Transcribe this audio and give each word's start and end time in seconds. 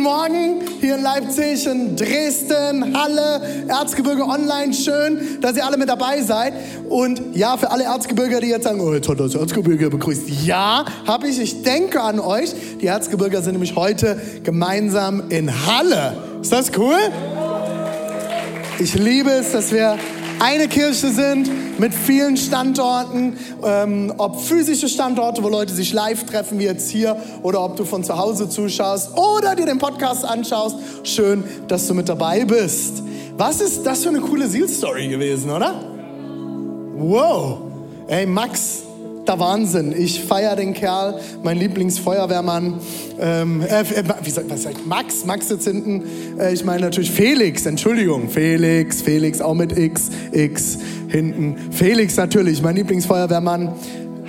guten 0.00 0.02
Morgen 0.02 0.60
hier 0.80 0.96
in 0.96 1.02
Leipzig, 1.02 1.66
in 1.66 1.94
Dresden, 1.94 2.96
Halle, 2.96 3.66
Erzgebirge 3.68 4.22
Online. 4.22 4.72
Schön, 4.72 5.38
dass 5.42 5.56
ihr 5.56 5.66
alle 5.66 5.76
mit 5.76 5.90
dabei 5.90 6.22
seid. 6.22 6.54
Und 6.88 7.20
ja, 7.34 7.58
für 7.58 7.70
alle 7.70 7.84
Erzgebirger, 7.84 8.40
die 8.40 8.48
jetzt 8.48 8.64
sagen, 8.64 8.80
oh, 8.80 8.94
jetzt 8.94 9.08
hat 9.10 9.20
das 9.20 9.34
Erzgebirge 9.34 9.90
begrüßt. 9.90 10.28
Ja, 10.44 10.86
habe 11.06 11.28
ich. 11.28 11.38
Ich 11.38 11.62
denke 11.62 12.00
an 12.00 12.18
euch. 12.18 12.54
Die 12.80 12.86
Erzgebirger 12.86 13.42
sind 13.42 13.52
nämlich 13.52 13.76
heute 13.76 14.18
gemeinsam 14.42 15.24
in 15.28 15.50
Halle. 15.66 16.16
Ist 16.40 16.52
das 16.52 16.70
cool? 16.78 16.96
Ich 18.78 18.94
liebe 18.94 19.30
es, 19.30 19.52
dass 19.52 19.70
wir 19.70 19.98
eine 20.40 20.68
Kirche 20.68 21.10
sind 21.10 21.78
mit 21.78 21.94
vielen 21.94 22.36
Standorten, 22.36 23.36
ähm, 23.62 24.12
ob 24.16 24.40
physische 24.40 24.88
Standorte, 24.88 25.42
wo 25.42 25.48
Leute 25.48 25.74
sich 25.74 25.92
live 25.92 26.24
treffen, 26.24 26.58
wie 26.58 26.64
jetzt 26.64 26.90
hier, 26.90 27.16
oder 27.42 27.62
ob 27.62 27.76
du 27.76 27.84
von 27.84 28.02
zu 28.02 28.16
Hause 28.16 28.48
zuschaust 28.48 29.16
oder 29.16 29.54
dir 29.54 29.66
den 29.66 29.78
Podcast 29.78 30.24
anschaust. 30.24 30.76
Schön, 31.04 31.44
dass 31.68 31.86
du 31.86 31.94
mit 31.94 32.08
dabei 32.08 32.44
bist. 32.44 33.02
Was 33.36 33.60
ist 33.60 33.84
das 33.84 34.02
für 34.02 34.08
eine 34.08 34.20
coole 34.20 34.48
Seal-Story 34.48 35.08
gewesen, 35.08 35.50
oder? 35.50 35.74
Wow. 36.96 37.58
Ey, 38.08 38.26
Max, 38.26 38.82
der 39.26 39.38
Wahnsinn. 39.38 39.94
Ich 39.96 40.22
feiere 40.22 40.56
den 40.56 40.74
Kerl, 40.74 41.20
mein 41.42 41.58
Lieblingsfeuerwehrmann. 41.58 42.74
Ähm, 43.20 43.62
äh, 43.62 43.80
äh, 43.80 44.04
wie 44.22 44.30
sagt, 44.30 44.50
was 44.50 44.62
sagt 44.62 44.86
Max? 44.86 45.24
Max 45.24 45.48
sitzt 45.48 45.66
hinten. 45.66 46.02
Äh, 46.38 46.54
ich 46.54 46.64
meine 46.64 46.82
natürlich 46.82 47.10
Felix, 47.10 47.66
Entschuldigung. 47.66 48.28
Felix, 48.28 49.02
Felix, 49.02 49.40
auch 49.40 49.54
mit 49.54 49.76
X, 49.76 50.10
X 50.32 50.78
hinten. 51.08 51.56
Felix 51.70 52.16
natürlich, 52.16 52.62
mein 52.62 52.76
Lieblingsfeuerwehrmann. 52.76 53.74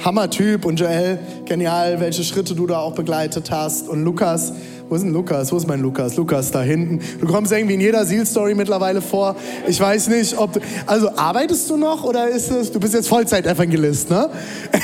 Hammertyp 0.04 0.66
und 0.66 0.80
Joel, 0.80 1.20
genial, 1.46 2.00
welche 2.00 2.24
Schritte 2.24 2.56
du 2.56 2.66
da 2.66 2.80
auch 2.80 2.96
begleitet 2.96 3.52
hast. 3.52 3.88
Und 3.88 4.04
Lukas, 4.04 4.52
wo 4.92 4.96
ist 4.96 5.06
denn 5.06 5.14
Lukas? 5.14 5.54
Wo 5.54 5.56
ist 5.56 5.70
mein 5.70 5.80
Lukas? 5.80 6.18
Lukas 6.18 6.52
da 6.52 6.62
hinten. 6.62 7.00
Du 7.22 7.26
kommst 7.26 7.54
irgendwie 7.54 7.76
in 7.76 7.80
jeder 7.80 8.06
Seal-Story 8.06 8.56
mittlerweile 8.56 9.02
vor. 9.02 9.38
Ich 9.66 9.80
weiß 9.80 10.10
nicht, 10.10 10.38
ob 10.38 10.52
du, 10.52 10.60
also 10.86 11.10
arbeitest 11.16 11.70
du 11.70 11.78
noch 11.78 12.04
oder 12.04 12.28
ist 12.28 12.52
es, 12.52 12.74
du 12.74 12.78
bist 12.78 12.94
jetzt 12.94 13.08
Vollzeit-Evangelist, 13.08 14.10
ne? 14.10 14.30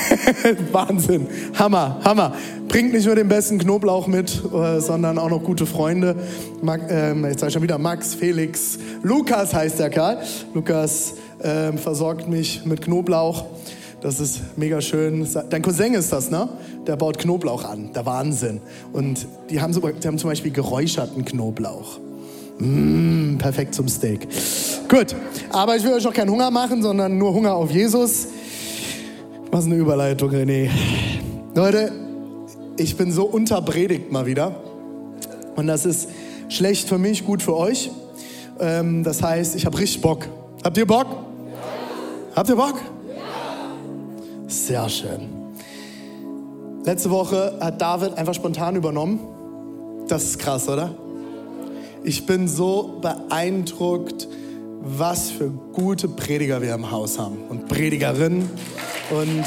Wahnsinn. 0.72 1.27
Hammer, 1.55 1.99
Hammer. 2.05 2.33
Bringt 2.69 2.94
nicht 2.94 3.05
nur 3.05 3.16
den 3.16 3.27
besten 3.27 3.58
Knoblauch 3.58 4.08
mit, 4.08 4.41
äh, 4.53 4.80
sondern 4.80 5.17
auch 5.17 5.30
noch 5.30 5.44
gute 5.44 5.66
Freunde. 5.66 6.16
Mag, 6.61 6.83
ähm, 6.89 7.25
jetzt 7.25 7.42
sag 7.42 7.47
ich 7.47 7.53
schon 7.55 7.64
wieder 7.64 7.77
Max, 7.77 8.16
Felix, 8.16 8.80
Lukas 9.03 9.53
heißt 9.53 9.77
der 9.77 9.89
Kerl. 9.89 10.19
Lukas 10.53 11.16
ähm, 11.44 11.77
versorgt 11.77 12.30
mich 12.30 12.61
mit 12.64 12.81
Knoblauch. 12.81 13.44
Das 14.00 14.20
ist 14.20 14.58
mega 14.58 14.80
schön. 14.80 15.28
Dein 15.50 15.62
Cousin 15.62 15.95
ist 15.95 16.14
das, 16.14 16.30
ne? 16.30 16.48
Der 16.86 16.95
baut 16.95 17.17
Knoblauch 17.17 17.64
an. 17.64 17.92
Der 17.94 18.06
Wahnsinn. 18.06 18.62
Und 18.94 19.26
die 19.50 19.59
haben, 19.59 19.73
so, 19.73 19.80
die 19.80 20.08
haben 20.08 20.20
zum 20.20 20.30
Beispiel 20.30 20.52
geräucherten 20.52 21.26
Knoblauch. 21.26 22.00
Mmh, 22.59 23.38
perfekt 23.38 23.73
zum 23.73 23.88
Steak. 23.88 24.28
Gut, 24.88 25.16
aber 25.52 25.76
ich 25.76 25.84
will 25.84 25.94
euch 25.94 26.08
auch 26.08 26.14
keinen 26.14 26.30
Hunger 26.30 26.52
machen, 26.52 26.81
sondern 26.81 27.17
nur 27.17 27.34
Hunger 27.34 27.56
auf 27.56 27.72
Jesus. 27.72 28.28
Was 29.52 29.66
eine 29.66 29.76
Überleitung, 29.76 30.30
René. 30.30 30.70
Leute, 31.55 31.92
ich 32.77 32.95
bin 32.98 33.11
so 33.11 33.26
unterpredigt 33.26 34.11
mal 34.11 34.27
wieder. 34.27 34.61
Und 35.55 35.66
das 35.66 35.86
ist 35.86 36.10
schlecht 36.50 36.88
für 36.88 37.00
mich, 37.00 37.26
gut 37.26 37.42
für 37.42 37.55
euch. 37.55 37.89
Ähm, 38.60 39.04
das 39.04 39.23
heißt, 39.23 39.55
ich 39.55 39.66
habe 39.66 39.80
richtig 39.80 40.02
Bock. 40.02 40.27
Habt 40.64 40.77
ihr 40.77 40.86
Bock? 40.86 41.08
Ja. 41.08 42.36
Habt 42.36 42.50
ihr 42.50 42.55
Bock? 42.55 42.76
Sehr 44.47 44.87
schön. 44.87 45.30
Letzte 46.85 47.09
Woche 47.09 47.58
hat 47.59 47.81
David 47.81 48.17
einfach 48.17 48.33
spontan 48.33 48.77
übernommen. 48.77 49.19
Das 50.08 50.23
ist 50.23 50.39
krass, 50.39 50.69
oder? 50.69 50.95
Ich 52.03 52.25
bin 52.25 52.47
so 52.47 52.97
beeindruckt, 53.02 54.30
was 54.80 55.31
für 55.31 55.49
gute 55.73 56.08
Prediger 56.08 56.61
wir 56.61 56.75
im 56.75 56.89
Haus 56.89 57.19
haben 57.19 57.39
und 57.49 57.67
Predigerinnen. 57.67 58.49
Und 59.09 59.43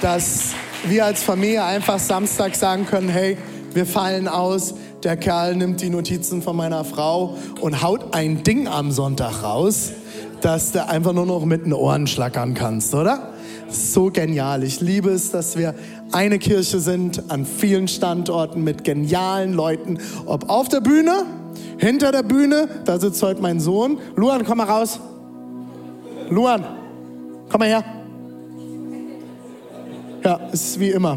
dass 0.00 0.52
wir 0.86 1.04
als 1.04 1.24
Familie 1.24 1.64
einfach 1.64 1.98
Samstag 1.98 2.54
sagen 2.54 2.86
können, 2.86 3.08
hey, 3.08 3.36
wir 3.74 3.84
fallen 3.84 4.28
aus, 4.28 4.74
der 5.02 5.16
Kerl 5.16 5.56
nimmt 5.56 5.80
die 5.80 5.90
Notizen 5.90 6.40
von 6.40 6.54
meiner 6.54 6.84
Frau 6.84 7.36
und 7.60 7.82
haut 7.82 8.14
ein 8.14 8.44
Ding 8.44 8.68
am 8.68 8.92
Sonntag 8.92 9.42
raus, 9.42 9.90
dass 10.40 10.70
du 10.70 10.86
einfach 10.86 11.12
nur 11.12 11.26
noch 11.26 11.44
mit 11.44 11.64
den 11.64 11.72
Ohren 11.72 12.06
schlackern 12.06 12.54
kannst, 12.54 12.94
oder? 12.94 13.32
So 13.68 14.10
genial. 14.10 14.64
Ich 14.64 14.80
liebe 14.80 15.10
es, 15.10 15.30
dass 15.30 15.56
wir 15.56 15.74
eine 16.12 16.38
Kirche 16.38 16.80
sind 16.80 17.30
an 17.30 17.44
vielen 17.44 17.88
Standorten 17.88 18.64
mit 18.64 18.84
genialen 18.84 19.52
Leuten. 19.52 19.98
Ob 20.26 20.48
auf 20.48 20.68
der 20.68 20.80
Bühne, 20.80 21.24
hinter 21.78 22.12
der 22.12 22.22
Bühne, 22.22 22.68
da 22.84 22.98
sitzt 22.98 23.22
heute 23.22 23.40
mein 23.40 23.60
Sohn. 23.60 23.98
Luan, 24.16 24.44
komm 24.44 24.58
mal 24.58 24.64
raus. 24.64 25.00
Luan, 26.30 26.64
komm 27.48 27.60
mal 27.60 27.68
her. 27.68 27.84
Ja, 30.24 30.40
ist 30.52 30.78
wie 30.80 30.90
immer. 30.90 31.16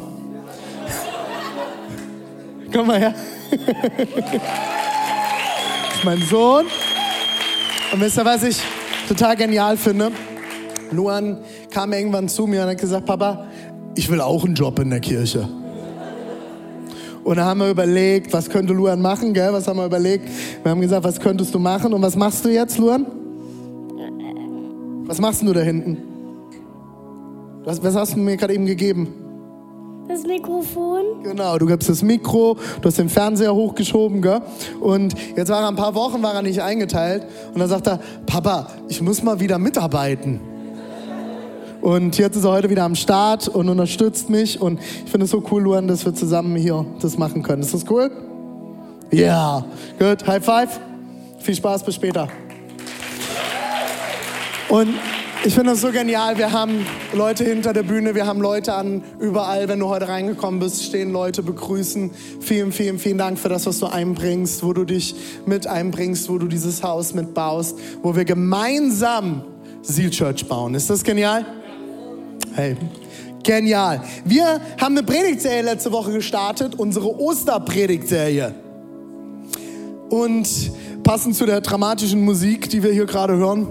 komm 2.73 2.87
mal 2.87 2.99
her. 2.99 3.15
das 3.49 3.59
ist 5.97 6.05
mein 6.05 6.21
Sohn. 6.21 6.65
Und 7.91 7.99
wisst 7.99 8.17
ihr, 8.17 8.25
was 8.25 8.43
ich 8.43 8.57
total 9.07 9.35
genial 9.35 9.75
finde? 9.75 10.11
Luan 10.91 11.39
kam 11.71 11.93
irgendwann 11.93 12.29
zu 12.29 12.45
mir 12.47 12.63
und 12.63 12.69
hat 12.69 12.77
gesagt, 12.77 13.05
Papa, 13.05 13.47
ich 13.95 14.09
will 14.09 14.21
auch 14.21 14.45
einen 14.45 14.55
Job 14.55 14.79
in 14.79 14.89
der 14.89 14.99
Kirche. 14.99 15.47
Und 17.23 17.37
da 17.37 17.45
haben 17.45 17.59
wir 17.59 17.69
überlegt, 17.69 18.33
was 18.33 18.49
könnte 18.49 18.73
Luan 18.73 19.01
machen, 19.01 19.33
gell? 19.33 19.53
Was 19.53 19.67
haben 19.67 19.77
wir 19.77 19.85
überlegt? 19.85 20.27
Wir 20.63 20.71
haben 20.71 20.81
gesagt, 20.81 21.03
was 21.03 21.19
könntest 21.19 21.53
du 21.53 21.59
machen? 21.59 21.93
Und 21.93 22.01
was 22.01 22.15
machst 22.15 22.43
du 22.43 22.49
jetzt, 22.49 22.77
Luan? 22.77 23.05
Was 25.05 25.19
machst 25.19 25.41
du 25.41 25.53
da 25.53 25.59
hinten? 25.59 25.97
Was, 27.63 27.83
was 27.83 27.95
hast 27.95 28.15
du 28.15 28.19
mir 28.19 28.37
gerade 28.37 28.53
eben 28.53 28.65
gegeben? 28.65 29.13
Das 30.07 30.23
Mikrofon. 30.23 31.23
Genau, 31.23 31.57
du 31.57 31.67
gibst 31.67 31.87
das 31.89 32.01
Mikro, 32.01 32.57
du 32.81 32.87
hast 32.87 32.97
den 32.97 33.07
Fernseher 33.07 33.53
hochgeschoben, 33.53 34.21
gell? 34.21 34.41
Und 34.79 35.13
jetzt 35.37 35.49
war 35.49 35.61
er 35.61 35.67
ein 35.67 35.75
paar 35.75 35.93
Wochen, 35.93 36.23
war 36.23 36.33
er 36.33 36.41
nicht 36.41 36.61
eingeteilt. 36.61 37.27
Und 37.53 37.59
dann 37.59 37.69
sagt 37.69 37.87
er, 37.87 37.99
Papa, 38.25 38.67
ich 38.89 39.01
muss 39.01 39.21
mal 39.21 39.39
wieder 39.39 39.59
mitarbeiten. 39.59 40.39
Und 41.81 42.19
jetzt 42.19 42.35
ist 42.35 42.43
er 42.43 42.51
heute 42.51 42.69
wieder 42.69 42.83
am 42.83 42.93
Start 42.95 43.47
und 43.47 43.67
unterstützt 43.67 44.29
mich. 44.29 44.61
Und 44.61 44.79
ich 44.79 45.09
finde 45.09 45.25
es 45.25 45.31
so 45.31 45.43
cool, 45.51 45.63
Luan, 45.63 45.87
dass 45.87 46.05
wir 46.05 46.13
zusammen 46.13 46.55
hier 46.55 46.85
das 47.01 47.17
machen 47.17 47.41
können. 47.41 47.63
Ist 47.63 47.73
das 47.73 47.89
cool? 47.89 48.11
Ja. 49.09 49.65
Yeah. 49.99 50.11
Gut. 50.11 50.27
High 50.27 50.45
five. 50.45 50.79
Viel 51.39 51.55
Spaß. 51.55 51.83
Bis 51.83 51.95
später. 51.95 52.27
Und 54.69 54.93
ich 55.43 55.55
finde 55.55 55.71
das 55.71 55.81
so 55.81 55.91
genial. 55.91 56.37
Wir 56.37 56.51
haben 56.51 56.85
Leute 57.13 57.43
hinter 57.43 57.73
der 57.73 57.81
Bühne, 57.81 58.13
wir 58.13 58.27
haben 58.27 58.41
Leute 58.41 58.75
an 58.75 59.03
überall. 59.19 59.67
Wenn 59.67 59.79
du 59.79 59.87
heute 59.87 60.07
reingekommen 60.07 60.59
bist, 60.59 60.83
stehen 60.83 61.11
Leute, 61.11 61.41
begrüßen. 61.41 62.11
Vielen, 62.41 62.71
vielen, 62.71 62.99
vielen 62.99 63.17
Dank 63.17 63.39
für 63.39 63.49
das, 63.49 63.65
was 63.65 63.79
du 63.79 63.87
einbringst, 63.87 64.63
wo 64.63 64.71
du 64.71 64.85
dich 64.85 65.15
mit 65.47 65.65
einbringst, 65.65 66.29
wo 66.29 66.37
du 66.37 66.47
dieses 66.47 66.83
Haus 66.83 67.15
mitbaust, 67.15 67.77
wo 68.03 68.15
wir 68.15 68.23
gemeinsam 68.23 69.43
Seal 69.81 70.11
Church 70.11 70.47
bauen. 70.47 70.75
Ist 70.75 70.91
das 70.91 71.03
genial? 71.03 71.43
Hey, 72.53 72.75
genial. 73.43 74.01
Wir 74.25 74.59
haben 74.77 74.97
eine 74.97 75.03
Predigtserie 75.03 75.61
letzte 75.61 75.89
Woche 75.93 76.11
gestartet, 76.11 76.75
unsere 76.75 77.17
Osterpredigtserie. 77.17 78.53
Und 80.09 80.49
passend 81.01 81.37
zu 81.37 81.45
der 81.45 81.61
dramatischen 81.61 82.25
Musik, 82.25 82.69
die 82.69 82.83
wir 82.83 82.91
hier 82.91 83.05
gerade 83.05 83.37
hören, 83.37 83.69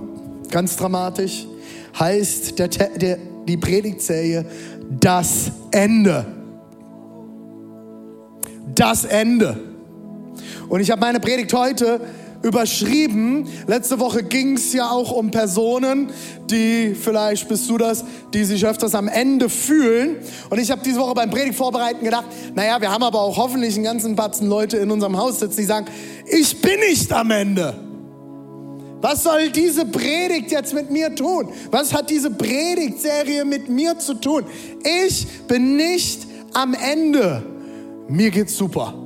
ganz 0.50 0.76
dramatisch, 0.76 1.46
heißt 1.98 2.58
der, 2.58 2.68
der, 2.68 3.18
die 3.46 3.58
Predigtserie 3.58 4.46
Das 4.98 5.52
Ende. 5.72 6.24
Das 8.74 9.04
Ende. 9.04 9.58
Und 10.70 10.80
ich 10.80 10.90
habe 10.90 11.02
meine 11.02 11.20
Predigt 11.20 11.52
heute 11.52 12.00
überschrieben. 12.42 13.48
Letzte 13.66 13.98
Woche 13.98 14.22
ging 14.22 14.56
es 14.56 14.72
ja 14.72 14.90
auch 14.90 15.12
um 15.12 15.31
Personen, 15.31 16.10
die, 16.50 16.94
vielleicht 16.94 17.48
bist 17.48 17.69
du 17.69 17.78
das, 17.78 18.04
die 18.32 18.44
sich 18.44 18.66
öfters 18.66 18.94
am 18.94 19.08
Ende 19.08 19.48
fühlen. 19.48 20.16
Und 20.48 20.58
ich 20.58 20.70
habe 20.70 20.82
diese 20.84 21.00
Woche 21.00 21.14
beim 21.14 21.31
Predigt 21.31 21.56
vorbereiten 21.56 22.04
gedacht, 22.04 22.26
naja, 22.54 22.81
wir 22.81 22.90
haben 22.90 23.02
aber 23.02 23.20
auch 23.20 23.37
hoffentlich 23.37 23.75
einen 23.75 23.84
ganzen 23.84 24.16
Batzen 24.16 24.48
Leute 24.48 24.78
in 24.78 24.90
unserem 24.90 25.16
Haus 25.16 25.40
sitzen, 25.40 25.58
die 25.58 25.66
sagen, 25.66 25.87
ich 26.26 26.60
bin 26.60 26.81
nicht 26.81 27.12
am 27.12 27.31
Ende. 27.31 27.75
Was 29.02 29.22
soll 29.22 29.50
diese 29.50 29.87
Predigt 29.87 30.50
jetzt 30.50 30.75
mit 30.75 30.90
mir 30.90 31.14
tun? 31.14 31.48
Was 31.70 31.94
hat 31.94 32.10
diese 32.10 32.31
Predigtserie 32.31 33.46
mit 33.46 33.69
mir 33.69 33.98
zu 33.98 34.14
tun? 34.14 34.44
Ich 35.06 35.26
bin 35.46 35.76
nicht 35.76 36.26
am 36.52 36.75
Ende. 36.75 37.42
Mir 38.08 38.31
geht's 38.31 38.56
super. 38.56 39.00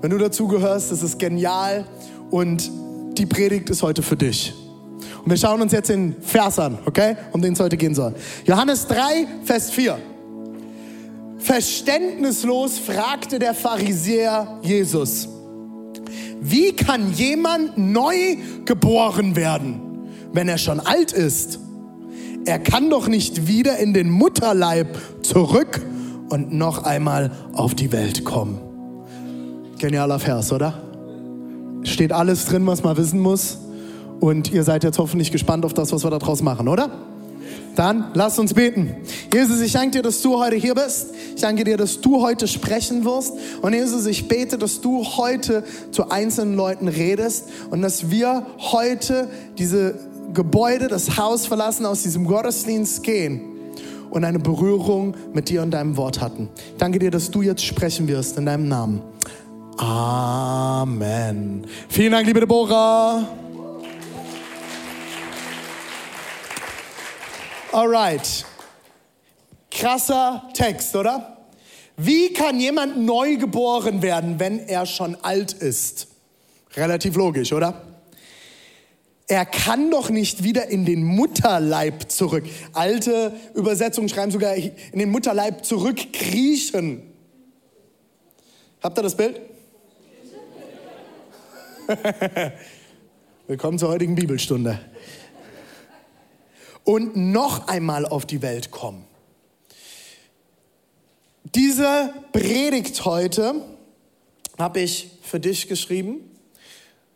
Wenn 0.00 0.10
du 0.10 0.18
dazugehörst, 0.18 0.92
das 0.92 1.02
ist 1.02 1.18
genial 1.18 1.84
und 2.30 2.70
die 3.18 3.26
Predigt 3.26 3.70
ist 3.70 3.82
heute 3.82 4.02
für 4.02 4.16
dich. 4.16 4.54
Und 5.22 5.30
wir 5.30 5.36
schauen 5.36 5.60
uns 5.60 5.72
jetzt 5.72 5.90
den 5.90 6.16
Vers 6.22 6.58
an, 6.58 6.78
okay? 6.86 7.16
Um 7.32 7.42
den 7.42 7.52
es 7.52 7.60
heute 7.60 7.76
gehen 7.76 7.94
soll. 7.94 8.14
Johannes 8.46 8.86
3, 8.86 9.26
Vers 9.44 9.70
4. 9.70 9.98
Verständnislos 11.38 12.78
fragte 12.78 13.38
der 13.38 13.54
Pharisäer 13.54 14.58
Jesus 14.62 15.28
wie 16.40 16.72
kann 16.72 17.12
jemand 17.12 17.76
neu 17.76 18.36
geboren 18.64 19.36
werden, 19.36 20.08
wenn 20.32 20.48
er 20.48 20.56
schon 20.56 20.80
alt 20.80 21.12
ist? 21.12 21.60
Er 22.46 22.58
kann 22.58 22.88
doch 22.88 23.08
nicht 23.08 23.46
wieder 23.46 23.78
in 23.78 23.92
den 23.92 24.08
Mutterleib 24.08 24.98
zurück 25.22 25.82
und 26.30 26.52
noch 26.52 26.84
einmal 26.84 27.30
auf 27.52 27.74
die 27.74 27.92
Welt 27.92 28.24
kommen. 28.24 28.69
Genialer 29.80 30.18
Vers, 30.18 30.52
oder? 30.52 30.74
Steht 31.84 32.12
alles 32.12 32.44
drin, 32.44 32.66
was 32.66 32.82
man 32.82 32.98
wissen 32.98 33.18
muss. 33.18 33.56
Und 34.20 34.52
ihr 34.52 34.62
seid 34.62 34.84
jetzt 34.84 34.98
hoffentlich 34.98 35.32
gespannt 35.32 35.64
auf 35.64 35.72
das, 35.72 35.90
was 35.90 36.04
wir 36.04 36.10
daraus 36.10 36.42
machen, 36.42 36.68
oder? 36.68 36.90
Dann 37.76 38.10
lass 38.12 38.38
uns 38.38 38.52
beten. 38.52 38.94
Jesus, 39.32 39.62
ich 39.62 39.72
danke 39.72 39.92
dir, 39.92 40.02
dass 40.02 40.20
du 40.20 40.38
heute 40.38 40.56
hier 40.56 40.74
bist. 40.74 41.14
Ich 41.34 41.40
danke 41.40 41.64
dir, 41.64 41.78
dass 41.78 42.02
du 42.02 42.20
heute 42.20 42.46
sprechen 42.46 43.06
wirst. 43.06 43.32
Und 43.62 43.72
Jesus, 43.72 44.04
ich 44.04 44.28
bete, 44.28 44.58
dass 44.58 44.82
du 44.82 45.02
heute 45.02 45.64
zu 45.92 46.10
einzelnen 46.10 46.56
Leuten 46.56 46.86
redest 46.86 47.44
und 47.70 47.80
dass 47.80 48.10
wir 48.10 48.44
heute 48.58 49.30
diese 49.56 49.94
Gebäude, 50.34 50.88
das 50.88 51.16
Haus 51.16 51.46
verlassen, 51.46 51.86
aus 51.86 52.02
diesem 52.02 52.26
Gottesdienst 52.26 53.02
gehen 53.02 53.40
und 54.10 54.24
eine 54.24 54.40
Berührung 54.40 55.14
mit 55.32 55.48
dir 55.48 55.62
und 55.62 55.70
deinem 55.70 55.96
Wort 55.96 56.20
hatten. 56.20 56.50
Ich 56.54 56.76
danke 56.76 56.98
dir, 56.98 57.10
dass 57.10 57.30
du 57.30 57.40
jetzt 57.40 57.64
sprechen 57.64 58.08
wirst 58.08 58.36
in 58.36 58.44
deinem 58.44 58.68
Namen. 58.68 59.00
Amen. 59.80 61.66
Vielen 61.88 62.12
Dank, 62.12 62.26
liebe 62.26 62.40
Deborah. 62.40 63.26
Alright. 67.72 68.44
Krasser 69.70 70.50
Text, 70.52 70.94
oder? 70.94 71.38
Wie 71.96 72.30
kann 72.34 72.60
jemand 72.60 72.98
neu 72.98 73.38
geboren 73.38 74.02
werden, 74.02 74.38
wenn 74.38 74.58
er 74.68 74.84
schon 74.84 75.16
alt 75.22 75.54
ist? 75.54 76.08
Relativ 76.76 77.16
logisch, 77.16 77.54
oder? 77.54 77.82
Er 79.28 79.46
kann 79.46 79.90
doch 79.90 80.10
nicht 80.10 80.44
wieder 80.44 80.68
in 80.68 80.84
den 80.84 81.04
Mutterleib 81.04 82.10
zurück. 82.10 82.44
Alte 82.74 83.32
Übersetzungen 83.54 84.10
schreiben 84.10 84.30
sogar 84.30 84.54
in 84.56 84.74
den 84.92 85.10
Mutterleib 85.10 85.64
zurückkriechen. 85.64 87.02
Habt 88.82 88.98
ihr 88.98 89.02
das 89.02 89.16
Bild? 89.16 89.49
Willkommen 93.48 93.78
zur 93.78 93.88
heutigen 93.88 94.14
Bibelstunde 94.14 94.78
und 96.84 97.16
noch 97.16 97.66
einmal 97.66 98.06
auf 98.06 98.26
die 98.26 98.42
Welt 98.42 98.70
kommen. 98.70 99.04
Diese 101.54 102.14
Predigt 102.32 103.04
heute 103.04 103.56
habe 104.58 104.80
ich 104.80 105.10
für 105.22 105.40
dich 105.40 105.66
geschrieben, 105.66 106.30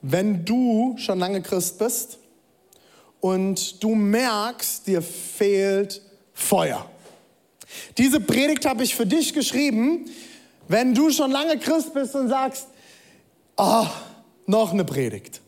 wenn 0.02 0.44
du 0.44 0.96
schon 0.98 1.18
lange 1.20 1.40
Christ 1.40 1.78
bist 1.78 2.18
und 3.20 3.82
du 3.82 3.94
merkst, 3.94 4.86
dir 4.88 5.02
fehlt 5.02 6.02
Feuer. 6.32 6.90
Diese 7.96 8.18
Predigt 8.18 8.66
habe 8.66 8.82
ich 8.82 8.94
für 8.94 9.06
dich 9.06 9.34
geschrieben, 9.34 10.06
wenn 10.66 10.94
du 10.94 11.10
schon 11.10 11.30
lange 11.30 11.58
Christ 11.58 11.94
bist 11.94 12.14
und 12.16 12.28
sagst, 12.28 12.66
oh, 13.56 13.86
noch 14.46 14.72
eine 14.72 14.84
Predigt. 14.84 15.40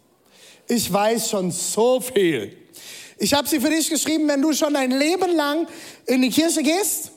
Ich 0.68 0.92
weiß 0.92 1.30
schon 1.30 1.50
so 1.50 2.00
viel. 2.00 2.56
Ich 3.18 3.32
habe 3.32 3.48
sie 3.48 3.60
für 3.60 3.70
dich 3.70 3.88
geschrieben, 3.88 4.28
wenn 4.28 4.42
du 4.42 4.52
schon 4.52 4.74
dein 4.74 4.90
Leben 4.90 5.34
lang 5.34 5.66
in 6.06 6.22
die 6.22 6.30
Kirche 6.30 6.62
gehst, 6.62 7.12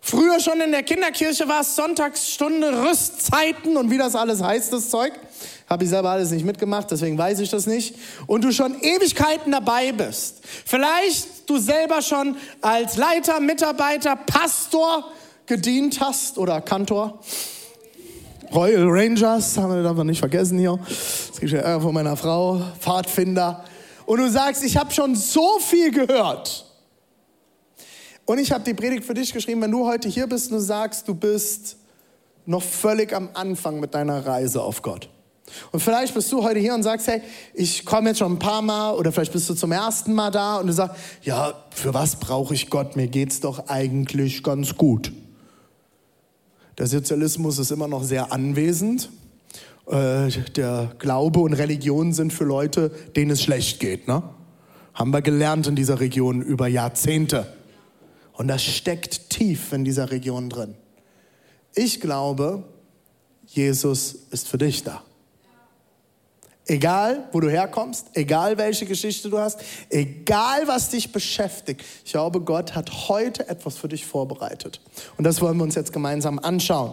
früher 0.00 0.38
schon 0.40 0.60
in 0.60 0.70
der 0.70 0.82
Kinderkirche 0.82 1.48
warst, 1.48 1.76
Sonntagsstunde, 1.76 2.84
Rüstzeiten 2.84 3.76
und 3.76 3.90
wie 3.90 3.98
das 3.98 4.14
alles 4.14 4.42
heißt, 4.42 4.72
das 4.72 4.90
Zeug. 4.90 5.12
Habe 5.68 5.84
ich 5.84 5.90
selber 5.90 6.10
alles 6.10 6.30
nicht 6.30 6.44
mitgemacht, 6.44 6.90
deswegen 6.90 7.16
weiß 7.16 7.40
ich 7.40 7.48
das 7.48 7.66
nicht. 7.66 7.94
Und 8.26 8.44
du 8.44 8.52
schon 8.52 8.78
Ewigkeiten 8.80 9.52
dabei 9.52 9.92
bist. 9.92 10.42
Vielleicht 10.66 11.48
du 11.48 11.58
selber 11.58 12.02
schon 12.02 12.36
als 12.60 12.96
Leiter, 12.96 13.40
Mitarbeiter, 13.40 14.16
Pastor 14.16 15.10
gedient 15.46 16.00
hast 16.00 16.36
oder 16.36 16.60
Kantor. 16.60 17.20
Royal 18.54 18.86
Rangers, 18.86 19.56
haben 19.56 19.74
wir 19.74 19.82
darf 19.82 19.96
nicht 20.04 20.18
vergessen 20.18 20.58
hier. 20.58 20.78
Das 20.86 21.40
gibt 21.40 21.52
ja 21.52 21.80
von 21.80 21.94
meiner 21.94 22.16
Frau. 22.16 22.60
Pfadfinder 22.80 23.64
und 24.04 24.18
du 24.18 24.30
sagst, 24.30 24.62
ich 24.62 24.76
habe 24.76 24.92
schon 24.92 25.16
so 25.16 25.58
viel 25.58 25.90
gehört. 25.90 26.66
Und 28.26 28.38
ich 28.38 28.52
habe 28.52 28.62
die 28.62 28.74
Predigt 28.74 29.04
für 29.04 29.14
dich 29.14 29.32
geschrieben, 29.32 29.62
wenn 29.62 29.70
du 29.70 29.86
heute 29.86 30.08
hier 30.08 30.26
bist 30.26 30.50
und 30.50 30.58
du 30.58 30.62
sagst, 30.62 31.08
du 31.08 31.14
bist 31.14 31.76
noch 32.44 32.62
völlig 32.62 33.14
am 33.14 33.30
Anfang 33.34 33.80
mit 33.80 33.94
deiner 33.94 34.26
Reise 34.26 34.62
auf 34.62 34.82
Gott. 34.82 35.08
Und 35.70 35.80
vielleicht 35.80 36.14
bist 36.14 36.30
du 36.30 36.42
heute 36.42 36.60
hier 36.60 36.74
und 36.74 36.82
sagst, 36.82 37.06
hey, 37.08 37.22
ich 37.54 37.84
komme 37.84 38.10
jetzt 38.10 38.18
schon 38.18 38.32
ein 38.32 38.38
paar 38.38 38.62
Mal 38.62 38.92
oder 38.94 39.12
vielleicht 39.12 39.32
bist 39.32 39.48
du 39.48 39.54
zum 39.54 39.72
ersten 39.72 40.12
Mal 40.12 40.30
da 40.30 40.56
und 40.56 40.66
du 40.66 40.72
sagst, 40.72 40.96
ja, 41.22 41.54
für 41.70 41.94
was 41.94 42.16
brauche 42.16 42.54
ich 42.54 42.70
Gott? 42.70 42.96
Mir 42.96 43.08
geht's 43.08 43.40
doch 43.40 43.68
eigentlich 43.68 44.42
ganz 44.42 44.76
gut. 44.76 45.12
Der 46.78 46.86
Sozialismus 46.86 47.58
ist 47.58 47.70
immer 47.70 47.88
noch 47.88 48.02
sehr 48.02 48.32
anwesend. 48.32 49.10
Äh, 49.86 50.30
der 50.56 50.92
Glaube 50.98 51.40
und 51.40 51.54
Religion 51.54 52.12
sind 52.12 52.32
für 52.32 52.44
Leute, 52.44 52.90
denen 53.14 53.32
es 53.32 53.42
schlecht 53.42 53.80
geht. 53.80 54.08
Ne? 54.08 54.22
Haben 54.94 55.10
wir 55.10 55.22
gelernt 55.22 55.66
in 55.66 55.76
dieser 55.76 56.00
Region 56.00 56.42
über 56.42 56.68
Jahrzehnte. 56.68 57.46
Und 58.32 58.48
das 58.48 58.62
steckt 58.62 59.30
tief 59.30 59.72
in 59.72 59.84
dieser 59.84 60.10
Region 60.10 60.48
drin. 60.48 60.74
Ich 61.74 62.00
glaube, 62.00 62.64
Jesus 63.46 64.14
ist 64.30 64.48
für 64.48 64.58
dich 64.58 64.82
da. 64.82 65.02
Egal, 66.72 67.28
wo 67.32 67.40
du 67.40 67.50
herkommst, 67.50 68.06
egal 68.14 68.56
welche 68.56 68.86
Geschichte 68.86 69.28
du 69.28 69.38
hast, 69.38 69.60
egal 69.90 70.66
was 70.66 70.88
dich 70.88 71.12
beschäftigt, 71.12 71.84
ich 72.02 72.12
glaube, 72.12 72.40
Gott 72.40 72.74
hat 72.74 73.10
heute 73.10 73.46
etwas 73.46 73.76
für 73.76 73.88
dich 73.88 74.06
vorbereitet. 74.06 74.80
Und 75.18 75.24
das 75.24 75.42
wollen 75.42 75.58
wir 75.58 75.64
uns 75.64 75.74
jetzt 75.74 75.92
gemeinsam 75.92 76.38
anschauen. 76.38 76.92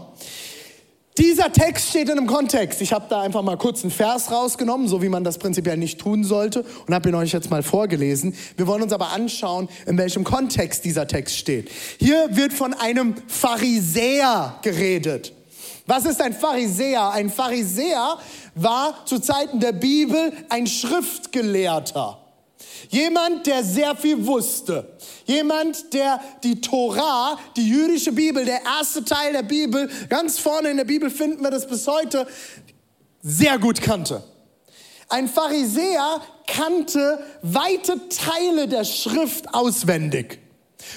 Dieser 1.17 1.53
Text 1.53 1.91
steht 1.91 2.09
in 2.09 2.17
einem 2.17 2.27
Kontext. 2.27 2.81
Ich 2.81 2.91
habe 2.91 3.05
da 3.09 3.21
einfach 3.21 3.41
mal 3.41 3.55
kurz 3.55 3.83
einen 3.83 3.91
Vers 3.91 4.29
rausgenommen, 4.33 4.89
so 4.89 5.01
wie 5.01 5.07
man 5.07 5.23
das 5.23 5.37
prinzipiell 5.37 5.77
nicht 5.77 5.97
tun 5.97 6.25
sollte, 6.25 6.65
und 6.85 6.93
habe 6.93 7.07
ihn 7.07 7.15
euch 7.15 7.31
jetzt 7.31 7.49
mal 7.49 7.63
vorgelesen. 7.63 8.35
Wir 8.57 8.67
wollen 8.67 8.83
uns 8.83 8.91
aber 8.91 9.13
anschauen, 9.13 9.69
in 9.85 9.97
welchem 9.97 10.25
Kontext 10.25 10.83
dieser 10.83 11.07
Text 11.07 11.37
steht. 11.37 11.71
Hier 11.99 12.27
wird 12.35 12.51
von 12.51 12.73
einem 12.73 13.15
Pharisäer 13.27 14.59
geredet. 14.61 15.31
Was 15.89 16.05
ist 16.05 16.21
ein 16.21 16.33
Pharisäer? 16.33 17.09
Ein 17.09 17.31
Pharisäer 17.31 18.19
war 18.53 19.07
zu 19.07 19.17
Zeiten 19.17 19.59
der 19.59 19.71
Bibel 19.71 20.31
ein 20.47 20.67
Schriftgelehrter. 20.67 22.19
Jemand, 22.89 23.47
der 23.47 23.63
sehr 23.63 23.95
viel 23.95 24.27
wusste. 24.27 24.95
Jemand, 25.25 25.91
der 25.95 26.21
die 26.43 26.61
Torah, 26.61 27.39
die 27.57 27.67
jüdische 27.67 28.11
Bibel, 28.11 28.45
der 28.45 28.61
erste 28.65 29.03
Teil 29.03 29.33
der 29.33 29.41
Bibel, 29.41 29.89
ganz 30.09 30.37
vorne 30.37 30.69
in 30.69 30.77
der 30.77 30.83
Bibel 30.83 31.09
finden 31.09 31.41
wir 31.41 31.49
das 31.49 31.65
bis 31.65 31.87
heute, 31.87 32.27
sehr 33.23 33.57
gut 33.57 33.81
kannte. 33.81 34.23
Ein 35.07 35.27
Pharisäer 35.27 36.21
kannte 36.45 37.17
weite 37.41 38.09
Teile 38.09 38.67
der 38.67 38.83
Schrift 38.83 39.55
auswendig. 39.55 40.37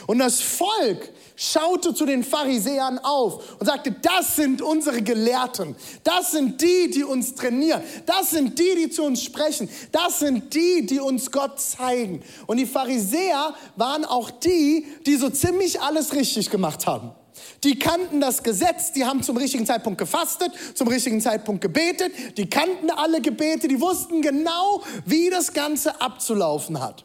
Und 0.06 0.18
das 0.18 0.42
Volk 0.42 1.08
schaute 1.42 1.92
zu 1.92 2.06
den 2.06 2.22
Pharisäern 2.22 2.98
auf 3.00 3.56
und 3.58 3.66
sagte, 3.66 3.92
das 4.00 4.36
sind 4.36 4.62
unsere 4.62 5.02
Gelehrten, 5.02 5.74
das 6.04 6.32
sind 6.32 6.60
die, 6.60 6.90
die 6.90 7.04
uns 7.04 7.34
trainieren, 7.34 7.82
das 8.06 8.30
sind 8.30 8.58
die, 8.58 8.74
die 8.76 8.90
zu 8.90 9.02
uns 9.02 9.22
sprechen, 9.22 9.68
das 9.90 10.20
sind 10.20 10.54
die, 10.54 10.86
die 10.86 11.00
uns 11.00 11.30
Gott 11.30 11.60
zeigen. 11.60 12.22
Und 12.46 12.58
die 12.58 12.66
Pharisäer 12.66 13.54
waren 13.76 14.04
auch 14.04 14.30
die, 14.30 14.86
die 15.04 15.16
so 15.16 15.30
ziemlich 15.30 15.80
alles 15.80 16.14
richtig 16.14 16.50
gemacht 16.50 16.86
haben. 16.86 17.10
Die 17.64 17.78
kannten 17.78 18.20
das 18.20 18.42
Gesetz, 18.42 18.92
die 18.92 19.04
haben 19.04 19.22
zum 19.22 19.36
richtigen 19.36 19.66
Zeitpunkt 19.66 19.98
gefastet, 19.98 20.52
zum 20.74 20.86
richtigen 20.88 21.20
Zeitpunkt 21.20 21.60
gebetet, 21.60 22.12
die 22.36 22.48
kannten 22.48 22.90
alle 22.90 23.20
Gebete, 23.20 23.66
die 23.66 23.80
wussten 23.80 24.22
genau, 24.22 24.82
wie 25.06 25.30
das 25.30 25.52
Ganze 25.52 26.00
abzulaufen 26.00 26.80
hat. 26.80 27.04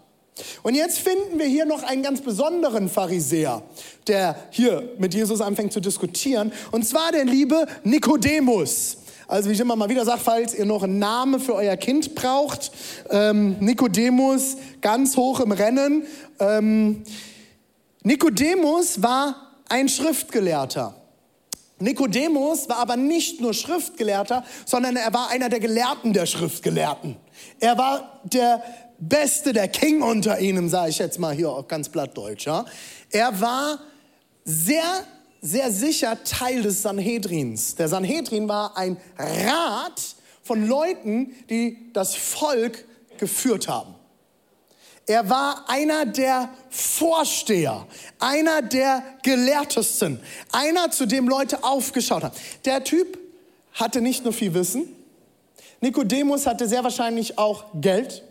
Und 0.64 0.76
jetzt 0.76 1.00
finden 1.00 1.40
wir 1.40 1.46
hier 1.46 1.66
noch 1.66 1.84
einen 1.84 2.04
ganz 2.04 2.22
besonderen 2.22 2.90
Pharisäer, 2.90 3.64
der 4.08 4.36
hier 4.52 4.90
mit 4.98 5.14
Jesus 5.14 5.42
anfängt 5.42 5.74
zu 5.74 5.80
diskutieren, 5.80 6.52
und 6.72 6.88
zwar 6.88 7.12
der 7.12 7.26
liebe 7.26 7.66
Nikodemus. 7.84 8.98
Also 9.28 9.50
wie 9.50 9.54
ich 9.54 9.60
immer 9.60 9.76
mal 9.76 9.90
wieder 9.90 10.06
sage, 10.06 10.22
falls 10.24 10.54
ihr 10.54 10.66
noch 10.66 10.84
einen 10.84 11.00
Namen 11.00 11.40
für 11.42 11.54
euer 11.54 11.76
Kind 11.76 12.16
braucht, 12.16 12.72
ähm, 13.10 13.58
Nikodemus 13.60 14.56
ganz 14.80 15.18
hoch 15.18 15.42
im 15.42 15.52
Rennen. 15.52 16.04
Ähm, 16.40 17.04
Nikodemus 18.04 19.02
war 19.02 19.52
ein 19.68 19.90
Schriftgelehrter. 19.90 20.96
Nikodemus 21.80 22.70
war 22.70 22.78
aber 22.78 22.96
nicht 22.96 23.42
nur 23.42 23.54
Schriftgelehrter, 23.54 24.44
sondern 24.66 24.96
er 24.96 25.14
war 25.14 25.30
einer 25.30 25.50
der 25.50 25.60
Gelehrten 25.60 26.14
der 26.14 26.26
Schriftgelehrten. 26.26 27.18
Er 27.60 27.78
war 27.78 28.22
der 28.24 28.64
Beste, 29.00 29.54
der 29.54 29.68
King 29.68 30.02
unter 30.02 30.40
ihnen, 30.40 30.70
sage 30.70 30.90
ich 30.90 30.98
jetzt 30.98 31.20
mal 31.20 31.34
hier 31.34 31.50
auf 31.52 31.68
ganz 31.68 31.90
plattdeutsch. 31.90 32.46
Ja? 32.46 32.66
Er 33.12 33.40
war 33.40 33.80
sehr, 34.44 35.04
sehr 35.42 35.72
sicher 35.72 36.24
Teil 36.24 36.62
des 36.62 36.82
Sanhedrins. 36.82 37.76
Der 37.76 37.88
Sanhedrin 37.88 38.48
war 38.48 38.76
ein 38.78 38.98
Rat 39.18 40.02
von 40.44 40.68
Leuten, 40.68 41.36
die 41.50 41.92
das 41.94 42.16
Volk 42.16 42.86
geführt 43.18 43.68
haben. 43.68 43.96
Er 45.06 45.30
war 45.30 45.70
einer 45.70 46.06
der 46.06 46.50
Vorsteher, 46.70 47.88
einer 48.20 48.62
der 48.62 49.04
Gelehrtesten, 49.24 50.20
einer, 50.52 50.92
zu 50.92 51.06
dem 51.06 51.30
Leute 51.30 51.64
aufgeschaut 51.64 52.24
haben. 52.24 52.36
Der 52.66 52.84
Typ 52.84 53.18
hatte 53.74 54.02
nicht 54.02 54.26
nur 54.26 54.34
viel 54.34 54.54
Wissen, 54.54 54.94
Nikodemus 55.80 56.48
hatte 56.48 56.68
sehr 56.68 56.84
wahrscheinlich 56.84 57.38
auch 57.38 57.66
Geld 57.76 58.24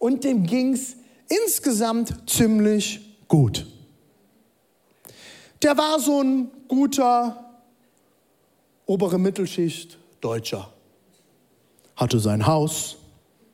und 0.00 0.24
dem 0.24 0.44
ging's 0.44 0.96
insgesamt 1.28 2.28
ziemlich 2.28 3.00
gut. 3.28 3.66
Der 5.62 5.76
war 5.78 6.00
so 6.00 6.20
ein 6.20 6.50
guter 6.66 7.44
obere 8.86 9.18
Mittelschicht 9.18 9.98
Deutscher. 10.20 10.72
Hatte 11.94 12.18
sein 12.18 12.46
Haus, 12.46 12.96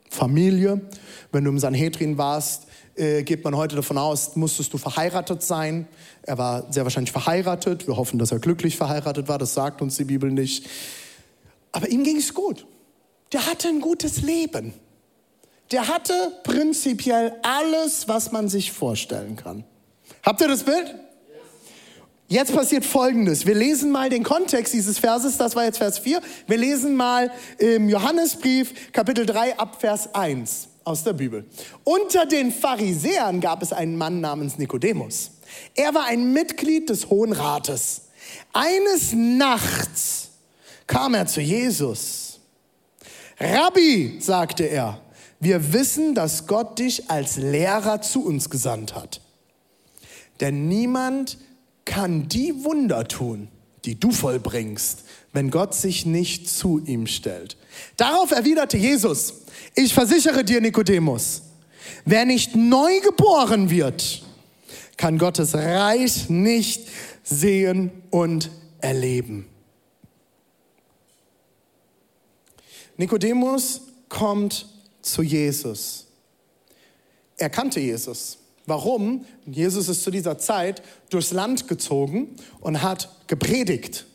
Familie. 0.08 0.80
Wenn 1.32 1.44
du 1.44 1.50
im 1.50 1.58
Sanhedrin 1.58 2.16
warst, 2.16 2.68
äh, 2.94 3.24
geht 3.24 3.44
man 3.44 3.56
heute 3.56 3.76
davon 3.76 3.98
aus, 3.98 4.36
musstest 4.36 4.72
du 4.72 4.78
verheiratet 4.78 5.42
sein. 5.42 5.88
Er 6.22 6.38
war 6.38 6.72
sehr 6.72 6.84
wahrscheinlich 6.84 7.12
verheiratet. 7.12 7.88
Wir 7.88 7.96
hoffen, 7.96 8.18
dass 8.18 8.30
er 8.30 8.38
glücklich 8.38 8.76
verheiratet 8.76 9.28
war. 9.28 9.38
Das 9.38 9.52
sagt 9.52 9.82
uns 9.82 9.96
die 9.96 10.04
Bibel 10.04 10.30
nicht. 10.30 10.66
Aber 11.72 11.88
ihm 11.88 12.04
ging 12.04 12.16
es 12.16 12.32
gut. 12.32 12.66
Der 13.32 13.46
hatte 13.46 13.68
ein 13.68 13.80
gutes 13.80 14.22
Leben. 14.22 14.72
Der 15.72 15.88
hatte 15.88 16.40
prinzipiell 16.44 17.34
alles, 17.42 18.08
was 18.08 18.32
man 18.32 18.48
sich 18.48 18.72
vorstellen 18.72 19.36
kann. 19.36 19.64
Habt 20.22 20.40
ihr 20.40 20.48
das 20.48 20.62
Bild? 20.62 20.94
Jetzt 22.28 22.52
passiert 22.52 22.84
Folgendes. 22.84 23.46
Wir 23.46 23.54
lesen 23.54 23.92
mal 23.92 24.10
den 24.10 24.24
Kontext 24.24 24.72
dieses 24.74 24.98
Verses, 24.98 25.36
das 25.36 25.54
war 25.54 25.64
jetzt 25.64 25.78
Vers 25.78 26.00
4. 26.00 26.20
Wir 26.48 26.56
lesen 26.56 26.96
mal 26.96 27.30
im 27.58 27.88
Johannesbrief 27.88 28.92
Kapitel 28.92 29.26
3 29.26 29.58
ab 29.58 29.80
Vers 29.80 30.12
1 30.12 30.68
aus 30.82 31.04
der 31.04 31.12
Bibel. 31.12 31.44
Unter 31.84 32.26
den 32.26 32.50
Pharisäern 32.50 33.40
gab 33.40 33.62
es 33.62 33.72
einen 33.72 33.96
Mann 33.96 34.20
namens 34.20 34.58
Nikodemus. 34.58 35.30
Er 35.76 35.94
war 35.94 36.06
ein 36.06 36.32
Mitglied 36.32 36.90
des 36.90 37.10
Hohen 37.10 37.32
Rates. 37.32 38.02
Eines 38.52 39.12
Nachts 39.12 40.30
kam 40.88 41.14
er 41.14 41.26
zu 41.26 41.40
Jesus. 41.40 42.40
Rabbi, 43.38 44.18
sagte 44.20 44.64
er, 44.64 45.00
wir 45.46 45.72
wissen, 45.72 46.16
dass 46.16 46.48
Gott 46.48 46.80
dich 46.80 47.08
als 47.08 47.36
Lehrer 47.36 48.02
zu 48.02 48.24
uns 48.24 48.50
gesandt 48.50 48.96
hat. 48.96 49.20
Denn 50.40 50.66
niemand 50.66 51.38
kann 51.84 52.26
die 52.26 52.64
Wunder 52.64 53.06
tun, 53.06 53.46
die 53.84 53.94
du 53.94 54.10
vollbringst, 54.10 55.04
wenn 55.32 55.52
Gott 55.52 55.72
sich 55.72 56.04
nicht 56.04 56.48
zu 56.48 56.82
ihm 56.84 57.06
stellt. 57.06 57.56
Darauf 57.96 58.32
erwiderte 58.32 58.76
Jesus, 58.76 59.34
ich 59.76 59.94
versichere 59.94 60.42
dir, 60.42 60.60
Nikodemus, 60.60 61.42
wer 62.04 62.24
nicht 62.24 62.56
neu 62.56 62.98
geboren 62.98 63.70
wird, 63.70 64.24
kann 64.96 65.16
Gottes 65.16 65.54
Reich 65.54 66.28
nicht 66.28 66.88
sehen 67.22 67.92
und 68.10 68.50
erleben. 68.80 69.46
Nikodemus 72.96 73.82
kommt 74.08 74.66
zu 75.12 75.22
Jesus. 75.22 76.06
Er 77.36 77.50
kannte 77.50 77.80
Jesus. 77.80 78.38
Warum? 78.66 79.24
Jesus 79.46 79.88
ist 79.88 80.02
zu 80.02 80.10
dieser 80.10 80.38
Zeit 80.38 80.82
durchs 81.10 81.32
Land 81.32 81.68
gezogen 81.68 82.36
und 82.60 82.82
hat 82.82 83.08
gepredigt. 83.28 84.06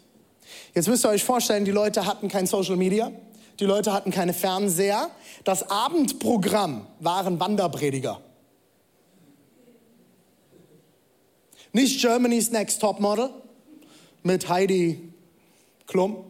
Jetzt 0.74 0.88
müsst 0.88 1.06
ihr 1.06 1.10
euch 1.10 1.24
vorstellen, 1.24 1.66
die 1.66 1.72
Leute 1.72 2.06
hatten 2.06 2.28
kein 2.28 2.46
Social 2.46 2.76
Media, 2.76 3.12
die 3.60 3.66
Leute 3.66 3.94
hatten 3.94 4.12
keine 4.12 4.34
Fernseher. 4.34 5.10
Das 5.44 5.70
Abendprogramm 5.70 6.88
waren 7.00 7.40
Wanderprediger. 7.40 8.22
Nicht 11.74 12.02
Germany's 12.02 12.52
Next 12.52 12.82
Top 12.82 13.00
Model 13.00 13.30
mit 14.24 14.50
Heidi 14.50 15.14
Klum 15.88 16.26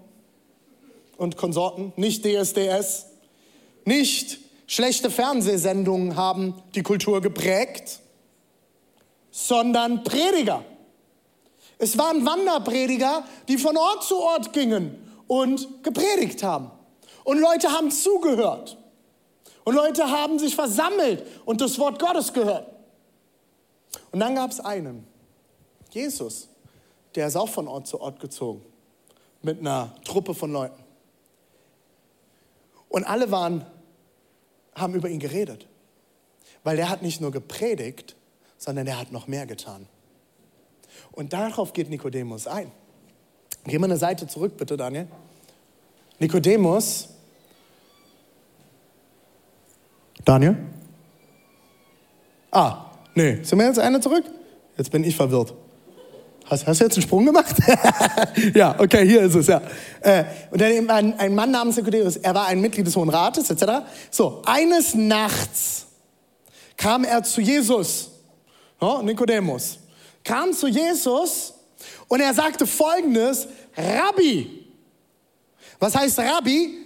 und 1.17 1.37
Konsorten, 1.37 1.93
nicht 1.95 2.23
DSDS, 2.25 3.07
nicht 3.85 4.39
schlechte 4.71 5.11
Fernsehsendungen 5.11 6.15
haben 6.15 6.53
die 6.75 6.81
Kultur 6.81 7.19
geprägt, 7.19 7.99
sondern 9.29 10.05
Prediger. 10.05 10.63
Es 11.77 11.97
waren 11.97 12.25
Wanderprediger, 12.25 13.25
die 13.49 13.57
von 13.57 13.75
Ort 13.75 14.03
zu 14.05 14.17
Ort 14.17 14.53
gingen 14.53 14.95
und 15.27 15.83
gepredigt 15.83 16.41
haben. 16.43 16.71
Und 17.25 17.39
Leute 17.39 17.69
haben 17.69 17.91
zugehört. 17.91 18.77
Und 19.65 19.75
Leute 19.75 20.09
haben 20.09 20.39
sich 20.39 20.55
versammelt 20.55 21.25
und 21.43 21.59
das 21.59 21.77
Wort 21.77 21.99
Gottes 21.99 22.31
gehört. 22.31 22.65
Und 24.13 24.21
dann 24.21 24.35
gab 24.35 24.51
es 24.51 24.61
einen, 24.61 25.05
Jesus, 25.89 26.47
der 27.15 27.27
ist 27.27 27.35
auch 27.35 27.49
von 27.49 27.67
Ort 27.67 27.87
zu 27.87 27.99
Ort 27.99 28.21
gezogen, 28.21 28.63
mit 29.41 29.59
einer 29.59 29.93
Truppe 30.05 30.33
von 30.33 30.53
Leuten. 30.53 30.81
Und 32.87 33.03
alle 33.03 33.31
waren, 33.31 33.65
haben 34.75 34.93
über 34.93 35.09
ihn 35.09 35.19
geredet, 35.19 35.67
weil 36.63 36.77
der 36.77 36.89
hat 36.89 37.01
nicht 37.01 37.21
nur 37.21 37.31
gepredigt, 37.31 38.15
sondern 38.57 38.85
der 38.85 38.99
hat 38.99 39.11
noch 39.11 39.27
mehr 39.27 39.45
getan. 39.45 39.87
Und 41.11 41.33
darauf 41.33 41.73
geht 41.73 41.89
Nikodemus 41.89 42.47
ein. 42.47 42.71
Geh 43.65 43.77
mal 43.77 43.85
eine 43.85 43.97
Seite 43.97 44.27
zurück, 44.27 44.57
bitte, 44.57 44.77
Daniel. 44.77 45.07
Nikodemus. 46.19 47.09
Daniel? 50.23 50.55
Ah, 52.51 52.91
nee. 53.15 53.43
Sind 53.43 53.59
wir 53.59 53.65
jetzt 53.65 53.79
eine 53.79 53.99
zurück? 53.99 54.25
Jetzt 54.77 54.91
bin 54.91 55.03
ich 55.03 55.15
verwirrt. 55.15 55.53
Hast, 56.51 56.67
hast 56.67 56.81
du 56.81 56.83
jetzt 56.83 56.97
einen 56.97 57.03
Sprung 57.03 57.25
gemacht? 57.25 57.55
ja, 58.53 58.77
okay, 58.77 59.07
hier 59.07 59.21
ist 59.21 59.35
es, 59.35 59.47
ja. 59.47 59.61
Äh, 60.01 60.25
und 60.51 60.59
dann 60.59 60.89
ein, 60.89 61.17
ein 61.17 61.33
Mann 61.33 61.49
namens 61.49 61.77
Nikodemus, 61.77 62.17
er 62.17 62.35
war 62.35 62.47
ein 62.47 62.59
Mitglied 62.59 62.85
des 62.85 62.93
Hohen 62.97 63.07
Rates, 63.07 63.49
etc. 63.49 63.85
So, 64.09 64.41
eines 64.45 64.93
Nachts 64.93 65.85
kam 66.75 67.05
er 67.05 67.23
zu 67.23 67.39
Jesus, 67.39 68.09
oh, 68.81 68.99
Nikodemus, 69.01 69.79
kam 70.25 70.51
zu 70.51 70.67
Jesus 70.67 71.53
und 72.09 72.19
er 72.19 72.33
sagte 72.33 72.67
folgendes, 72.67 73.47
Rabbi, 73.77 74.67
was 75.79 75.95
heißt 75.95 76.19
Rabbi? 76.19 76.79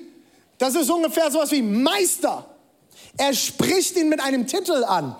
Das 0.59 0.75
ist 0.75 0.91
ungefähr 0.91 1.31
sowas 1.31 1.51
wie 1.51 1.63
Meister. 1.63 2.45
Er 3.17 3.33
spricht 3.33 3.97
ihn 3.97 4.09
mit 4.09 4.21
einem 4.21 4.45
Titel 4.45 4.83
an. 4.83 5.15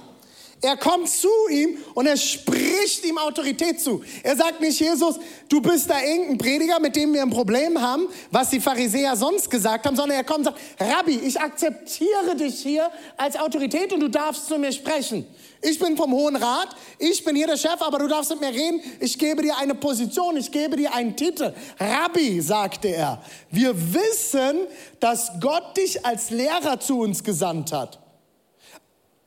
Er 0.62 0.77
kommt 0.77 1.09
zu 1.09 1.29
ihm 1.51 1.77
und 1.93 2.07
er 2.07 2.17
spricht 2.17 3.05
ihm 3.05 3.17
Autorität 3.17 3.79
zu. 3.79 4.03
Er 4.24 4.35
sagt 4.35 4.62
nicht, 4.62 4.79
Jesus, 4.79 5.19
du 5.50 5.62
bist 5.62 5.89
da 5.89 6.01
irgendein 6.01 6.38
Prediger, 6.38 6.79
mit 6.79 6.95
dem 6.95 7.13
wir 7.13 7.21
ein 7.21 7.29
Problem 7.29 7.79
haben, 7.79 8.07
was 8.31 8.50
die 8.50 8.59
Pharisäer 8.59 9.15
sonst 9.15 9.50
gesagt 9.50 9.85
haben, 9.85 9.95
sondern 9.95 10.17
er 10.17 10.24
kommt 10.24 10.39
und 10.39 10.45
sagt, 10.45 10.59
Rabbi, 10.79 11.19
ich 11.19 11.39
akzeptiere 11.39 12.35
dich 12.35 12.62
hier 12.62 12.89
als 13.17 13.35
Autorität 13.38 13.93
und 13.93 14.00
du 14.00 14.07
darfst 14.07 14.47
zu 14.47 14.57
mir 14.57 14.71
sprechen. 14.71 15.27
Ich 15.62 15.77
bin 15.77 15.97
vom 15.97 16.12
Hohen 16.12 16.35
Rat, 16.35 16.75
ich 17.00 17.24
bin 17.24 17.35
hier 17.35 17.47
der 17.47 17.57
Chef, 17.57 17.81
aber 17.81 18.00
du 18.00 18.07
darfst 18.07 18.29
mit 18.31 18.39
mir 18.39 18.50
reden. 18.50 18.81
Ich 19.00 19.17
gebe 19.19 19.41
dir 19.41 19.57
eine 19.57 19.75
Position, 19.75 20.38
ich 20.38 20.51
gebe 20.51 20.77
dir 20.77 20.93
einen 20.93 21.15
Titel. 21.15 21.53
Rabbi, 21.79 22.39
sagte 22.41 22.88
er, 22.88 23.21
wir 23.51 23.75
wissen, 23.93 24.67
dass 25.00 25.31
Gott 25.41 25.75
dich 25.77 26.05
als 26.05 26.29
Lehrer 26.29 26.79
zu 26.79 27.00
uns 27.00 27.24
gesandt 27.24 27.71
hat. 27.71 28.00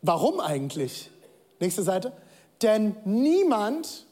Warum 0.00 0.40
eigentlich? 0.40 1.10
Nächste 1.60 1.82
Seite. 1.82 2.12
Denn 2.62 2.96
niemand 3.04 4.06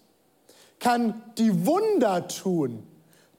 kann 0.79 1.23
die 1.39 1.67
Wunder 1.67 2.29
tun, 2.29 2.87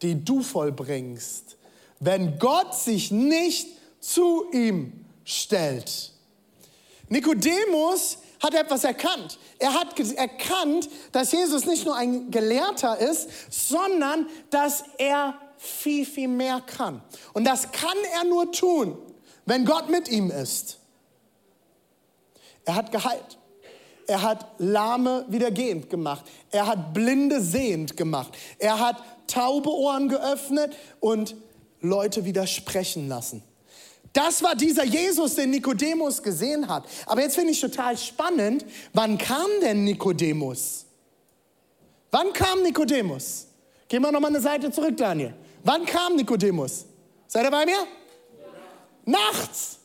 die 0.01 0.23
du 0.23 0.41
vollbringst, 0.41 1.57
wenn 1.99 2.37
Gott 2.39 2.75
sich 2.75 3.11
nicht 3.11 3.67
zu 3.99 4.51
ihm 4.51 5.05
stellt. 5.23 6.11
Nikodemus 7.09 8.19
hat 8.41 8.53
etwas 8.53 8.83
erkannt. 8.83 9.39
Er 9.59 9.73
hat 9.73 9.99
erkannt, 9.99 10.89
dass 11.11 11.31
Jesus 11.31 11.65
nicht 11.65 11.85
nur 11.85 11.95
ein 11.95 12.29
Gelehrter 12.29 12.97
ist, 12.99 13.29
sondern 13.49 14.27
dass 14.49 14.83
er 14.97 15.39
viel, 15.57 16.05
viel 16.05 16.27
mehr 16.27 16.61
kann. 16.61 17.01
Und 17.33 17.45
das 17.45 17.71
kann 17.71 17.97
er 18.13 18.25
nur 18.25 18.51
tun, 18.51 18.97
wenn 19.45 19.65
Gott 19.65 19.89
mit 19.89 20.07
ihm 20.09 20.29
ist. 20.29 20.77
Er 22.65 22.75
hat 22.75 22.91
geheilt. 22.91 23.37
Er 24.07 24.21
hat 24.21 24.45
Lahme 24.57 25.25
wieder 25.27 25.51
gehend 25.51 25.89
gemacht. 25.89 26.25
Er 26.49 26.65
hat 26.65 26.93
Blinde 26.93 27.41
sehend 27.41 27.97
gemacht. 27.97 28.35
Er 28.57 28.79
hat 28.79 29.03
taube 29.27 29.69
Ohren 29.69 30.07
geöffnet 30.07 30.75
und 31.01 31.35
Leute 31.81 32.23
wieder 32.23 32.47
sprechen 32.47 33.09
lassen. 33.09 33.43
Das 34.13 34.41
war 34.41 34.55
dieser 34.55 34.85
Jesus, 34.85 35.35
den 35.35 35.51
Nikodemus 35.51 36.23
gesehen 36.23 36.67
hat. 36.69 36.85
Aber 37.05 37.21
jetzt 37.21 37.35
finde 37.35 37.51
ich 37.51 37.59
total 37.59 37.97
spannend, 37.97 38.65
wann 38.93 39.17
kam 39.17 39.47
denn 39.61 39.83
Nikodemus? 39.83 40.85
Wann 42.09 42.31
kam 42.33 42.63
Nikodemus? 42.63 43.47
Gehen 43.89 44.01
wir 44.01 44.11
nochmal 44.11 44.31
eine 44.31 44.41
Seite 44.41 44.71
zurück, 44.71 44.95
Daniel. 44.97 45.33
Wann 45.63 45.85
kam 45.85 46.15
Nikodemus? 46.15 46.85
Seid 47.27 47.43
ihr 47.45 47.51
bei 47.51 47.65
mir? 47.65 47.73
Ja. 47.73 47.85
Nachts. 49.05 49.79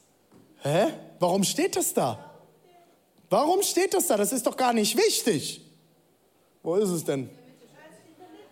Hä? 0.62 0.92
Warum 1.18 1.42
steht 1.42 1.76
das 1.76 1.92
da? 1.92 2.31
Warum 3.32 3.62
steht 3.62 3.94
das 3.94 4.08
da? 4.08 4.18
Das 4.18 4.30
ist 4.30 4.46
doch 4.46 4.58
gar 4.58 4.74
nicht 4.74 4.94
wichtig. 4.94 5.62
Wo 6.62 6.74
ist 6.74 6.90
es 6.90 7.02
denn? 7.02 7.30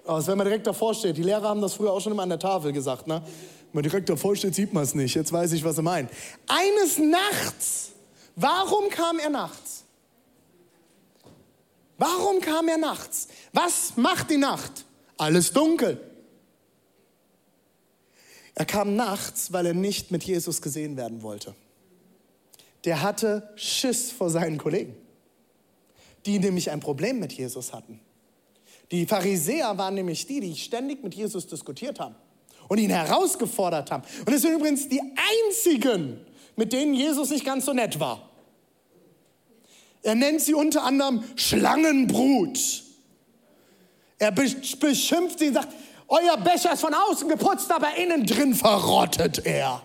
Oh, 0.06 0.18
wenn 0.24 0.38
man 0.38 0.46
direkt 0.46 0.66
davor 0.66 0.94
steht. 0.94 1.18
Die 1.18 1.22
Lehrer 1.22 1.50
haben 1.50 1.60
das 1.60 1.74
früher 1.74 1.92
auch 1.92 2.00
schon 2.00 2.12
immer 2.12 2.22
an 2.22 2.30
der 2.30 2.38
Tafel 2.38 2.72
gesagt. 2.72 3.06
Ne? 3.06 3.20
Wenn 3.22 3.68
man 3.74 3.82
direkt 3.82 4.08
davor 4.08 4.34
steht, 4.36 4.54
sieht 4.54 4.72
man 4.72 4.82
es 4.82 4.94
nicht. 4.94 5.14
Jetzt 5.14 5.34
weiß 5.34 5.52
ich, 5.52 5.64
was 5.64 5.76
sie 5.76 5.82
meinen. 5.82 6.08
Eines 6.46 6.96
Nachts. 6.96 7.90
Warum 8.36 8.88
kam 8.88 9.18
er 9.18 9.28
nachts? 9.28 9.84
Warum 11.98 12.40
kam 12.40 12.66
er 12.68 12.78
nachts? 12.78 13.28
Was 13.52 13.92
macht 13.96 14.30
die 14.30 14.38
Nacht? 14.38 14.86
Alles 15.18 15.52
dunkel. 15.52 16.00
Er 18.54 18.64
kam 18.64 18.96
nachts, 18.96 19.52
weil 19.52 19.66
er 19.66 19.74
nicht 19.74 20.10
mit 20.10 20.24
Jesus 20.24 20.62
gesehen 20.62 20.96
werden 20.96 21.22
wollte. 21.22 21.54
Der 22.84 23.02
hatte 23.02 23.52
Schiss 23.56 24.10
vor 24.10 24.30
seinen 24.30 24.58
Kollegen, 24.58 24.96
die 26.26 26.38
nämlich 26.38 26.70
ein 26.70 26.80
Problem 26.80 27.18
mit 27.18 27.32
Jesus 27.32 27.72
hatten. 27.72 28.00
Die 28.90 29.06
Pharisäer 29.06 29.76
waren 29.78 29.94
nämlich 29.94 30.26
die, 30.26 30.40
die 30.40 30.56
ständig 30.56 31.02
mit 31.02 31.14
Jesus 31.14 31.46
diskutiert 31.46 32.00
haben 32.00 32.16
und 32.68 32.78
ihn 32.78 32.90
herausgefordert 32.90 33.90
haben. 33.90 34.02
Und 34.26 34.32
es 34.32 34.42
sind 34.42 34.54
übrigens 34.54 34.88
die 34.88 35.00
einzigen, 35.00 36.20
mit 36.56 36.72
denen 36.72 36.94
Jesus 36.94 37.30
nicht 37.30 37.44
ganz 37.44 37.66
so 37.66 37.72
nett 37.72 38.00
war. 38.00 38.30
Er 40.02 40.14
nennt 40.14 40.40
sie 40.40 40.54
unter 40.54 40.82
anderem 40.84 41.22
Schlangenbrut. 41.36 42.58
Er 44.18 44.32
beschimpft 44.32 45.38
sie 45.38 45.48
und 45.48 45.54
sagt, 45.54 45.74
euer 46.08 46.36
Becher 46.38 46.72
ist 46.72 46.80
von 46.80 46.94
außen 46.94 47.28
geputzt, 47.28 47.70
aber 47.70 47.96
innen 47.96 48.26
drin 48.26 48.54
verrottet 48.54 49.46
er. 49.46 49.82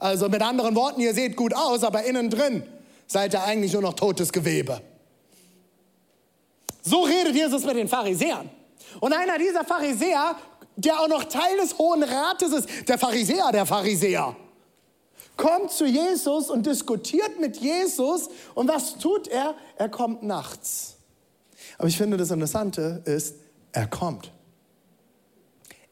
Also 0.00 0.28
mit 0.28 0.40
anderen 0.40 0.74
Worten, 0.74 1.00
ihr 1.00 1.14
seht 1.14 1.36
gut 1.36 1.54
aus, 1.54 1.84
aber 1.84 2.04
innen 2.04 2.30
drin 2.30 2.62
seid 3.06 3.34
ihr 3.34 3.42
eigentlich 3.44 3.74
nur 3.74 3.82
noch 3.82 3.94
totes 3.94 4.32
Gewebe. 4.32 4.80
So 6.82 7.02
redet 7.02 7.34
Jesus 7.34 7.64
mit 7.64 7.76
den 7.76 7.86
Pharisäern. 7.86 8.48
Und 9.00 9.12
einer 9.12 9.38
dieser 9.38 9.62
Pharisäer, 9.62 10.36
der 10.76 11.00
auch 11.00 11.08
noch 11.08 11.24
Teil 11.24 11.58
des 11.60 11.76
Hohen 11.78 12.02
Rates 12.02 12.50
ist, 12.52 12.88
der 12.88 12.98
Pharisäer, 12.98 13.52
der 13.52 13.66
Pharisäer, 13.66 14.34
kommt 15.36 15.70
zu 15.70 15.84
Jesus 15.84 16.48
und 16.48 16.64
diskutiert 16.64 17.38
mit 17.38 17.58
Jesus. 17.58 18.30
Und 18.54 18.68
was 18.68 18.96
tut 18.96 19.28
er? 19.28 19.54
Er 19.76 19.90
kommt 19.90 20.22
nachts. 20.22 20.96
Aber 21.76 21.88
ich 21.88 21.98
finde, 21.98 22.16
das 22.16 22.30
Interessante 22.30 23.02
ist, 23.04 23.34
er 23.72 23.86
kommt. 23.86 24.32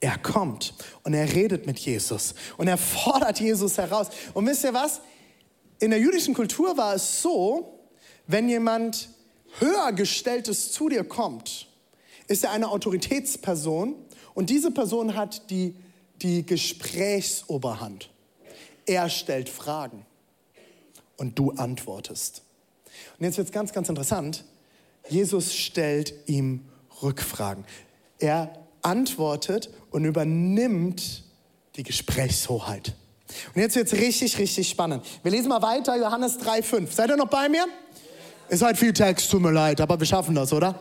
Er 0.00 0.16
kommt 0.18 0.74
und 1.02 1.14
er 1.14 1.32
redet 1.34 1.66
mit 1.66 1.78
Jesus 1.78 2.34
und 2.56 2.68
er 2.68 2.78
fordert 2.78 3.40
Jesus 3.40 3.78
heraus. 3.78 4.08
Und 4.34 4.46
wisst 4.46 4.64
ihr 4.64 4.74
was? 4.74 5.00
In 5.80 5.90
der 5.90 5.98
jüdischen 5.98 6.34
Kultur 6.34 6.76
war 6.76 6.94
es 6.94 7.22
so, 7.22 7.80
wenn 8.26 8.48
jemand 8.48 9.08
höhergestelltes 9.58 10.72
zu 10.72 10.88
dir 10.88 11.04
kommt, 11.04 11.68
ist 12.28 12.44
er 12.44 12.52
eine 12.52 12.68
Autoritätsperson 12.70 13.94
und 14.34 14.50
diese 14.50 14.70
Person 14.70 15.16
hat 15.16 15.50
die, 15.50 15.74
die 16.22 16.44
Gesprächsoberhand. 16.46 18.10
Er 18.86 19.10
stellt 19.10 19.48
Fragen 19.48 20.06
und 21.16 21.38
du 21.38 21.50
antwortest. 21.52 22.42
Und 23.18 23.24
jetzt 23.24 23.38
wird 23.38 23.48
es 23.48 23.52
ganz, 23.52 23.72
ganz 23.72 23.88
interessant. 23.88 24.44
Jesus 25.08 25.54
stellt 25.54 26.14
ihm 26.26 26.64
Rückfragen. 27.02 27.64
Er 28.18 28.52
antwortet 28.82 29.70
und 29.90 30.04
übernimmt 30.04 31.22
die 31.76 31.82
Gesprächshoheit. 31.82 32.94
Und 33.54 33.60
jetzt 33.60 33.76
wird 33.76 33.92
es 33.92 33.98
richtig, 33.98 34.38
richtig 34.38 34.68
spannend. 34.68 35.04
Wir 35.22 35.30
lesen 35.30 35.48
mal 35.48 35.62
weiter, 35.62 35.96
Johannes 35.96 36.38
3,5. 36.40 36.90
Seid 36.90 37.10
ihr 37.10 37.16
noch 37.16 37.28
bei 37.28 37.48
mir? 37.48 37.66
Ist 38.48 38.62
halt 38.62 38.78
viel 38.78 38.92
Text, 38.92 39.30
tut 39.30 39.42
mir 39.42 39.52
leid, 39.52 39.80
aber 39.80 39.98
wir 39.98 40.06
schaffen 40.06 40.34
das, 40.34 40.52
oder? 40.52 40.74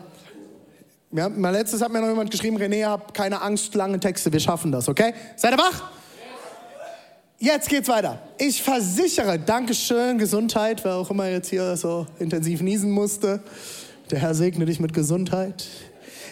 Ja, 1.11 1.29
mal 1.29 1.51
letztes 1.51 1.81
hat 1.81 1.91
mir 1.91 2.01
noch 2.01 2.07
jemand 2.07 2.31
geschrieben, 2.31 2.57
René, 2.57 2.85
hab 2.85 3.13
keine 3.13 3.41
Angst, 3.41 3.73
lange 3.75 3.99
Texte, 3.99 4.31
wir 4.31 4.39
schaffen 4.39 4.71
das, 4.71 4.87
okay? 4.89 5.13
Seid 5.35 5.53
ihr 5.53 5.57
wach? 5.57 5.91
Jetzt 7.39 7.69
geht's 7.69 7.87
weiter. 7.87 8.19
Ich 8.39 8.63
versichere, 8.63 9.37
Dankeschön, 9.37 10.17
Gesundheit, 10.17 10.83
wer 10.83 10.95
auch 10.95 11.11
immer 11.11 11.29
jetzt 11.29 11.49
hier 11.49 11.77
so 11.77 12.07
intensiv 12.19 12.61
niesen 12.61 12.89
musste. 12.89 13.41
Der 14.09 14.19
Herr 14.19 14.33
segne 14.33 14.65
dich 14.65 14.79
mit 14.79 14.93
Gesundheit. 14.93 15.65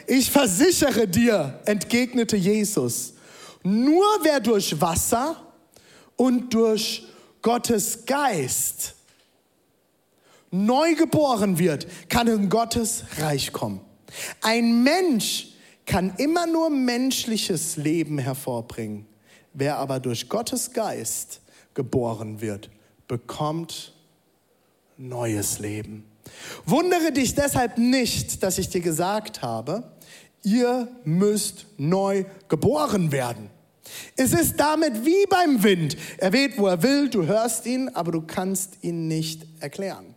Ich 0.07 0.29
versichere 0.29 1.07
dir, 1.07 1.59
entgegnete 1.65 2.35
Jesus, 2.35 3.13
nur 3.63 4.05
wer 4.21 4.39
durch 4.39 4.79
Wasser 4.79 5.41
und 6.15 6.53
durch 6.53 7.07
Gottes 7.41 8.05
Geist 8.05 8.95
neu 10.51 10.95
geboren 10.95 11.59
wird, 11.59 11.87
kann 12.09 12.27
in 12.27 12.49
Gottes 12.49 13.03
Reich 13.17 13.51
kommen. 13.51 13.81
Ein 14.41 14.83
Mensch 14.83 15.49
kann 15.85 16.13
immer 16.17 16.47
nur 16.47 16.69
menschliches 16.69 17.77
Leben 17.77 18.17
hervorbringen. 18.17 19.05
Wer 19.53 19.77
aber 19.77 19.99
durch 19.99 20.29
Gottes 20.29 20.71
Geist 20.71 21.41
geboren 21.73 22.41
wird, 22.41 22.69
bekommt 23.07 23.93
neues 24.97 25.59
Leben. 25.59 26.05
Wundere 26.65 27.11
dich 27.11 27.35
deshalb 27.35 27.77
nicht, 27.77 28.41
dass 28.43 28.57
ich 28.57 28.69
dir 28.69 28.81
gesagt 28.81 29.41
habe, 29.41 29.91
ihr 30.45 30.87
müsst 31.03 31.65
neu 31.77 32.25
geboren 32.47 33.11
werden. 33.11 33.49
Es 34.15 34.33
ist 34.33 34.59
damit 34.59 35.05
wie 35.05 35.25
beim 35.27 35.63
Wind. 35.63 35.97
Er 36.17 36.33
weht, 36.33 36.57
wo 36.57 36.67
er 36.67 36.81
will, 36.81 37.09
du 37.09 37.25
hörst 37.25 37.65
ihn, 37.65 37.89
aber 37.89 38.11
du 38.11 38.21
kannst 38.21 38.83
ihn 38.83 39.07
nicht 39.07 39.45
erklären. 39.59 40.15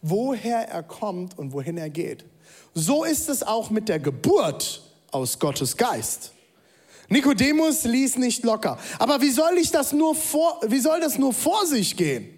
Woher 0.00 0.68
er 0.68 0.82
kommt 0.82 1.38
und 1.38 1.52
wohin 1.52 1.78
er 1.78 1.90
geht. 1.90 2.24
So 2.74 3.04
ist 3.04 3.28
es 3.28 3.42
auch 3.42 3.70
mit 3.70 3.88
der 3.88 4.00
Geburt 4.00 4.82
aus 5.10 5.38
Gottes 5.38 5.76
Geist. 5.76 6.32
Nikodemus 7.08 7.84
ließ 7.84 8.16
nicht 8.16 8.42
locker. 8.42 8.78
Aber 8.98 9.20
wie 9.20 9.30
soll 9.30 9.58
ich 9.58 9.70
das 9.70 9.92
nur 9.92 10.14
vor, 10.14 10.60
wie 10.66 10.80
soll 10.80 11.00
das 11.00 11.18
nur 11.18 11.32
vor 11.32 11.66
sich 11.66 11.96
gehen? 11.96 12.28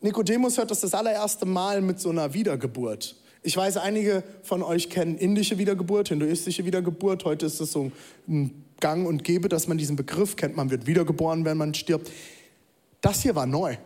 Nikodemus 0.00 0.56
hört 0.56 0.70
das 0.70 0.80
das 0.80 0.94
allererste 0.94 1.46
Mal 1.46 1.80
mit 1.80 1.98
so 1.98 2.10
einer 2.10 2.32
Wiedergeburt. 2.32 3.16
Ich 3.46 3.56
weiß, 3.56 3.76
einige 3.76 4.24
von 4.42 4.64
euch 4.64 4.90
kennen 4.90 5.16
indische 5.16 5.56
Wiedergeburt, 5.56 6.08
hinduistische 6.08 6.64
Wiedergeburt. 6.64 7.24
Heute 7.24 7.46
ist 7.46 7.60
es 7.60 7.70
so 7.70 7.92
ein 8.26 8.64
Gang 8.80 9.06
und 9.06 9.22
Gäbe, 9.22 9.48
dass 9.48 9.68
man 9.68 9.78
diesen 9.78 9.94
Begriff 9.94 10.34
kennt. 10.34 10.56
Man 10.56 10.70
wird 10.70 10.88
wiedergeboren, 10.88 11.44
wenn 11.44 11.56
man 11.56 11.72
stirbt. 11.72 12.10
Das 13.00 13.22
hier 13.22 13.36
war 13.36 13.46
neu. 13.46 13.76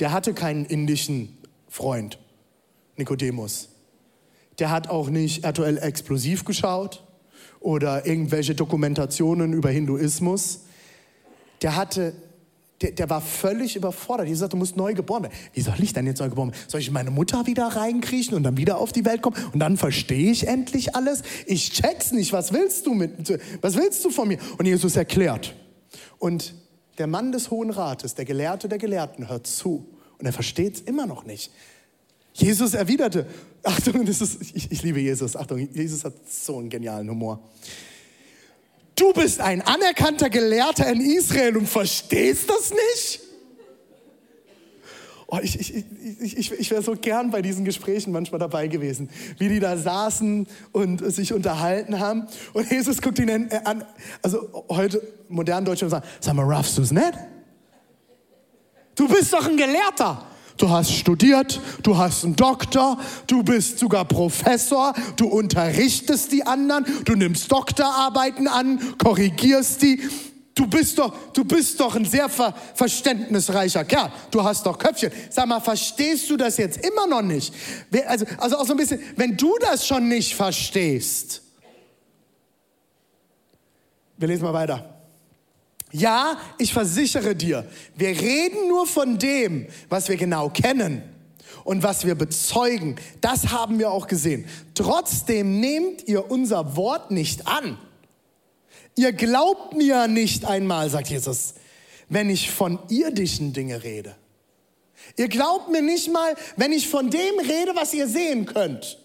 Der 0.00 0.10
hatte 0.10 0.34
keinen 0.34 0.64
indischen 0.64 1.38
Freund, 1.68 2.18
Nikodemus. 2.96 3.68
Der 4.58 4.72
hat 4.72 4.88
auch 4.88 5.10
nicht 5.10 5.44
RTL 5.44 5.78
Explosiv 5.78 6.44
geschaut 6.44 7.04
oder 7.60 8.04
irgendwelche 8.04 8.56
Dokumentationen 8.56 9.52
über 9.52 9.70
Hinduismus. 9.70 10.62
Der 11.62 11.76
hatte 11.76 12.14
der, 12.82 12.90
der 12.92 13.08
war 13.08 13.20
völlig 13.20 13.76
überfordert. 13.76 14.26
Jesus 14.26 14.40
sagt, 14.40 14.52
du 14.52 14.56
musst 14.56 14.76
neu 14.76 14.92
geboren 14.94 15.24
werden. 15.24 15.34
Wie 15.54 15.60
soll 15.62 15.76
ich 15.80 15.92
denn 15.92 16.06
jetzt 16.06 16.20
neu 16.20 16.28
geboren 16.28 16.52
werden? 16.52 16.60
Soll 16.68 16.80
ich 16.80 16.90
meine 16.90 17.10
Mutter 17.10 17.46
wieder 17.46 17.66
reinkriechen 17.66 18.34
und 18.34 18.42
dann 18.42 18.56
wieder 18.56 18.78
auf 18.78 18.92
die 18.92 19.04
Welt 19.04 19.22
kommen? 19.22 19.36
Und 19.52 19.60
dann 19.60 19.76
verstehe 19.76 20.30
ich 20.30 20.46
endlich 20.46 20.94
alles? 20.94 21.22
Ich 21.46 21.72
check's 21.72 22.12
nicht. 22.12 22.32
Was 22.32 22.52
willst 22.52 22.86
du 22.86 22.94
mit, 22.94 23.38
was 23.62 23.76
willst 23.76 24.04
du 24.04 24.10
von 24.10 24.28
mir? 24.28 24.38
Und 24.58 24.66
Jesus 24.66 24.96
erklärt. 24.96 25.54
Und 26.18 26.54
der 26.98 27.06
Mann 27.06 27.32
des 27.32 27.50
Hohen 27.50 27.70
Rates, 27.70 28.14
der 28.14 28.24
Gelehrte 28.24 28.68
der 28.68 28.78
Gelehrten, 28.78 29.28
hört 29.28 29.46
zu. 29.46 29.86
Und 30.18 30.26
er 30.26 30.32
versteht 30.32 30.74
es 30.76 30.80
immer 30.82 31.06
noch 31.06 31.24
nicht. 31.24 31.50
Jesus 32.34 32.74
erwiderte, 32.74 33.26
Achtung, 33.62 34.04
das 34.04 34.20
ist, 34.20 34.54
ich, 34.54 34.70
ich 34.70 34.82
liebe 34.82 35.00
Jesus, 35.00 35.34
Achtung, 35.34 35.58
Jesus 35.72 36.04
hat 36.04 36.14
so 36.28 36.58
einen 36.58 36.68
genialen 36.68 37.08
Humor. 37.08 37.40
Du 38.96 39.12
bist 39.12 39.40
ein 39.40 39.60
anerkannter 39.60 40.30
Gelehrter 40.30 40.90
in 40.90 41.02
Israel 41.02 41.58
und 41.58 41.68
verstehst 41.68 42.48
das 42.48 42.70
nicht? 42.70 43.20
Oh, 45.28 45.38
ich 45.42 45.58
ich, 45.58 45.84
ich, 46.20 46.52
ich, 46.52 46.70
wäre 46.70 46.82
so 46.82 46.94
gern 46.94 47.30
bei 47.30 47.42
diesen 47.42 47.64
Gesprächen 47.64 48.12
manchmal 48.12 48.38
dabei 48.38 48.68
gewesen, 48.68 49.10
wie 49.38 49.48
die 49.48 49.58
da 49.58 49.76
saßen 49.76 50.46
und 50.72 51.12
sich 51.12 51.32
unterhalten 51.32 51.98
haben. 51.98 52.28
Und 52.52 52.70
Jesus 52.70 53.02
guckt 53.02 53.18
ihn 53.18 53.50
an, 53.64 53.84
also 54.22 54.64
heute 54.68 55.02
modern 55.28 55.64
Deutschland 55.64 55.90
sagen, 55.90 56.06
sag 56.20 56.34
mal, 56.34 56.46
raffst 56.46 56.78
du 56.78 56.82
es 56.82 56.92
nicht? 56.92 57.12
Du 58.94 59.08
bist 59.08 59.32
doch 59.32 59.46
ein 59.46 59.56
Gelehrter. 59.56 60.24
Du 60.56 60.70
hast 60.70 60.92
studiert, 60.92 61.60
du 61.82 61.96
hast 61.96 62.24
einen 62.24 62.36
Doktor, 62.36 62.98
du 63.26 63.42
bist 63.42 63.78
sogar 63.78 64.04
Professor, 64.06 64.94
du 65.16 65.26
unterrichtest 65.28 66.32
die 66.32 66.46
anderen, 66.46 66.86
du 67.04 67.14
nimmst 67.14 67.52
Doktorarbeiten 67.52 68.48
an, 68.48 68.80
korrigierst 68.98 69.82
die. 69.82 70.00
Du 70.54 70.66
bist 70.66 70.98
doch, 70.98 71.12
du 71.34 71.44
bist 71.44 71.78
doch 71.78 71.94
ein 71.96 72.06
sehr 72.06 72.30
ver 72.30 72.54
verständnisreicher 72.74 73.84
Kerl. 73.84 74.10
Du 74.30 74.42
hast 74.42 74.64
doch 74.64 74.78
Köpfchen. 74.78 75.12
Sag 75.28 75.46
mal, 75.46 75.60
verstehst 75.60 76.30
du 76.30 76.38
das 76.38 76.56
jetzt 76.56 76.78
immer 76.78 77.06
noch 77.06 77.20
nicht? 77.20 77.52
Also, 78.06 78.24
also 78.38 78.56
auch 78.56 78.66
so 78.66 78.72
ein 78.72 78.78
bisschen, 78.78 79.00
wenn 79.16 79.36
du 79.36 79.54
das 79.60 79.86
schon 79.86 80.08
nicht 80.08 80.34
verstehst. 80.34 81.42
Wir 84.16 84.28
lesen 84.28 84.44
mal 84.44 84.54
weiter. 84.54 84.95
Ja, 85.98 86.38
ich 86.58 86.74
versichere 86.74 87.34
dir, 87.34 87.64
wir 87.94 88.08
reden 88.08 88.68
nur 88.68 88.86
von 88.86 89.18
dem, 89.18 89.66
was 89.88 90.10
wir 90.10 90.16
genau 90.16 90.50
kennen 90.50 91.02
und 91.64 91.82
was 91.82 92.04
wir 92.04 92.14
bezeugen. 92.14 92.96
Das 93.22 93.48
haben 93.48 93.78
wir 93.78 93.90
auch 93.90 94.06
gesehen. 94.06 94.46
Trotzdem 94.74 95.58
nehmt 95.58 96.06
ihr 96.06 96.30
unser 96.30 96.76
Wort 96.76 97.10
nicht 97.10 97.46
an. 97.46 97.78
Ihr 98.94 99.14
glaubt 99.14 99.74
mir 99.74 100.06
nicht 100.06 100.44
einmal, 100.44 100.90
sagt 100.90 101.08
Jesus, 101.08 101.54
wenn 102.10 102.28
ich 102.28 102.50
von 102.50 102.78
irdischen 102.90 103.54
Dingen 103.54 103.80
rede. 103.80 104.14
Ihr 105.16 105.28
glaubt 105.28 105.70
mir 105.70 105.82
nicht 105.82 106.12
mal, 106.12 106.34
wenn 106.56 106.72
ich 106.72 106.88
von 106.88 107.08
dem 107.08 107.38
rede, 107.38 107.72
was 107.74 107.94
ihr 107.94 108.06
sehen 108.06 108.44
könnt. 108.44 108.98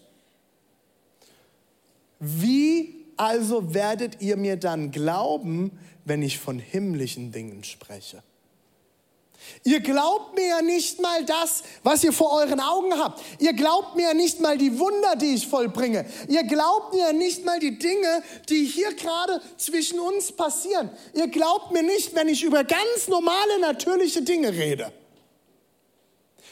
Wie 2.19 2.90
also 3.21 3.75
werdet 3.75 4.19
ihr 4.19 4.35
mir 4.35 4.57
dann 4.57 4.89
glauben, 4.89 5.77
wenn 6.05 6.23
ich 6.23 6.39
von 6.39 6.57
himmlischen 6.57 7.31
Dingen 7.31 7.63
spreche? 7.63 8.23
Ihr 9.63 9.79
glaubt 9.79 10.35
mir 10.35 10.47
ja 10.47 10.61
nicht 10.63 10.99
mal 10.99 11.23
das, 11.23 11.61
was 11.83 12.03
ihr 12.03 12.13
vor 12.13 12.31
euren 12.33 12.59
Augen 12.59 12.97
habt. 12.97 13.21
Ihr 13.37 13.53
glaubt 13.53 13.95
mir 13.95 14.07
ja 14.07 14.13
nicht 14.15 14.39
mal 14.39 14.57
die 14.57 14.79
Wunder, 14.79 15.15
die 15.15 15.35
ich 15.35 15.47
vollbringe. 15.47 16.05
Ihr 16.29 16.43
glaubt 16.45 16.93
mir 16.93 17.07
ja 17.07 17.13
nicht 17.13 17.45
mal 17.45 17.59
die 17.59 17.77
Dinge, 17.77 18.23
die 18.49 18.65
hier 18.65 18.95
gerade 18.95 19.39
zwischen 19.57 19.99
uns 19.99 20.31
passieren. 20.31 20.89
Ihr 21.13 21.27
glaubt 21.27 21.71
mir 21.71 21.83
nicht, 21.83 22.15
wenn 22.15 22.27
ich 22.27 22.43
über 22.43 22.63
ganz 22.63 23.07
normale, 23.07 23.59
natürliche 23.59 24.23
Dinge 24.23 24.51
rede. 24.51 24.91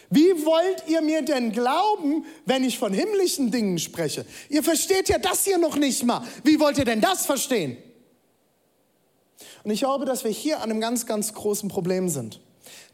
Wie 0.10 0.46
wollt 0.46 0.88
ihr 0.88 1.02
mir 1.02 1.22
denn 1.22 1.52
glauben, 1.52 2.26
wenn 2.46 2.64
ich 2.64 2.80
von 2.80 2.94
himmlischen 2.94 3.52
Dingen 3.52 3.78
spreche? 3.78 4.26
Ihr 4.50 4.64
versteht 4.64 5.10
ja 5.10 5.20
das 5.20 5.46
hier 5.46 5.58
noch 5.58 5.76
nicht 5.76 6.04
mal. 6.04 6.26
Wie 6.44 6.60
wollt 6.60 6.78
ihr 6.78 6.86
denn 6.86 7.02
das 7.02 7.26
verstehen? 7.26 7.78
Und 9.64 9.72
ich 9.72 9.80
glaube, 9.82 10.06
dass 10.06 10.24
wir 10.24 10.32
hier 10.32 10.58
an 10.58 10.72
einem 10.72 10.82
ganz, 10.82 11.06
ganz 11.06 11.34
großen 11.34 11.70
Problem 11.70 12.10
sind 12.10 12.40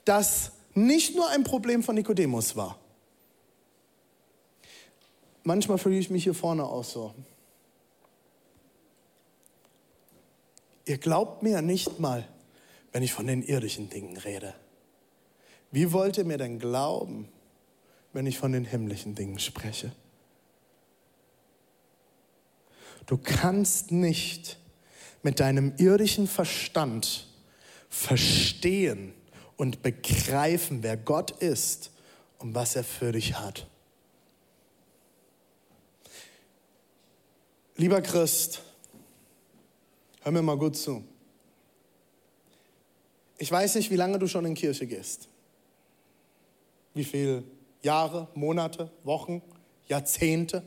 das 0.06 0.51
nicht 0.75 1.15
nur 1.15 1.30
ein 1.30 1.43
Problem 1.43 1.84
von 1.84 1.95
Nikodemus 1.95 2.56
war. 2.56 2.80
Manchmal 5.43 5.78
fühle 5.78 5.97
ich 5.97 6.10
mich 6.10 6.23
hier 6.23 6.34
vorne 6.34 6.63
auch 6.63 6.84
so. 6.84 7.13
Ihr 10.86 10.97
glaubt 10.97 11.43
mir 11.43 11.62
nicht 11.62 11.99
mal, 11.99 12.28
wenn 12.91 13.04
ich 13.04 13.13
von 13.13 13.28
den 13.28 13.41
irdischen 13.41 13.89
Dingen 13.89 14.17
rede. 14.17 14.54
Wie 15.75 15.91
wollt 15.91 16.17
ihr 16.17 16.23
mir 16.23 16.38
denn 16.38 16.57
glauben, 16.57 17.27
wenn 18.13 18.25
ich 18.25 18.39
von 18.39 18.53
den 18.53 18.63
himmlischen 18.63 19.13
Dingen 19.13 19.39
spreche? 19.39 19.91
Du 23.05 23.17
kannst 23.17 23.91
nicht 23.91 24.57
mit 25.21 25.39
deinem 25.39 25.73
irdischen 25.77 26.27
Verstand 26.27 27.27
verstehen, 27.89 29.13
und 29.57 29.81
begreifen, 29.81 30.83
wer 30.83 30.97
Gott 30.97 31.31
ist 31.31 31.91
und 32.39 32.55
was 32.55 32.75
er 32.75 32.83
für 32.83 33.11
dich 33.11 33.39
hat. 33.39 33.67
Lieber 37.77 38.01
Christ, 38.01 38.61
hör 40.21 40.31
mir 40.31 40.41
mal 40.41 40.57
gut 40.57 40.77
zu. 40.77 41.03
Ich 43.38 43.51
weiß 43.51 43.75
nicht, 43.75 43.91
wie 43.91 43.97
lange 43.97 44.17
du 44.17 44.27
schon 44.27 44.45
in 44.45 44.55
Kirche 44.55 44.88
gehst. 44.88 45.27
Wie 46.95 47.03
viele 47.03 47.43
Jahre, 47.84 48.27
Monate, 48.34 48.89
Wochen, 49.03 49.43
Jahrzehnte, 49.88 50.63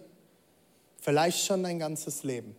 vielleicht 1.00 1.44
schon 1.44 1.64
dein 1.64 1.80
ganzes 1.80 2.22
Leben. 2.22 2.54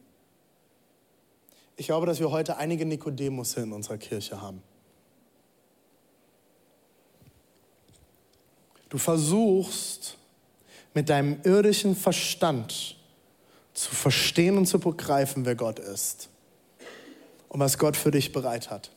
Ich 1.77 1.85
glaube, 1.85 2.05
dass 2.05 2.19
wir 2.19 2.29
heute 2.29 2.57
einige 2.57 2.85
Nikodemus 2.85 3.55
in 3.55 3.71
unserer 3.71 3.97
Kirche 3.97 4.41
haben. 4.41 4.61
Du 8.89 8.97
versuchst 8.97 10.17
mit 10.93 11.09
deinem 11.09 11.39
irdischen 11.43 11.95
Verstand 11.95 12.97
zu 13.73 13.95
verstehen 13.95 14.57
und 14.57 14.65
zu 14.65 14.79
begreifen, 14.79 15.45
wer 15.45 15.55
Gott 15.55 15.79
ist 15.79 16.29
und 17.47 17.59
was 17.59 17.77
Gott 17.77 17.95
für 17.95 18.11
dich 18.11 18.33
bereit 18.33 18.69
hat. 18.69 18.91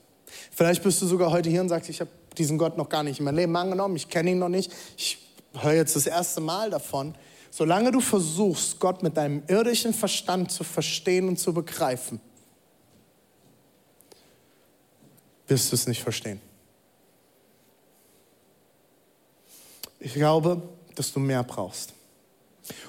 Vielleicht 0.50 0.82
bist 0.82 1.00
du 1.02 1.06
sogar 1.06 1.30
heute 1.30 1.50
hier 1.50 1.60
und 1.60 1.68
sagst, 1.68 1.90
ich 1.90 2.00
habe 2.00 2.10
diesen 2.38 2.58
Gott 2.58 2.76
noch 2.76 2.88
gar 2.88 3.02
nicht 3.02 3.18
in 3.18 3.24
mein 3.24 3.36
Leben 3.36 3.54
angenommen, 3.56 3.96
ich 3.96 4.08
kenne 4.08 4.30
ihn 4.30 4.38
noch 4.38 4.48
nicht, 4.48 4.72
ich 4.96 5.18
höre 5.54 5.74
jetzt 5.74 5.96
das 5.96 6.06
erste 6.06 6.40
Mal 6.40 6.70
davon. 6.70 7.14
Solange 7.50 7.90
du 7.90 8.00
versuchst, 8.00 8.80
Gott 8.80 9.02
mit 9.02 9.16
deinem 9.16 9.42
irdischen 9.46 9.92
Verstand 9.92 10.50
zu 10.50 10.64
verstehen 10.64 11.28
und 11.28 11.38
zu 11.38 11.52
begreifen, 11.52 12.20
wirst 15.46 15.70
du 15.70 15.76
es 15.76 15.86
nicht 15.86 16.02
verstehen. 16.02 16.40
Ich 20.00 20.14
glaube, 20.14 20.62
dass 20.94 21.12
du 21.12 21.20
mehr 21.20 21.44
brauchst. 21.44 21.92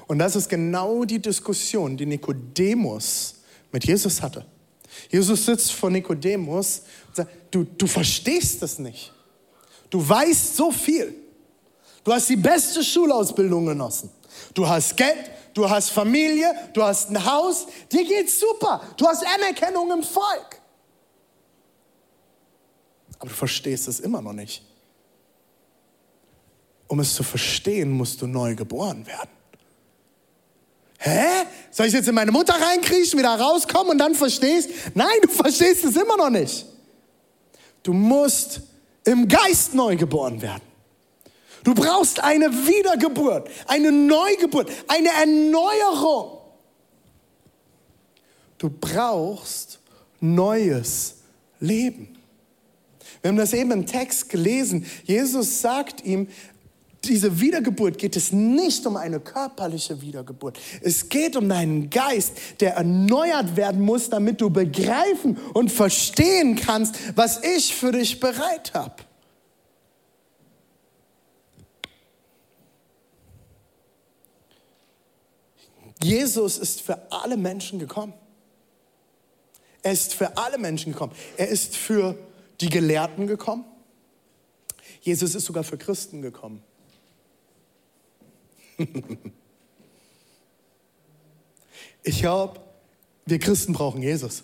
Und 0.07 0.19
das 0.19 0.35
ist 0.35 0.49
genau 0.49 1.05
die 1.05 1.19
Diskussion, 1.19 1.97
die 1.97 2.05
Nikodemus 2.05 3.35
mit 3.71 3.85
Jesus 3.85 4.21
hatte. 4.21 4.45
Jesus 5.09 5.45
sitzt 5.45 5.73
vor 5.73 5.89
Nikodemus 5.89 6.83
und 7.07 7.15
sagt, 7.15 7.31
du, 7.51 7.63
du 7.63 7.87
verstehst 7.87 8.61
das 8.61 8.79
nicht. 8.79 9.12
Du 9.93 10.09
weißt 10.09 10.55
so 10.55 10.71
viel. 10.71 11.13
Du 12.03 12.11
hast 12.11 12.27
die 12.27 12.35
beste 12.35 12.83
Schulausbildung 12.83 13.67
genossen. 13.67 14.09
Du 14.51 14.67
hast 14.67 14.97
Geld, 14.97 15.29
du 15.53 15.69
hast 15.69 15.91
Familie, 15.91 16.51
du 16.73 16.81
hast 16.81 17.11
ein 17.11 17.23
Haus. 17.23 17.67
Dir 17.91 18.03
geht's 18.03 18.39
super. 18.39 18.81
Du 18.97 19.07
hast 19.07 19.23
Anerkennung 19.23 19.91
im 19.91 20.01
Volk. 20.01 20.59
Aber 23.19 23.29
du 23.29 23.35
verstehst 23.35 23.87
es 23.87 23.99
immer 23.99 24.19
noch 24.19 24.33
nicht. 24.33 24.63
Um 26.87 26.99
es 26.99 27.13
zu 27.13 27.21
verstehen, 27.21 27.91
musst 27.91 28.19
du 28.19 28.25
neu 28.25 28.55
geboren 28.55 29.05
werden. 29.05 29.29
Hä? 30.97 31.45
Soll 31.69 31.85
ich 31.85 31.93
jetzt 31.93 32.07
in 32.07 32.15
meine 32.15 32.31
Mutter 32.31 32.55
reinkriechen, 32.59 33.19
wieder 33.19 33.39
rauskommen 33.39 33.91
und 33.91 33.97
dann 33.99 34.15
verstehst? 34.15 34.71
Nein, 34.95 35.19
du 35.21 35.27
verstehst 35.27 35.85
es 35.85 35.95
immer 35.95 36.17
noch 36.17 36.31
nicht. 36.31 36.65
Du 37.83 37.93
musst 37.93 38.72
im 39.05 39.27
Geist 39.27 39.73
neu 39.73 39.95
geboren 39.95 40.41
werden. 40.41 40.61
Du 41.63 41.73
brauchst 41.73 42.21
eine 42.21 42.51
Wiedergeburt, 42.51 43.49
eine 43.67 43.91
Neugeburt, 43.91 44.69
eine 44.87 45.09
Erneuerung. 45.09 46.39
Du 48.57 48.69
brauchst 48.69 49.79
neues 50.19 51.15
Leben. 51.59 52.17
Wir 53.21 53.29
haben 53.29 53.37
das 53.37 53.53
eben 53.53 53.71
im 53.71 53.85
Text 53.85 54.29
gelesen. 54.29 54.85
Jesus 55.05 55.61
sagt 55.61 56.03
ihm, 56.03 56.27
diese 57.05 57.41
Wiedergeburt 57.41 57.97
geht 57.97 58.15
es 58.15 58.31
nicht 58.31 58.85
um 58.85 58.95
eine 58.95 59.19
körperliche 59.19 60.01
Wiedergeburt. 60.01 60.57
Es 60.81 61.09
geht 61.09 61.35
um 61.35 61.49
deinen 61.49 61.89
Geist, 61.89 62.33
der 62.61 62.75
erneuert 62.75 63.57
werden 63.57 63.81
muss, 63.81 64.09
damit 64.09 64.39
du 64.39 64.49
begreifen 64.49 65.37
und 65.53 65.71
verstehen 65.71 66.55
kannst, 66.55 66.95
was 67.17 67.43
ich 67.43 67.75
für 67.75 67.91
dich 67.91 68.19
bereit 68.19 68.73
habe. 68.73 68.95
Jesus 76.01 76.57
ist 76.57 76.81
für 76.81 77.11
alle 77.11 77.37
Menschen 77.37 77.79
gekommen. 77.79 78.13
Er 79.81 79.91
ist 79.91 80.13
für 80.13 80.37
alle 80.37 80.57
Menschen 80.57 80.93
gekommen. 80.93 81.13
Er 81.37 81.49
ist 81.49 81.75
für 81.75 82.17
die 82.61 82.69
Gelehrten 82.69 83.27
gekommen. 83.27 83.65
Jesus 85.01 85.35
ist 85.35 85.45
sogar 85.45 85.63
für 85.65 85.77
Christen 85.77 86.21
gekommen. 86.21 86.63
Ich 92.03 92.19
glaube, 92.19 92.59
wir 93.25 93.39
Christen 93.39 93.71
brauchen 93.71 94.01
Jesus. 94.01 94.43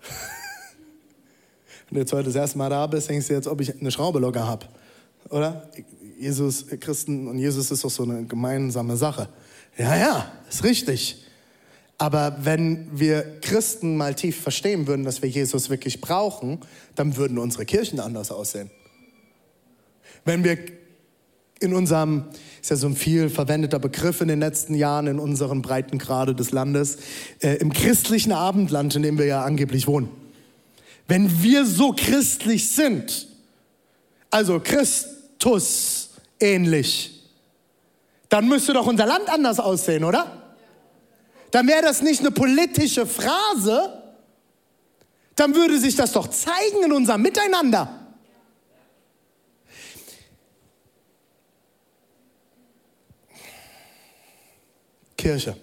Wenn 1.88 1.96
du 1.96 2.00
jetzt 2.00 2.12
heute 2.12 2.24
das 2.24 2.36
erste 2.36 2.56
Mal 2.56 2.70
da 2.70 2.86
bist, 2.86 3.10
denkst 3.10 3.28
du 3.28 3.34
jetzt, 3.34 3.46
ob 3.46 3.60
ich 3.60 3.78
eine 3.78 3.90
Schraube 3.90 4.18
locker 4.18 4.46
habe. 4.46 4.66
Oder? 5.28 5.68
Jesus, 6.18 6.66
Christen 6.80 7.28
und 7.28 7.38
Jesus 7.38 7.70
ist 7.70 7.84
doch 7.84 7.90
so 7.90 8.04
eine 8.04 8.24
gemeinsame 8.24 8.96
Sache. 8.96 9.28
Ja, 9.76 9.96
ja, 9.96 10.32
ist 10.48 10.64
richtig. 10.64 11.26
Aber 11.98 12.38
wenn 12.40 12.98
wir 12.98 13.40
Christen 13.40 13.96
mal 13.96 14.14
tief 14.14 14.40
verstehen 14.40 14.86
würden, 14.86 15.04
dass 15.04 15.20
wir 15.20 15.28
Jesus 15.28 15.68
wirklich 15.68 16.00
brauchen, 16.00 16.60
dann 16.94 17.16
würden 17.16 17.38
unsere 17.38 17.66
Kirchen 17.66 18.00
anders 18.00 18.30
aussehen. 18.30 18.70
Wenn 20.24 20.44
wir 20.44 20.56
in 21.62 21.74
unserem, 21.74 22.24
ist 22.60 22.70
ja 22.70 22.76
so 22.76 22.86
ein 22.86 22.96
viel 22.96 23.30
verwendeter 23.30 23.78
Begriff 23.78 24.20
in 24.20 24.28
den 24.28 24.40
letzten 24.40 24.74
Jahren 24.74 25.06
in 25.06 25.18
unseren 25.18 25.62
Breitengrade 25.62 26.34
des 26.34 26.50
Landes, 26.50 26.98
äh, 27.40 27.56
im 27.56 27.72
christlichen 27.72 28.32
Abendland, 28.32 28.94
in 28.96 29.02
dem 29.02 29.18
wir 29.18 29.26
ja 29.26 29.44
angeblich 29.44 29.86
wohnen. 29.86 30.08
Wenn 31.08 31.42
wir 31.42 31.64
so 31.64 31.92
christlich 31.96 32.70
sind, 32.70 33.28
also 34.30 34.60
Christus 34.60 36.10
ähnlich, 36.40 37.30
dann 38.28 38.48
müsste 38.48 38.72
doch 38.72 38.86
unser 38.86 39.06
Land 39.06 39.28
anders 39.28 39.60
aussehen, 39.60 40.04
oder? 40.04 40.54
Dann 41.50 41.68
wäre 41.68 41.82
das 41.82 42.02
nicht 42.02 42.20
eine 42.20 42.30
politische 42.30 43.06
Phrase, 43.06 44.02
dann 45.36 45.54
würde 45.54 45.78
sich 45.78 45.96
das 45.96 46.12
doch 46.12 46.28
zeigen 46.28 46.82
in 46.84 46.92
unserem 46.92 47.22
Miteinander. 47.22 48.01
Kirche 55.22 55.56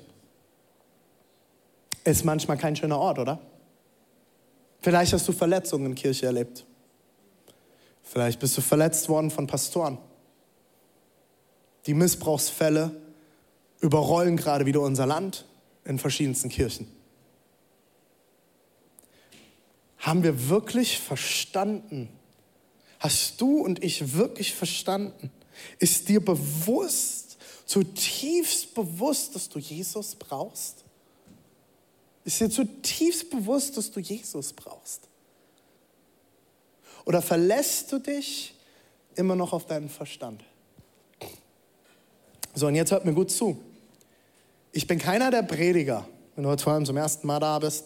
ist 2.05 2.23
manchmal 2.23 2.57
kein 2.57 2.77
schöner 2.77 2.97
Ort, 2.97 3.19
oder? 3.19 3.41
Vielleicht 4.79 5.11
hast 5.11 5.27
du 5.27 5.33
Verletzungen 5.33 5.87
in 5.87 5.95
Kirche 5.95 6.27
erlebt. 6.27 6.65
Vielleicht 8.01 8.39
bist 8.39 8.57
du 8.57 8.61
verletzt 8.61 9.09
worden 9.09 9.29
von 9.29 9.47
Pastoren. 9.47 9.97
Die 11.85 11.93
Missbrauchsfälle 11.93 12.95
überrollen 13.81 14.37
gerade 14.37 14.65
wieder 14.65 14.79
unser 14.79 15.05
Land 15.05 15.43
in 15.83 15.99
verschiedensten 15.99 16.47
Kirchen. 16.47 16.87
Haben 19.97 20.23
wir 20.23 20.47
wirklich 20.47 20.99
verstanden? 20.99 22.07
Hast 22.99 23.41
du 23.41 23.57
und 23.57 23.83
ich 23.83 24.13
wirklich 24.13 24.55
verstanden? 24.55 25.31
Ist 25.79 26.07
dir 26.07 26.23
bewusst, 26.23 27.28
zutiefst 27.69 28.73
bewusst, 28.73 29.35
dass 29.35 29.47
du 29.47 29.59
Jesus 29.59 30.15
brauchst? 30.15 30.83
Ist 32.25 32.39
dir 32.39 32.49
zutiefst 32.49 33.29
bewusst, 33.29 33.77
dass 33.77 33.91
du 33.91 33.99
Jesus 33.99 34.53
brauchst? 34.53 35.01
Oder 37.05 37.21
verlässt 37.21 37.91
du 37.91 37.99
dich 37.99 38.55
immer 39.15 39.35
noch 39.35 39.53
auf 39.53 39.67
deinen 39.67 39.87
Verstand? 39.87 40.43
So, 42.55 42.65
und 42.65 42.73
jetzt 42.73 42.89
hört 42.89 43.05
mir 43.05 43.13
gut 43.13 43.29
zu. 43.29 43.61
Ich 44.71 44.87
bin 44.87 44.97
keiner 44.97 45.29
der 45.29 45.43
Prediger, 45.43 46.07
wenn 46.35 46.45
du 46.45 46.49
heute 46.49 46.63
vor 46.63 46.73
allem 46.73 46.87
zum 46.87 46.97
ersten 46.97 47.27
Mal 47.27 47.39
da 47.39 47.59
bist. 47.59 47.85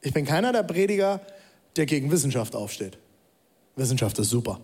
Ich 0.00 0.14
bin 0.14 0.24
keiner 0.24 0.52
der 0.52 0.62
Prediger, 0.62 1.20
der 1.76 1.84
gegen 1.84 2.10
Wissenschaft 2.10 2.56
aufsteht. 2.56 2.96
Wissenschaft 3.76 4.18
ist 4.18 4.30
super. 4.30 4.58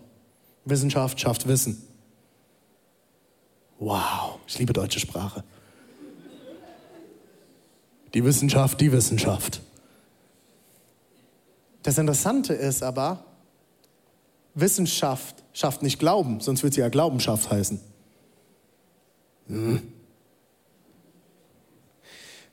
Wissenschaft 0.65 1.19
schafft 1.19 1.47
Wissen. 1.47 1.90
Wow, 3.81 4.37
ich 4.45 4.59
liebe 4.59 4.73
deutsche 4.73 4.99
Sprache. 4.99 5.43
Die 8.13 8.23
Wissenschaft, 8.23 8.79
die 8.79 8.91
Wissenschaft. 8.91 9.59
Das 11.81 11.97
Interessante 11.97 12.53
ist 12.53 12.83
aber, 12.83 13.25
Wissenschaft 14.53 15.43
schafft 15.53 15.81
nicht 15.81 15.97
Glauben, 15.97 16.41
sonst 16.41 16.61
wird 16.61 16.75
sie 16.75 16.81
ja 16.81 16.89
Glaubenschaft 16.89 17.49
heißen. 17.49 17.79
Hm. 19.47 19.81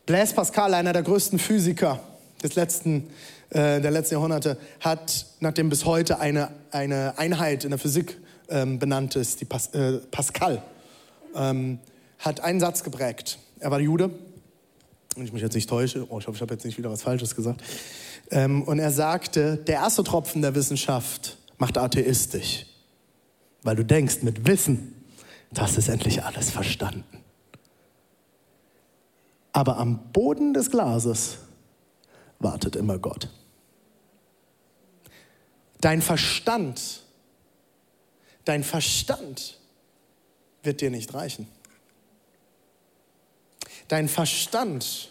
Blaise 0.06 0.34
Pascal, 0.34 0.72
einer 0.72 0.94
der 0.94 1.02
größten 1.02 1.38
Physiker 1.38 2.00
des 2.42 2.54
letzten, 2.54 3.10
äh, 3.50 3.82
der 3.82 3.90
letzten 3.90 4.14
Jahrhunderte, 4.14 4.56
hat, 4.80 5.26
nachdem 5.40 5.68
bis 5.68 5.84
heute 5.84 6.20
eine, 6.20 6.48
eine 6.70 7.18
Einheit 7.18 7.64
in 7.64 7.70
der 7.70 7.78
Physik 7.78 8.16
ähm, 8.48 8.78
benannt 8.78 9.14
ist, 9.14 9.42
die 9.42 9.44
Pas 9.44 9.66
äh, 9.74 9.98
Pascal, 10.10 10.62
ähm, 11.34 11.78
hat 12.18 12.40
einen 12.40 12.60
Satz 12.60 12.82
geprägt. 12.82 13.38
Er 13.60 13.70
war 13.70 13.80
Jude, 13.80 14.10
wenn 15.14 15.24
ich 15.24 15.32
mich 15.32 15.42
jetzt 15.42 15.54
nicht 15.54 15.68
täusche, 15.68 16.06
oh, 16.08 16.18
ich 16.18 16.26
hoffe, 16.26 16.36
ich 16.36 16.42
habe 16.42 16.54
jetzt 16.54 16.64
nicht 16.64 16.78
wieder 16.78 16.90
was 16.90 17.02
Falsches 17.02 17.34
gesagt. 17.34 17.62
Ähm, 18.30 18.62
und 18.62 18.78
er 18.78 18.90
sagte, 18.90 19.56
der 19.56 19.76
erste 19.76 20.04
Tropfen 20.04 20.42
der 20.42 20.54
Wissenschaft 20.54 21.38
macht 21.58 21.76
atheistisch, 21.76 22.66
weil 23.62 23.76
du 23.76 23.84
denkst 23.84 24.22
mit 24.22 24.46
Wissen, 24.46 24.94
das 25.50 25.76
ist 25.76 25.88
endlich 25.88 26.22
alles 26.22 26.50
verstanden. 26.50 27.24
Aber 29.52 29.78
am 29.78 30.12
Boden 30.12 30.54
des 30.54 30.70
Glases 30.70 31.38
wartet 32.38 32.76
immer 32.76 32.98
Gott. 32.98 33.28
Dein 35.80 36.02
Verstand, 36.02 37.02
dein 38.44 38.62
Verstand 38.62 39.57
wird 40.68 40.82
dir 40.82 40.90
nicht 40.90 41.14
reichen. 41.14 41.48
Dein 43.88 44.06
Verstand 44.06 45.10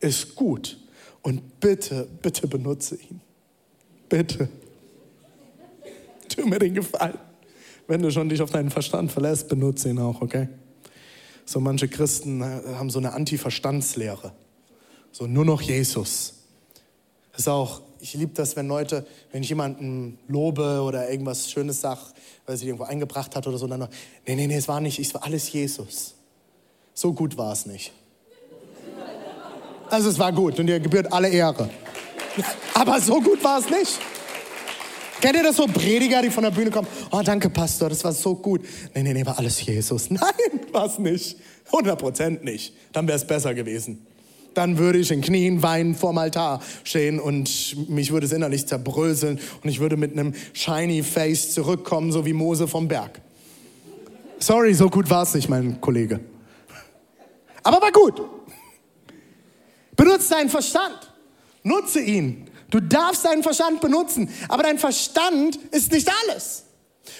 ist 0.00 0.34
gut 0.34 0.78
und 1.20 1.60
bitte, 1.60 2.08
bitte 2.22 2.48
benutze 2.48 2.96
ihn. 2.96 3.20
Bitte. 4.08 4.48
Tu 6.30 6.46
mir 6.46 6.58
den 6.58 6.72
Gefallen. 6.72 7.18
Wenn 7.86 8.00
du 8.00 8.10
schon 8.10 8.30
dich 8.30 8.40
auf 8.40 8.50
deinen 8.50 8.70
Verstand 8.70 9.12
verlässt, 9.12 9.48
benutze 9.48 9.90
ihn 9.90 9.98
auch, 9.98 10.22
okay? 10.22 10.48
So 11.44 11.60
manche 11.60 11.86
Christen 11.86 12.40
äh, 12.40 12.62
haben 12.74 12.88
so 12.88 12.98
eine 12.98 13.12
Anti-Verstandslehre. 13.12 14.32
So 15.10 15.26
nur 15.26 15.44
noch 15.44 15.60
Jesus. 15.60 16.46
Das 17.32 17.40
ist 17.40 17.48
auch, 17.48 17.82
ich 18.02 18.14
liebe 18.14 18.32
das, 18.34 18.56
wenn 18.56 18.66
Leute, 18.66 19.06
wenn 19.30 19.44
ich 19.44 19.48
jemanden 19.48 20.18
lobe 20.26 20.82
oder 20.82 21.08
irgendwas 21.08 21.48
Schönes 21.48 21.80
sage, 21.80 22.00
weil 22.46 22.56
sie 22.56 22.66
irgendwo 22.66 22.82
eingebracht 22.82 23.36
hat 23.36 23.46
oder 23.46 23.56
so, 23.56 23.68
dann 23.68 23.78
noch, 23.78 23.88
nee, 24.26 24.34
nee, 24.34 24.48
nee, 24.48 24.56
es 24.56 24.66
war 24.66 24.80
nicht, 24.80 24.98
es 24.98 25.14
war 25.14 25.22
alles 25.22 25.52
Jesus. 25.52 26.14
So 26.94 27.12
gut 27.12 27.38
war 27.38 27.52
es 27.52 27.64
nicht. 27.64 27.92
Also 29.88 30.10
es 30.10 30.18
war 30.18 30.32
gut 30.32 30.58
und 30.58 30.66
ihr 30.66 30.80
gebührt 30.80 31.12
alle 31.12 31.28
Ehre. 31.28 31.70
Aber 32.74 33.00
so 33.00 33.20
gut 33.20 33.42
war 33.44 33.60
es 33.60 33.70
nicht. 33.70 34.00
Kennt 35.20 35.36
ihr 35.36 35.44
das 35.44 35.56
so 35.56 35.66
Prediger, 35.68 36.22
die 36.22 36.30
von 36.30 36.42
der 36.42 36.50
Bühne 36.50 36.72
kommen? 36.72 36.88
Oh, 37.12 37.20
danke, 37.24 37.50
Pastor, 37.50 37.88
das 37.88 38.02
war 38.02 38.12
so 38.12 38.34
gut. 38.34 38.62
Nee, 38.94 39.04
nee, 39.04 39.12
nee, 39.12 39.24
war 39.24 39.38
alles 39.38 39.64
Jesus. 39.64 40.10
Nein, 40.10 40.20
war 40.72 40.86
es 40.86 40.98
nicht. 40.98 41.36
100 41.66 41.96
Prozent 42.00 42.42
nicht. 42.42 42.74
Dann 42.92 43.06
wäre 43.06 43.16
es 43.16 43.24
besser 43.24 43.54
gewesen. 43.54 44.04
Dann 44.54 44.78
würde 44.78 44.98
ich 44.98 45.10
in 45.10 45.20
Knien 45.20 45.62
weinen 45.62 45.94
vorm 45.94 46.18
Altar 46.18 46.60
stehen 46.84 47.18
und 47.20 47.88
mich 47.88 48.12
würde 48.12 48.26
es 48.26 48.32
innerlich 48.32 48.66
zerbröseln 48.66 49.40
und 49.62 49.68
ich 49.68 49.80
würde 49.80 49.96
mit 49.96 50.12
einem 50.12 50.34
shiny 50.52 51.02
Face 51.02 51.54
zurückkommen, 51.54 52.12
so 52.12 52.26
wie 52.26 52.32
Mose 52.32 52.68
vom 52.68 52.88
Berg. 52.88 53.20
Sorry, 54.38 54.74
so 54.74 54.90
gut 54.90 55.08
war 55.08 55.22
es 55.22 55.34
nicht, 55.34 55.48
mein 55.48 55.80
Kollege. 55.80 56.20
Aber 57.62 57.80
war 57.80 57.92
gut. 57.92 58.20
Benutze 59.96 60.30
deinen 60.30 60.50
Verstand. 60.50 61.12
Nutze 61.62 62.00
ihn. 62.00 62.48
Du 62.70 62.80
darfst 62.80 63.24
deinen 63.24 63.42
Verstand 63.42 63.80
benutzen. 63.80 64.28
Aber 64.48 64.62
dein 64.62 64.78
Verstand 64.78 65.56
ist 65.70 65.92
nicht 65.92 66.10
alles. 66.24 66.64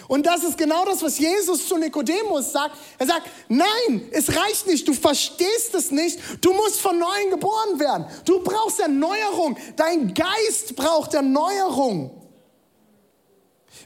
Und 0.08 0.26
das 0.26 0.44
ist 0.44 0.56
genau 0.56 0.84
das, 0.84 1.02
was 1.02 1.18
Jesus 1.18 1.66
zu 1.66 1.76
Nikodemus 1.76 2.52
sagt. 2.52 2.76
Er 2.98 3.06
sagt, 3.06 3.28
nein, 3.48 4.08
es 4.12 4.34
reicht 4.36 4.66
nicht, 4.66 4.86
du 4.86 4.94
verstehst 4.94 5.74
es 5.74 5.90
nicht, 5.90 6.18
du 6.40 6.52
musst 6.52 6.80
von 6.80 6.98
neuem 6.98 7.30
geboren 7.30 7.78
werden. 7.78 8.06
Du 8.24 8.40
brauchst 8.42 8.80
Erneuerung, 8.80 9.56
dein 9.76 10.14
Geist 10.14 10.76
braucht 10.76 11.14
Erneuerung. 11.14 12.10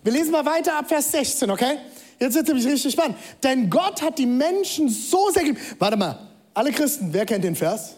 Wir 0.02 0.12
lesen 0.12 0.30
mal 0.30 0.44
weiter 0.44 0.76
ab 0.76 0.88
Vers 0.88 1.11
16, 1.12 1.50
okay? 1.50 1.78
Jetzt 2.18 2.35
wird 2.35 2.48
es 2.48 2.54
nämlich 2.54 2.72
richtig 2.72 2.92
spannend. 2.92 3.18
Denn 3.42 3.68
Gott 3.68 4.00
hat 4.02 4.18
die 4.18 4.26
Menschen 4.26 4.88
so 4.88 5.30
sehr 5.30 5.42
geliebt. 5.42 5.61
Warte 5.78 5.96
mal, 5.96 6.28
alle 6.54 6.72
Christen, 6.72 7.12
wer 7.12 7.26
kennt 7.26 7.44
den 7.44 7.56
Vers? 7.56 7.95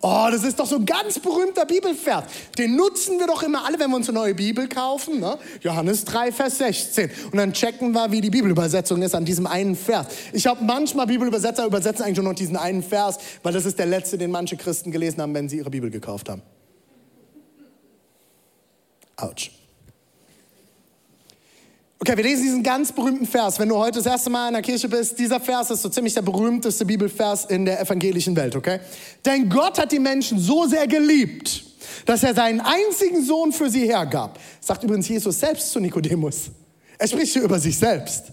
Oh, 0.00 0.28
das 0.30 0.42
ist 0.42 0.58
doch 0.58 0.64
so 0.64 0.76
ein 0.76 0.86
ganz 0.86 1.18
berühmter 1.18 1.66
Bibelvers. 1.66 2.24
Den 2.56 2.76
nutzen 2.76 3.18
wir 3.18 3.26
doch 3.26 3.42
immer 3.42 3.66
alle, 3.66 3.78
wenn 3.78 3.90
wir 3.90 3.96
uns 3.96 4.08
eine 4.08 4.18
neue 4.18 4.34
Bibel 4.34 4.66
kaufen. 4.68 5.20
Ne? 5.20 5.36
Johannes 5.60 6.06
3, 6.06 6.32
Vers 6.32 6.58
16. 6.58 7.10
Und 7.30 7.36
dann 7.36 7.52
checken 7.52 7.92
wir, 7.92 8.10
wie 8.10 8.22
die 8.22 8.30
Bibelübersetzung 8.30 9.02
ist 9.02 9.14
an 9.14 9.26
diesem 9.26 9.46
einen 9.46 9.76
Vers. 9.76 10.06
Ich 10.32 10.46
habe 10.46 10.64
manchmal 10.64 11.06
Bibelübersetzer 11.06 11.66
übersetzen 11.66 12.04
eigentlich 12.04 12.16
nur 12.16 12.32
noch 12.32 12.38
diesen 12.38 12.56
einen 12.56 12.82
Vers, 12.82 13.18
weil 13.42 13.52
das 13.52 13.66
ist 13.66 13.78
der 13.78 13.84
letzte, 13.84 14.16
den 14.16 14.30
manche 14.30 14.56
Christen 14.56 14.90
gelesen 14.90 15.20
haben, 15.20 15.34
wenn 15.34 15.50
sie 15.50 15.58
ihre 15.58 15.70
Bibel 15.70 15.90
gekauft 15.90 16.30
haben. 16.30 16.40
Autsch. 19.16 19.50
Okay, 22.00 22.16
wir 22.16 22.24
lesen 22.24 22.42
diesen 22.42 22.62
ganz 22.62 22.92
berühmten 22.92 23.26
Vers. 23.26 23.58
Wenn 23.58 23.68
du 23.68 23.76
heute 23.76 23.98
das 23.98 24.06
erste 24.06 24.28
Mal 24.28 24.48
in 24.48 24.54
der 24.54 24.62
Kirche 24.62 24.88
bist, 24.88 25.18
dieser 25.18 25.40
Vers 25.40 25.70
ist 25.70 25.82
so 25.82 25.88
ziemlich 25.88 26.12
der 26.12 26.22
berühmteste 26.22 26.84
Bibelvers 26.84 27.46
in 27.46 27.64
der 27.64 27.80
evangelischen 27.80 28.34
Welt, 28.36 28.56
okay? 28.56 28.80
Denn 29.24 29.48
Gott 29.48 29.78
hat 29.78 29.92
die 29.92 29.98
Menschen 29.98 30.38
so 30.38 30.66
sehr 30.66 30.86
geliebt, 30.86 31.64
dass 32.04 32.22
er 32.22 32.34
seinen 32.34 32.60
einzigen 32.60 33.24
Sohn 33.24 33.52
für 33.52 33.70
sie 33.70 33.86
hergab. 33.86 34.38
Sagt 34.60 34.82
übrigens 34.82 35.08
Jesus 35.08 35.38
selbst 35.38 35.70
zu 35.70 35.80
Nikodemus. 35.80 36.50
Er 36.98 37.08
spricht 37.08 37.32
hier 37.32 37.42
über 37.42 37.58
sich 37.58 37.78
selbst. 37.78 38.24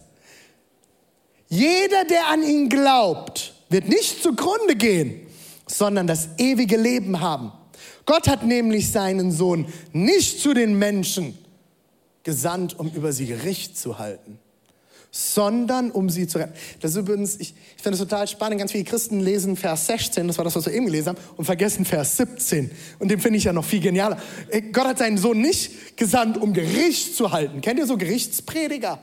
Jeder, 1.48 2.04
der 2.10 2.28
an 2.28 2.44
ihn 2.44 2.68
glaubt, 2.68 3.54
wird 3.70 3.88
nicht 3.88 4.24
zugrunde 4.24 4.76
gehen, 4.76 5.28
sondern 5.68 6.08
das 6.08 6.30
ewige 6.38 6.78
Leben 6.78 7.20
haben. 7.20 7.52
Gott 8.06 8.28
hat 8.28 8.44
nämlich 8.46 8.92
seinen 8.92 9.32
Sohn 9.32 9.68
nicht 9.94 10.40
zu 10.42 10.54
den 10.54 10.78
Menschen 10.78 11.38
gesandt, 12.24 12.78
um 12.80 12.90
über 12.92 13.14
sie 13.14 13.26
Gericht 13.26 13.78
zu 13.78 14.00
halten, 14.00 14.40
sondern 15.12 15.92
um 15.92 16.10
sie 16.10 16.28
zu 16.28 16.38
retten. 16.38 16.54
Das 16.80 16.92
ist 16.92 16.98
übrigens, 16.98 17.36
ich, 17.36 17.54
ich 17.76 17.84
finde 17.84 17.96
es 17.96 18.00
total 18.00 18.28
spannend, 18.28 18.60
ganz 18.60 18.72
viele 18.72 18.84
Christen 18.84 19.20
lesen 19.20 19.58
Vers 19.58 19.88
16, 19.88 20.28
das 20.28 20.38
war 20.38 20.46
das, 20.46 20.56
was 20.56 20.66
wir 20.66 20.74
eben 20.74 20.86
gelesen 20.86 21.10
haben, 21.10 21.18
und 21.36 21.46
vergessen 21.46 21.86
Vers 21.86 22.18
17. 22.18 22.72
Und 23.00 23.10
den 23.10 23.20
finde 23.20 23.38
ich 23.38 23.44
ja 23.44 23.54
noch 23.54 23.66
viel 23.66 23.82
genialer. 23.82 24.18
Äh, 24.50 24.62
Gott 24.62 24.86
hat 24.86 24.98
seinen 25.00 25.18
Sohn 25.18 25.42
nicht 25.42 25.98
gesandt, 25.98 26.38
um 26.38 26.54
Gericht 26.54 27.16
zu 27.16 27.32
halten. 27.32 27.62
Kennt 27.62 27.80
ihr 27.80 27.88
so 27.88 27.98
Gerichtsprediger? 27.98 29.00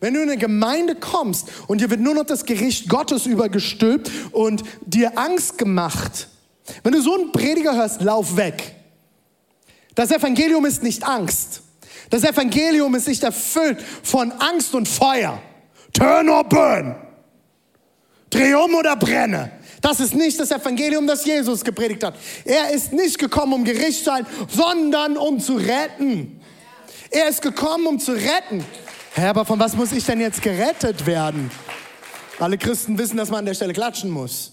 Wenn 0.00 0.14
du 0.14 0.22
in 0.22 0.28
eine 0.28 0.38
Gemeinde 0.38 0.94
kommst 0.94 1.48
und 1.66 1.80
dir 1.80 1.90
wird 1.90 2.00
nur 2.00 2.14
noch 2.14 2.24
das 2.24 2.44
Gericht 2.44 2.88
Gottes 2.88 3.26
übergestülpt 3.26 4.10
und 4.32 4.62
dir 4.86 5.18
Angst 5.18 5.58
gemacht, 5.58 6.28
wenn 6.82 6.92
du 6.92 7.00
so 7.00 7.14
einen 7.14 7.32
Prediger 7.32 7.74
hörst, 7.74 8.02
lauf 8.02 8.36
weg. 8.36 8.74
Das 9.94 10.10
Evangelium 10.10 10.64
ist 10.66 10.82
nicht 10.82 11.04
Angst. 11.04 11.62
Das 12.10 12.24
Evangelium 12.24 12.94
ist 12.94 13.08
nicht 13.08 13.22
erfüllt 13.22 13.82
von 14.02 14.32
Angst 14.32 14.74
und 14.74 14.88
Feuer. 14.88 15.40
Turn 15.92 16.28
or 16.28 16.44
burn. 16.44 16.96
Dreh 18.30 18.54
um 18.54 18.74
oder 18.74 18.96
brenne. 18.96 19.52
Das 19.80 20.00
ist 20.00 20.14
nicht 20.14 20.38
das 20.38 20.50
Evangelium, 20.50 21.06
das 21.06 21.24
Jesus 21.24 21.64
gepredigt 21.64 22.04
hat. 22.04 22.14
Er 22.44 22.70
ist 22.70 22.92
nicht 22.92 23.18
gekommen, 23.18 23.52
um 23.52 23.64
Gericht 23.64 23.98
zu 23.98 24.04
sein, 24.06 24.26
sondern 24.48 25.16
um 25.16 25.38
zu 25.40 25.54
retten. 25.54 26.40
Er 27.10 27.28
ist 27.28 27.40
gekommen, 27.40 27.86
um 27.86 27.98
zu 27.98 28.12
retten. 28.12 28.64
Herr, 29.14 29.30
aber 29.30 29.44
von 29.44 29.58
was 29.58 29.74
muss 29.74 29.92
ich 29.92 30.04
denn 30.04 30.20
jetzt 30.20 30.42
gerettet 30.42 31.06
werden? 31.06 31.50
Alle 32.38 32.58
Christen 32.58 32.98
wissen, 32.98 33.16
dass 33.16 33.30
man 33.30 33.40
an 33.40 33.46
der 33.46 33.54
Stelle 33.54 33.72
klatschen 33.72 34.10
muss. 34.10 34.52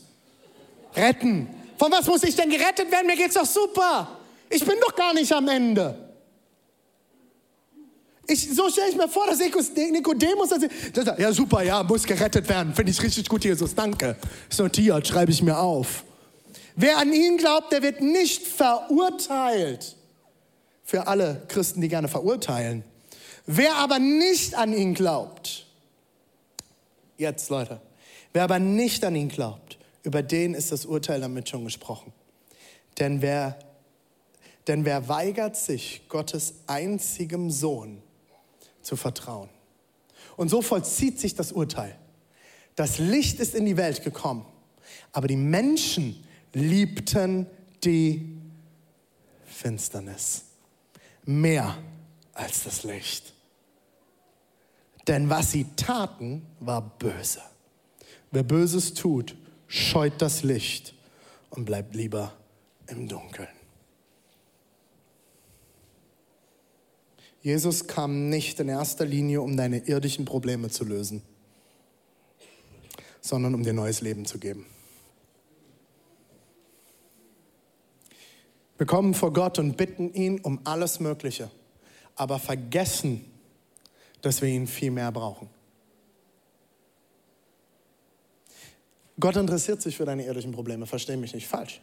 Retten. 0.95 1.47
Von 1.77 1.91
was 1.91 2.05
muss 2.07 2.23
ich 2.23 2.35
denn 2.35 2.49
gerettet 2.49 2.89
werden? 2.91 3.07
Mir 3.07 3.17
geht's 3.17 3.35
doch 3.35 3.45
super. 3.45 4.19
Ich 4.49 4.63
bin 4.63 4.75
doch 4.81 4.95
gar 4.95 5.13
nicht 5.13 5.31
am 5.33 5.47
Ende. 5.47 6.04
Ich, 8.27 8.53
so 8.53 8.69
stelle 8.69 8.89
ich 8.89 8.95
mir 8.95 9.07
vor, 9.07 9.27
dass 9.27 9.39
Nikodemus 9.39 10.49
sagt, 10.49 11.19
ja 11.19 11.31
super, 11.31 11.61
ja, 11.61 11.83
muss 11.83 12.03
gerettet 12.03 12.49
werden. 12.49 12.73
Finde 12.73 12.91
ich 12.91 13.01
richtig 13.01 13.29
gut, 13.29 13.43
Jesus, 13.43 13.75
danke. 13.75 14.15
Ist 14.49 14.59
notiert, 14.59 15.07
schreibe 15.07 15.31
ich 15.31 15.43
mir 15.43 15.59
auf. 15.59 16.03
Wer 16.75 16.97
an 16.97 17.13
ihn 17.13 17.37
glaubt, 17.37 17.71
der 17.71 17.83
wird 17.83 18.01
nicht 18.01 18.45
verurteilt. 18.45 19.95
Für 20.83 21.07
alle 21.07 21.43
Christen, 21.47 21.81
die 21.81 21.87
gerne 21.87 22.07
verurteilen. 22.07 22.83
Wer 23.45 23.75
aber 23.75 23.99
nicht 23.99 24.55
an 24.55 24.73
ihn 24.73 24.93
glaubt, 24.93 25.67
jetzt 27.17 27.49
Leute, 27.49 27.79
wer 28.33 28.43
aber 28.43 28.59
nicht 28.59 29.03
an 29.05 29.15
ihn 29.15 29.29
glaubt, 29.29 29.77
über 30.03 30.23
den 30.23 30.53
ist 30.53 30.71
das 30.71 30.85
Urteil 30.85 31.21
damit 31.21 31.49
schon 31.49 31.63
gesprochen. 31.63 32.11
Denn 32.99 33.21
wer, 33.21 33.57
denn 34.67 34.83
wer 34.83 35.07
weigert 35.07 35.55
sich, 35.55 36.01
Gottes 36.09 36.55
einzigem 36.67 37.51
Sohn 37.51 38.01
zu 38.85 38.95
vertrauen. 38.95 39.49
Und 40.37 40.49
so 40.49 40.61
vollzieht 40.61 41.19
sich 41.19 41.33
das 41.33 41.51
Urteil. 41.51 41.97
Das 42.75 42.99
Licht 42.99 43.39
ist 43.39 43.55
in 43.55 43.65
die 43.65 43.77
Welt 43.77 44.03
gekommen, 44.03 44.45
aber 45.11 45.27
die 45.27 45.37
Menschen 45.37 46.23
liebten 46.53 47.47
die 47.83 48.37
Finsternis 49.45 50.43
mehr 51.25 51.77
als 52.33 52.63
das 52.63 52.83
Licht. 52.83 53.33
Denn 55.07 55.29
was 55.29 55.51
sie 55.51 55.65
taten, 55.75 56.45
war 56.59 56.81
böse. 56.81 57.41
Wer 58.31 58.43
Böses 58.43 58.93
tut, 58.93 59.35
scheut 59.67 60.21
das 60.21 60.43
Licht 60.43 60.93
und 61.49 61.65
bleibt 61.65 61.95
lieber 61.95 62.33
im 62.87 63.07
Dunkeln. 63.07 63.54
Jesus 67.45 67.85
kam 67.85 68.29
nicht 68.29 68.59
in 68.59 68.69
erster 68.69 69.05
Linie, 69.05 69.39
um 69.39 69.55
deine 69.55 69.77
irdischen 69.77 70.25
Probleme 70.25 70.71
zu 70.71 70.83
lösen, 70.83 71.21
sondern 73.21 73.53
um 73.53 73.61
dir 73.61 73.71
neues 73.71 74.01
Leben 74.01 74.25
zu 74.25 74.39
geben. 74.39 74.65
Wir 78.79 78.87
kommen 78.87 79.13
vor 79.13 79.31
Gott 79.31 79.59
und 79.59 79.77
bitten 79.77 80.11
ihn 80.15 80.39
um 80.39 80.59
alles 80.63 80.99
Mögliche, 80.99 81.51
aber 82.15 82.39
vergessen, 82.39 83.23
dass 84.23 84.41
wir 84.41 84.49
ihn 84.49 84.65
viel 84.65 84.89
mehr 84.89 85.11
brauchen. 85.11 85.47
Gott 89.19 89.35
interessiert 89.35 89.83
sich 89.83 89.95
für 89.95 90.05
deine 90.05 90.25
irdischen 90.25 90.51
Probleme, 90.51 90.87
versteh 90.87 91.15
mich 91.15 91.35
nicht 91.35 91.47
falsch. 91.47 91.79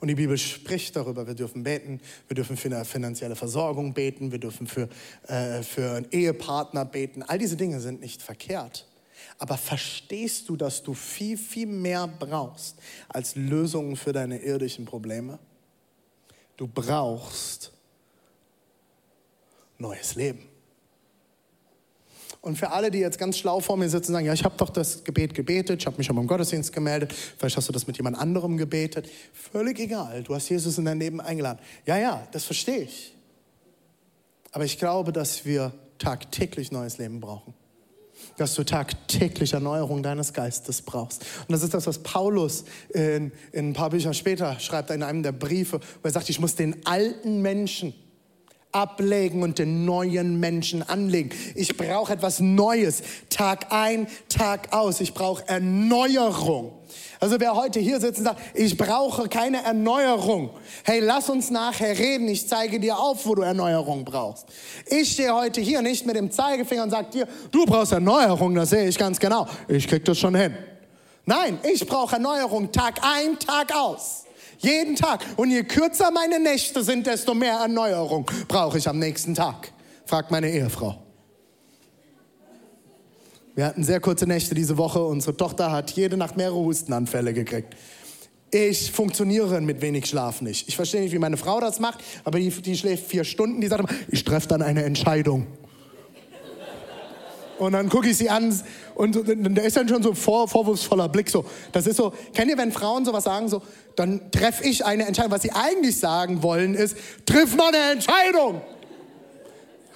Und 0.00 0.08
die 0.08 0.14
Bibel 0.14 0.36
spricht 0.38 0.96
darüber, 0.96 1.26
wir 1.26 1.34
dürfen 1.34 1.62
beten, 1.62 2.00
wir 2.26 2.34
dürfen 2.34 2.56
für 2.56 2.68
eine 2.68 2.84
finanzielle 2.84 3.36
Versorgung 3.36 3.94
beten, 3.94 4.32
wir 4.32 4.38
dürfen 4.38 4.66
für, 4.66 4.88
äh, 5.26 5.62
für 5.62 5.92
einen 5.92 6.10
Ehepartner 6.10 6.84
beten. 6.84 7.22
All 7.22 7.38
diese 7.38 7.56
Dinge 7.56 7.80
sind 7.80 8.00
nicht 8.00 8.22
verkehrt. 8.22 8.86
Aber 9.38 9.56
verstehst 9.56 10.48
du, 10.48 10.56
dass 10.56 10.82
du 10.82 10.94
viel, 10.94 11.36
viel 11.36 11.66
mehr 11.66 12.08
brauchst 12.08 12.76
als 13.08 13.36
Lösungen 13.36 13.96
für 13.96 14.12
deine 14.12 14.38
irdischen 14.38 14.84
Probleme? 14.84 15.38
Du 16.56 16.66
brauchst 16.66 17.72
neues 19.78 20.16
Leben. 20.16 20.47
Und 22.48 22.56
für 22.56 22.70
alle, 22.70 22.90
die 22.90 23.00
jetzt 23.00 23.18
ganz 23.18 23.36
schlau 23.36 23.60
vor 23.60 23.76
mir 23.76 23.90
sitzen 23.90 24.12
und 24.12 24.14
sagen, 24.14 24.26
ja, 24.26 24.32
ich 24.32 24.42
habe 24.42 24.54
doch 24.56 24.70
das 24.70 25.04
Gebet 25.04 25.34
gebetet, 25.34 25.82
ich 25.82 25.86
habe 25.86 25.98
mich 25.98 26.06
schon 26.06 26.16
beim 26.16 26.26
Gottesdienst 26.26 26.72
gemeldet, 26.72 27.12
vielleicht 27.12 27.58
hast 27.58 27.68
du 27.68 27.74
das 27.74 27.86
mit 27.86 27.98
jemand 27.98 28.16
anderem 28.16 28.56
gebetet, 28.56 29.06
völlig 29.34 29.78
egal, 29.78 30.22
du 30.22 30.34
hast 30.34 30.48
Jesus 30.48 30.78
in 30.78 30.86
dein 30.86 30.98
Leben 30.98 31.20
eingeladen. 31.20 31.58
Ja, 31.84 31.98
ja, 31.98 32.26
das 32.32 32.44
verstehe 32.44 32.78
ich. 32.78 33.14
Aber 34.52 34.64
ich 34.64 34.78
glaube, 34.78 35.12
dass 35.12 35.44
wir 35.44 35.74
tagtäglich 35.98 36.72
neues 36.72 36.96
Leben 36.96 37.20
brauchen. 37.20 37.52
Dass 38.38 38.54
du 38.54 38.64
tagtäglich 38.64 39.52
Erneuerung 39.52 40.02
deines 40.02 40.32
Geistes 40.32 40.80
brauchst. 40.80 41.26
Und 41.46 41.52
das 41.52 41.62
ist 41.62 41.74
das, 41.74 41.86
was 41.86 41.98
Paulus 41.98 42.64
in, 42.94 43.30
in 43.52 43.68
ein 43.68 43.72
paar 43.74 43.90
Bücher 43.90 44.14
später 44.14 44.58
schreibt, 44.58 44.90
in 44.90 45.02
einem 45.02 45.22
der 45.22 45.32
Briefe, 45.32 45.80
wo 45.80 46.08
er 46.08 46.12
sagt, 46.12 46.30
ich 46.30 46.40
muss 46.40 46.54
den 46.54 46.86
alten 46.86 47.42
Menschen, 47.42 47.92
ablegen 48.78 49.42
und 49.42 49.58
den 49.58 49.84
neuen 49.84 50.38
Menschen 50.38 50.88
anlegen. 50.88 51.30
Ich 51.56 51.76
brauche 51.76 52.12
etwas 52.12 52.38
Neues, 52.38 53.02
Tag 53.28 53.72
ein, 53.72 54.06
Tag 54.28 54.72
aus. 54.72 55.00
Ich 55.00 55.14
brauche 55.14 55.46
Erneuerung. 55.48 56.72
Also 57.20 57.40
wer 57.40 57.56
heute 57.56 57.80
hier 57.80 58.00
sitzt 58.00 58.20
und 58.20 58.26
sagt, 58.26 58.40
ich 58.54 58.76
brauche 58.76 59.28
keine 59.28 59.64
Erneuerung. 59.64 60.50
Hey, 60.84 61.00
lass 61.00 61.28
uns 61.28 61.50
nachher 61.50 61.98
reden. 61.98 62.28
Ich 62.28 62.48
zeige 62.48 62.78
dir 62.78 62.96
auf, 62.98 63.26
wo 63.26 63.34
du 63.34 63.42
Erneuerung 63.42 64.04
brauchst. 64.04 64.46
Ich 64.86 65.12
stehe 65.12 65.34
heute 65.34 65.60
hier 65.60 65.82
nicht 65.82 66.06
mit 66.06 66.14
dem 66.14 66.30
Zeigefinger 66.30 66.84
und 66.84 66.90
sage 66.90 67.10
dir, 67.10 67.28
du 67.50 67.66
brauchst 67.66 67.92
Erneuerung. 67.92 68.54
Das 68.54 68.70
sehe 68.70 68.88
ich 68.88 68.96
ganz 68.96 69.18
genau. 69.18 69.48
Ich 69.66 69.88
krieg 69.88 70.04
das 70.04 70.18
schon 70.18 70.36
hin. 70.36 70.54
Nein, 71.26 71.58
ich 71.64 71.84
brauche 71.84 72.14
Erneuerung 72.14 72.70
Tag 72.70 73.00
ein, 73.02 73.38
Tag 73.40 73.74
aus. 73.74 74.27
Jeden 74.58 74.96
Tag. 74.96 75.24
Und 75.36 75.50
je 75.50 75.62
kürzer 75.64 76.10
meine 76.10 76.40
Nächte 76.40 76.82
sind, 76.82 77.06
desto 77.06 77.34
mehr 77.34 77.54
Erneuerung 77.54 78.30
brauche 78.48 78.78
ich 78.78 78.88
am 78.88 78.98
nächsten 78.98 79.34
Tag. 79.34 79.72
Fragt 80.04 80.30
meine 80.30 80.50
Ehefrau. 80.50 81.02
Wir 83.54 83.66
hatten 83.66 83.82
sehr 83.82 84.00
kurze 84.00 84.26
Nächte 84.26 84.54
diese 84.54 84.76
Woche. 84.76 85.04
Unsere 85.04 85.36
Tochter 85.36 85.72
hat 85.72 85.90
jede 85.92 86.16
Nacht 86.16 86.36
mehrere 86.36 86.58
Hustenanfälle 86.58 87.34
gekriegt. 87.34 87.74
Ich 88.50 88.90
funktioniere 88.92 89.60
mit 89.60 89.82
wenig 89.82 90.06
Schlaf 90.06 90.40
nicht. 90.40 90.68
Ich 90.68 90.76
verstehe 90.76 91.02
nicht, 91.02 91.12
wie 91.12 91.18
meine 91.18 91.36
Frau 91.36 91.60
das 91.60 91.80
macht, 91.80 91.98
aber 92.24 92.38
die, 92.38 92.50
die 92.50 92.76
schläft 92.76 93.06
vier 93.06 93.24
Stunden. 93.24 93.60
Die 93.60 93.66
sagt 93.66 93.80
immer, 93.80 93.98
ich 94.08 94.24
treffe 94.24 94.48
dann 94.48 94.62
eine 94.62 94.84
Entscheidung. 94.84 95.46
Und 97.58 97.72
dann 97.72 97.88
gucke 97.88 98.08
ich 98.08 98.16
sie 98.16 98.30
an 98.30 98.56
und 98.94 99.16
da 99.16 99.62
ist 99.62 99.76
dann 99.76 99.88
schon 99.88 100.02
so 100.02 100.10
ein 100.10 100.16
vor, 100.16 100.46
vorwurfsvoller 100.46 101.08
Blick. 101.08 101.28
So, 101.28 101.44
das 101.72 101.86
ist 101.86 101.96
so, 101.96 102.12
kennt 102.32 102.50
ihr, 102.50 102.56
wenn 102.56 102.70
Frauen 102.70 103.04
sowas 103.04 103.24
sagen, 103.24 103.48
so, 103.48 103.62
dann 103.96 104.30
treffe 104.30 104.64
ich 104.64 104.84
eine 104.84 105.06
Entscheidung. 105.06 105.32
Was 105.32 105.42
sie 105.42 105.50
eigentlich 105.50 105.98
sagen 105.98 106.42
wollen, 106.42 106.74
ist, 106.74 106.96
triff 107.26 107.56
mal 107.56 107.68
eine 107.74 107.92
Entscheidung. 107.92 108.62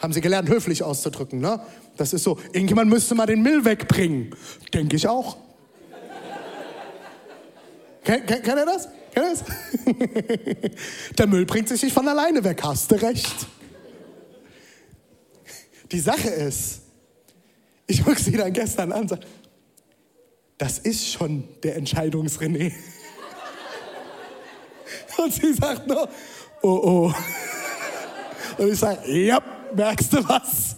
Haben 0.00 0.12
sie 0.12 0.20
gelernt, 0.20 0.48
höflich 0.48 0.82
auszudrücken, 0.82 1.40
ne? 1.40 1.60
Das 1.96 2.12
ist 2.12 2.24
so, 2.24 2.38
irgendjemand 2.52 2.90
müsste 2.90 3.14
mal 3.14 3.26
den 3.26 3.42
Müll 3.42 3.64
wegbringen. 3.64 4.34
Denke 4.74 4.96
ich 4.96 5.06
auch. 5.06 5.36
Kennt, 8.02 8.26
kennt, 8.26 8.42
kennt 8.42 8.58
ihr 8.58 8.66
das? 8.66 8.88
Kennt 9.14 9.26
ihr 9.26 10.64
das? 10.64 10.76
Der 11.18 11.26
Müll 11.28 11.46
bringt 11.46 11.68
sich 11.68 11.82
nicht 11.82 11.92
von 11.92 12.08
alleine 12.08 12.42
weg, 12.42 12.60
hast 12.64 12.90
du 12.90 13.00
recht. 13.00 13.46
Die 15.92 16.00
Sache 16.00 16.28
ist, 16.28 16.81
ich 17.92 18.02
gucke 18.02 18.20
sie 18.20 18.32
dann 18.32 18.52
gestern 18.54 18.90
an 18.90 19.02
und 19.02 19.08
sage, 19.08 19.26
das 20.56 20.78
ist 20.78 21.12
schon 21.12 21.44
der 21.62 21.78
Entscheidungsrené. 21.78 22.72
Und 25.18 25.32
sie 25.32 25.52
sagt 25.52 25.86
nur, 25.86 26.08
oh 26.62 26.68
oh. 26.68 27.14
Und 28.56 28.72
ich 28.72 28.78
sage, 28.78 29.12
ja, 29.12 29.42
merkst 29.74 30.12
du 30.12 30.26
was? 30.26 30.76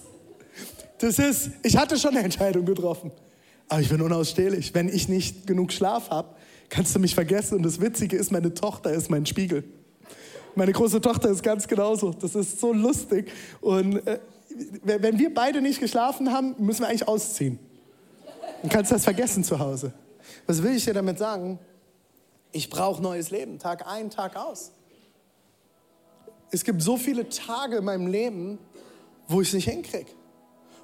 Das 0.99 1.19
ist, 1.19 1.51
ich 1.63 1.77
hatte 1.77 1.97
schon 1.99 2.17
eine 2.17 2.25
Entscheidung 2.25 2.65
getroffen. 2.65 3.13
Aber 3.69 3.81
ich 3.81 3.89
bin 3.89 4.01
unausstehlich. 4.01 4.75
Wenn 4.75 4.89
ich 4.89 5.09
nicht 5.09 5.47
genug 5.47 5.73
Schlaf 5.73 6.11
habe, 6.11 6.35
kannst 6.69 6.97
du 6.97 6.99
mich 6.99 7.15
vergessen. 7.15 7.59
Und 7.59 7.63
das 7.63 7.81
Witzige 7.81 8.17
ist, 8.17 8.33
meine 8.33 8.55
Tochter 8.55 8.93
ist 8.93 9.09
mein 9.09 9.25
Spiegel. 9.27 9.63
Meine 10.57 10.73
große 10.73 11.01
Tochter 11.01 11.31
ist 11.31 11.43
ganz 11.43 11.69
genauso. 11.69 12.13
Das 12.13 12.35
ist 12.35 12.59
so 12.59 12.73
lustig. 12.73 13.31
Und 13.61 14.05
äh, 14.07 14.19
wenn 14.83 15.19
wir 15.19 15.33
beide 15.35 15.61
nicht 15.61 15.81
geschlafen 15.81 16.33
haben, 16.33 16.55
müssen 16.59 16.83
wir 16.83 16.89
eigentlich 16.89 17.09
ausziehen. 17.09 17.59
Dann 18.63 18.71
kannst 18.71 18.91
du 18.91 18.95
das 18.95 19.05
vergessen 19.05 19.45
zu 19.45 19.59
Hause. 19.59 19.93
Was 20.47 20.63
will 20.63 20.77
ich 20.77 20.85
dir 20.85 20.95
damit 20.95 21.19
sagen? 21.19 21.59
Ich 22.53 22.71
brauche 22.71 23.03
neues 23.03 23.31
Leben, 23.31 23.59
Tag 23.59 23.87
ein, 23.87 24.11
Tag 24.11 24.37
aus. 24.37 24.73
Es 26.51 26.63
gibt 26.63 26.83
so 26.83 26.97
viele 26.97 27.29
Tage 27.29 27.79
in 27.79 27.85
meinem 27.85 28.07
Leben, 28.07 28.59
wo 29.27 29.41
ich 29.41 29.49
es 29.49 29.55
nicht 29.55 29.69
hinkriege, 29.69 30.11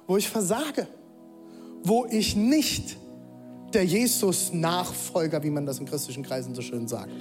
wo 0.05 0.17
ich 0.17 0.27
versage, 0.27 0.87
wo 1.83 2.05
ich 2.05 2.35
nicht 2.35 2.97
der 3.73 3.85
Jesus-Nachfolger, 3.85 5.43
wie 5.43 5.49
man 5.49 5.65
das 5.65 5.79
in 5.79 5.85
christlichen 5.85 6.23
Kreisen 6.23 6.53
so 6.53 6.61
schön 6.61 6.87
sagt, 6.87 7.11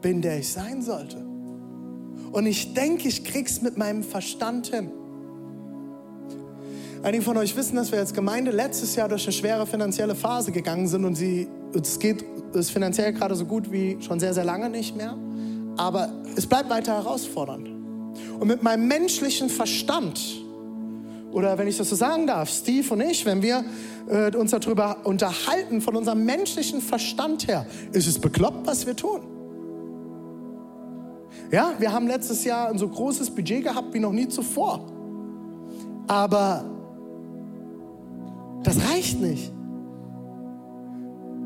bin, 0.00 0.22
der 0.22 0.38
ich 0.38 0.50
sein 0.50 0.82
sollte. 0.82 1.18
Und 2.32 2.46
ich 2.46 2.72
denke, 2.74 3.06
ich 3.06 3.22
krieg's 3.22 3.60
mit 3.60 3.76
meinem 3.76 4.02
Verstand 4.02 4.68
hin. 4.68 4.90
Einige 7.04 7.22
von 7.22 7.36
euch 7.36 7.54
wissen, 7.54 7.76
dass 7.76 7.92
wir 7.92 7.98
als 7.98 8.14
Gemeinde 8.14 8.50
letztes 8.50 8.96
Jahr 8.96 9.10
durch 9.10 9.24
eine 9.24 9.32
schwere 9.34 9.66
finanzielle 9.66 10.14
Phase 10.14 10.52
gegangen 10.52 10.88
sind 10.88 11.04
und 11.04 11.16
sie, 11.16 11.48
es 11.78 11.98
geht 11.98 12.24
es 12.54 12.70
finanziell 12.70 13.12
gerade 13.12 13.34
so 13.34 13.44
gut 13.44 13.70
wie 13.70 13.98
schon 14.00 14.18
sehr, 14.18 14.32
sehr 14.32 14.44
lange 14.44 14.70
nicht 14.70 14.96
mehr. 14.96 15.14
Aber 15.76 16.08
es 16.34 16.46
bleibt 16.46 16.70
weiter 16.70 16.94
herausfordernd. 16.94 17.68
Und 18.40 18.48
mit 18.48 18.62
meinem 18.62 18.88
menschlichen 18.88 19.50
Verstand, 19.50 20.18
oder 21.30 21.58
wenn 21.58 21.68
ich 21.68 21.76
das 21.76 21.90
so 21.90 21.94
sagen 21.94 22.26
darf, 22.26 22.48
Steve 22.48 22.94
und 22.94 23.02
ich, 23.02 23.26
wenn 23.26 23.42
wir 23.42 23.66
äh, 24.08 24.34
uns 24.34 24.52
darüber 24.52 24.96
unterhalten, 25.04 25.82
von 25.82 25.96
unserem 25.96 26.24
menschlichen 26.24 26.80
Verstand 26.80 27.48
her, 27.48 27.66
ist 27.92 28.06
es 28.06 28.18
bekloppt, 28.18 28.66
was 28.66 28.86
wir 28.86 28.96
tun. 28.96 29.20
Ja, 31.50 31.74
wir 31.78 31.92
haben 31.92 32.06
letztes 32.06 32.44
Jahr 32.44 32.70
ein 32.70 32.78
so 32.78 32.88
großes 32.88 33.28
Budget 33.28 33.62
gehabt 33.62 33.92
wie 33.92 34.00
noch 34.00 34.12
nie 34.12 34.28
zuvor. 34.28 34.86
Aber 36.06 36.73
das 38.64 38.76
reicht 38.90 39.20
nicht. 39.20 39.52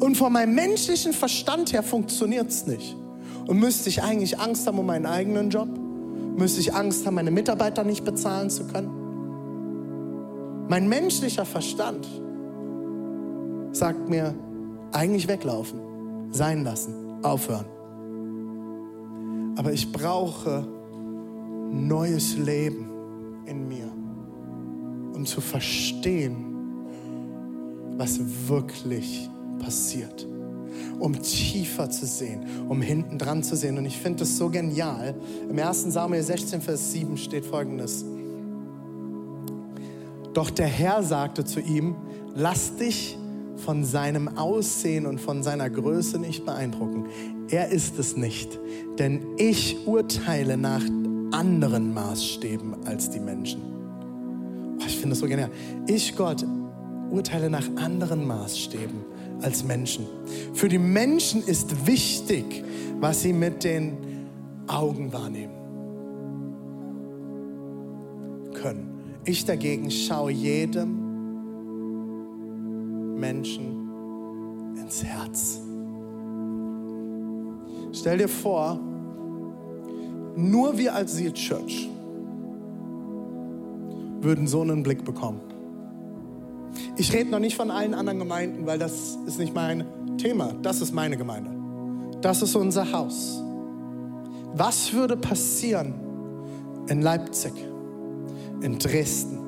Und 0.01 0.17
von 0.17 0.33
meinem 0.33 0.55
menschlichen 0.55 1.13
Verstand 1.13 1.73
her 1.73 1.83
funktioniert 1.83 2.49
es 2.49 2.67
nicht. 2.67 2.97
Und 3.47 3.59
müsste 3.59 3.89
ich 3.89 4.03
eigentlich 4.03 4.39
Angst 4.39 4.67
haben 4.67 4.79
um 4.79 4.87
meinen 4.87 5.07
eigenen 5.07 5.51
Job? 5.51 5.69
Müsste 6.37 6.61
ich 6.61 6.73
Angst 6.73 7.05
haben, 7.05 7.17
meine 7.17 7.31
Mitarbeiter 7.31 7.83
nicht 7.83 8.05
bezahlen 8.05 8.49
zu 8.49 8.65
können? 8.67 8.91
Mein 10.69 10.89
menschlicher 10.89 11.45
Verstand 11.45 12.07
sagt 13.73 14.09
mir, 14.09 14.35
eigentlich 14.93 15.27
weglaufen, 15.29 15.81
sein 16.31 16.63
lassen, 16.63 16.95
aufhören. 17.23 17.67
Aber 19.57 19.73
ich 19.73 19.91
brauche 19.91 20.67
neues 21.73 22.37
Leben 22.37 22.89
in 23.47 23.67
mir, 23.67 23.91
um 25.15 25.27
zu 25.27 25.41
verstehen, 25.41 26.48
was 27.99 28.19
wirklich 28.49 29.29
passiert. 29.59 30.27
Um 30.99 31.21
tiefer 31.21 31.91
zu 31.91 32.07
sehen, 32.07 32.47
um 32.69 32.81
hinten 32.81 33.19
dran 33.19 33.43
zu 33.43 33.57
sehen. 33.57 33.77
Und 33.77 33.85
ich 33.85 33.99
finde 33.99 34.21
das 34.21 34.37
so 34.37 34.49
genial. 34.49 35.15
Im 35.49 35.59
1. 35.59 35.93
Samuel 35.93 36.23
16, 36.23 36.61
Vers 36.61 36.93
7 36.93 37.17
steht 37.17 37.45
folgendes. 37.45 38.05
Doch 40.33 40.51
der 40.51 40.67
Herr 40.67 41.03
sagte 41.03 41.45
zu 41.45 41.61
ihm, 41.61 41.97
lass 42.35 42.77
dich 42.77 43.19
von 43.57 43.85
seinem 43.85 44.39
Aussehen 44.39 45.07
und 45.07 45.21
von 45.21 45.43
seiner 45.43 45.69
Größe 45.69 46.19
nicht 46.19 46.47
beeindrucken. 46.47 47.07
Er 47.49 47.71
ist 47.71 47.99
es 47.99 48.17
nicht, 48.17 48.59
denn 48.99 49.27
ich 49.37 49.87
urteile 49.87 50.57
nach 50.57 50.85
anderen 51.33 51.93
Maßstäben 51.93 52.87
als 52.87 53.11
die 53.11 53.21
Menschen. 53.21 53.63
Ich 54.87 54.95
finde 54.95 55.11
das 55.11 55.19
so 55.19 55.27
genial. 55.27 55.51
Ich, 55.87 56.15
Gott, 56.15 56.45
urteile 57.11 57.51
nach 57.51 57.69
anderen 57.77 58.27
Maßstäben 58.27 59.05
als 59.43 59.65
Menschen. 59.65 60.07
Für 60.55 60.69
die 60.69 60.79
Menschen 60.79 61.43
ist 61.43 61.87
wichtig, 61.87 62.65
was 63.01 63.23
sie 63.23 63.33
mit 63.33 63.65
den 63.65 63.97
Augen 64.67 65.13
wahrnehmen 65.13 65.55
können. 68.55 68.89
Ich 69.25 69.45
dagegen 69.45 69.91
schaue 69.91 70.33
jedem 70.33 71.09
Menschen 73.19 74.75
ins 74.81 75.05
Herz. 75.05 75.61
Stell 77.93 78.19
dir 78.19 78.29
vor, 78.29 78.79
nur 80.37 80.79
wir 80.79 80.95
als 80.95 81.15
Seal 81.17 81.33
Church 81.33 81.89
würden 84.21 84.47
so 84.47 84.63
einen 84.63 84.83
Blick 84.83 85.05
bekommen. 85.05 85.41
Ich 86.97 87.13
rede 87.13 87.31
noch 87.31 87.39
nicht 87.39 87.57
von 87.57 87.71
allen 87.71 87.95
anderen 87.95 88.19
Gemeinden, 88.19 88.67
weil 88.67 88.79
das 88.79 89.19
ist 89.27 89.39
nicht 89.39 89.55
mein 89.55 89.85
Thema. 90.19 90.53
Das 90.63 90.81
ist 90.81 90.93
meine 90.93 91.17
Gemeinde. 91.17 91.51
Das 92.21 92.43
ist 92.43 92.55
unser 92.57 92.91
Haus. 92.93 93.43
Was 94.55 94.93
würde 94.93 95.17
passieren 95.17 95.95
in 96.89 97.03
Leipzig, 97.03 97.53
in 98.61 98.79
Dresden, 98.79 99.39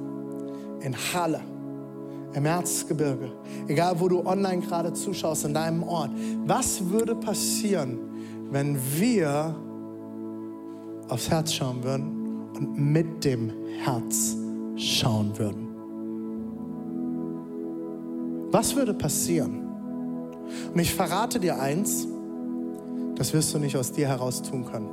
in 0.81 0.95
Halle, 0.95 1.41
im 2.35 2.47
Erzgebirge, 2.47 3.33
egal 3.67 3.99
wo 3.99 4.09
du 4.09 4.25
online 4.25 4.61
gerade 4.63 4.93
zuschaust, 4.93 5.45
in 5.45 5.55
deinem 5.55 5.83
Ort. 5.83 6.11
Was 6.47 6.89
würde 6.91 7.15
passieren, 7.15 7.99
wenn 8.51 8.79
wir 8.97 9.55
aufs 11.09 11.29
Herz 11.29 11.53
schauen 11.53 11.83
würden 11.83 12.51
und 12.57 12.79
mit 12.79 13.25
dem 13.25 13.53
Herz 13.83 14.37
schauen 14.77 15.37
würden? 15.37 15.60
Was 18.51 18.75
würde 18.75 18.95
passieren? 18.95 19.67
Und 20.73 20.81
ich 20.81 20.95
verrate 20.95 21.39
dir 21.39 21.61
eins, 21.61 22.07
das 23.15 23.33
wirst 23.33 23.55
du 23.55 23.59
nicht 23.59 23.77
aus 23.77 23.93
dir 23.93 24.09
heraus 24.09 24.43
tun 24.43 24.65
können. 24.65 24.89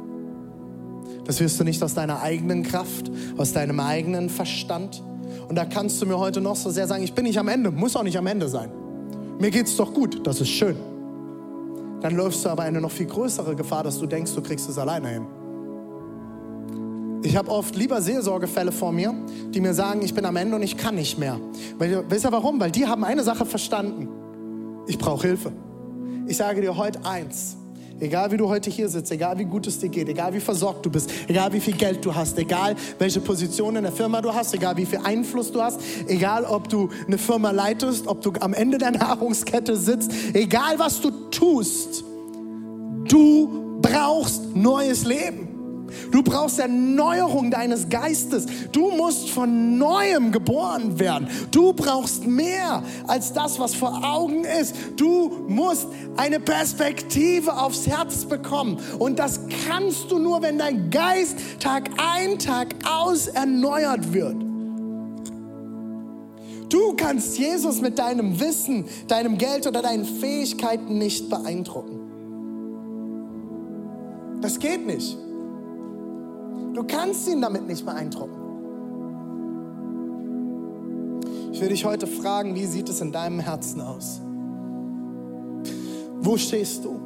Das 1.25 1.39
wirst 1.39 1.59
du 1.59 1.63
nicht 1.63 1.81
aus 1.83 1.93
deiner 1.93 2.21
eigenen 2.21 2.63
Kraft, 2.63 3.11
aus 3.37 3.53
deinem 3.53 3.79
eigenen 3.79 4.29
Verstand. 4.29 5.03
Und 5.47 5.55
da 5.55 5.65
kannst 5.65 6.01
du 6.01 6.05
mir 6.05 6.17
heute 6.17 6.41
noch 6.41 6.55
so 6.55 6.69
sehr 6.69 6.87
sagen, 6.87 7.03
ich 7.03 7.13
bin 7.13 7.25
nicht 7.25 7.39
am 7.39 7.47
Ende, 7.47 7.71
muss 7.71 7.95
auch 7.95 8.03
nicht 8.03 8.17
am 8.17 8.27
Ende 8.27 8.47
sein. 8.47 8.69
Mir 9.39 9.51
geht's 9.51 9.75
doch 9.75 9.93
gut, 9.93 10.25
das 10.25 10.41
ist 10.41 10.49
schön. 10.49 10.75
Dann 12.01 12.15
läufst 12.15 12.45
du 12.45 12.49
aber 12.49 12.63
eine 12.63 12.79
noch 12.79 12.91
viel 12.91 13.07
größere 13.07 13.55
Gefahr, 13.55 13.83
dass 13.83 13.99
du 13.99 14.05
denkst, 14.05 14.33
du 14.35 14.41
kriegst 14.41 14.69
es 14.69 14.77
alleine 14.77 15.09
hin. 15.09 15.25
Ich 17.23 17.35
habe 17.35 17.49
oft 17.49 17.75
lieber 17.75 18.01
Seelsorgefälle 18.01 18.71
vor 18.71 18.91
mir, 18.91 19.13
die 19.49 19.59
mir 19.59 19.73
sagen, 19.73 20.01
ich 20.03 20.13
bin 20.13 20.25
am 20.25 20.35
Ende 20.35 20.55
und 20.55 20.63
ich 20.63 20.77
kann 20.77 20.95
nicht 20.95 21.17
mehr. 21.17 21.39
Weil, 21.77 22.03
wisst 22.09 22.25
ihr 22.25 22.31
warum? 22.31 22.59
Weil 22.59 22.71
die 22.71 22.85
haben 22.85 23.03
eine 23.03 23.23
Sache 23.23 23.45
verstanden. 23.45 24.07
Ich 24.87 24.97
brauche 24.97 25.27
Hilfe. 25.27 25.51
Ich 26.27 26.37
sage 26.37 26.61
dir 26.61 26.77
heute 26.77 27.05
eins. 27.05 27.57
Egal 27.99 28.31
wie 28.31 28.37
du 28.37 28.47
heute 28.47 28.69
hier 28.69 28.89
sitzt, 28.89 29.11
egal 29.11 29.39
wie 29.39 29.45
gut 29.45 29.65
es 29.65 29.79
dir 29.79 29.89
geht, 29.89 30.07
egal 30.07 30.31
wie 30.31 30.39
versorgt 30.39 30.85
du 30.85 30.91
bist, 30.91 31.09
egal 31.27 31.51
wie 31.51 31.59
viel 31.59 31.73
Geld 31.73 32.05
du 32.05 32.13
hast, 32.13 32.37
egal 32.37 32.75
welche 32.99 33.19
Position 33.19 33.75
in 33.75 33.83
der 33.83 33.91
Firma 33.91 34.21
du 34.21 34.31
hast, 34.31 34.53
egal 34.53 34.77
wie 34.77 34.85
viel 34.85 34.99
Einfluss 35.03 35.51
du 35.51 35.61
hast, 35.61 35.81
egal 36.07 36.45
ob 36.45 36.69
du 36.69 36.89
eine 37.07 37.17
Firma 37.17 37.49
leitest, 37.49 38.05
ob 38.05 38.21
du 38.21 38.33
am 38.39 38.53
Ende 38.53 38.77
der 38.77 38.91
Nahrungskette 38.97 39.75
sitzt, 39.75 40.11
egal 40.33 40.77
was 40.77 41.01
du 41.01 41.09
tust, 41.31 42.03
du 43.05 43.79
brauchst 43.81 44.55
neues 44.55 45.03
Leben. 45.03 45.46
Du 46.11 46.23
brauchst 46.23 46.59
Erneuerung 46.59 47.51
deines 47.51 47.89
Geistes. 47.89 48.45
Du 48.71 48.91
musst 48.91 49.29
von 49.29 49.77
neuem 49.77 50.31
geboren 50.31 50.99
werden. 50.99 51.27
Du 51.51 51.73
brauchst 51.73 52.25
mehr 52.25 52.83
als 53.07 53.33
das, 53.33 53.59
was 53.59 53.75
vor 53.75 54.03
Augen 54.03 54.43
ist. 54.43 54.75
Du 54.95 55.45
musst 55.47 55.87
eine 56.15 56.39
Perspektive 56.39 57.57
aufs 57.57 57.87
Herz 57.87 58.25
bekommen. 58.25 58.77
Und 58.99 59.19
das 59.19 59.41
kannst 59.67 60.11
du 60.11 60.19
nur, 60.19 60.41
wenn 60.41 60.57
dein 60.57 60.89
Geist 60.89 61.37
Tag 61.59 61.89
ein, 61.97 62.39
Tag 62.39 62.75
aus 62.89 63.27
erneuert 63.27 64.13
wird. 64.13 64.35
Du 66.69 66.93
kannst 66.97 67.37
Jesus 67.37 67.79
mit 67.79 67.97
deinem 67.97 68.39
Wissen, 68.39 68.85
deinem 69.07 69.37
Geld 69.37 69.67
oder 69.67 69.81
deinen 69.81 70.03
Fähigkeiten 70.03 70.97
nicht 70.97 71.29
beeindrucken. 71.29 72.01
Das 74.41 74.59
geht 74.59 74.85
nicht. 74.85 75.17
Du 76.77 76.83
kannst 76.83 77.27
ihn 77.27 77.41
damit 77.41 77.65
nicht 77.65 77.83
beeindrucken. 77.83 78.37
Ich 81.51 81.59
will 81.59 81.69
dich 81.69 81.83
heute 81.85 82.05
fragen, 82.05 82.53
wie 82.53 82.65
sieht 82.65 82.87
es 82.87 83.01
in 83.01 83.11
deinem 83.11 83.39
Herzen 83.39 83.81
aus? 83.81 84.21
Wo 86.19 86.37
stehst 86.37 86.85
du? 86.85 86.99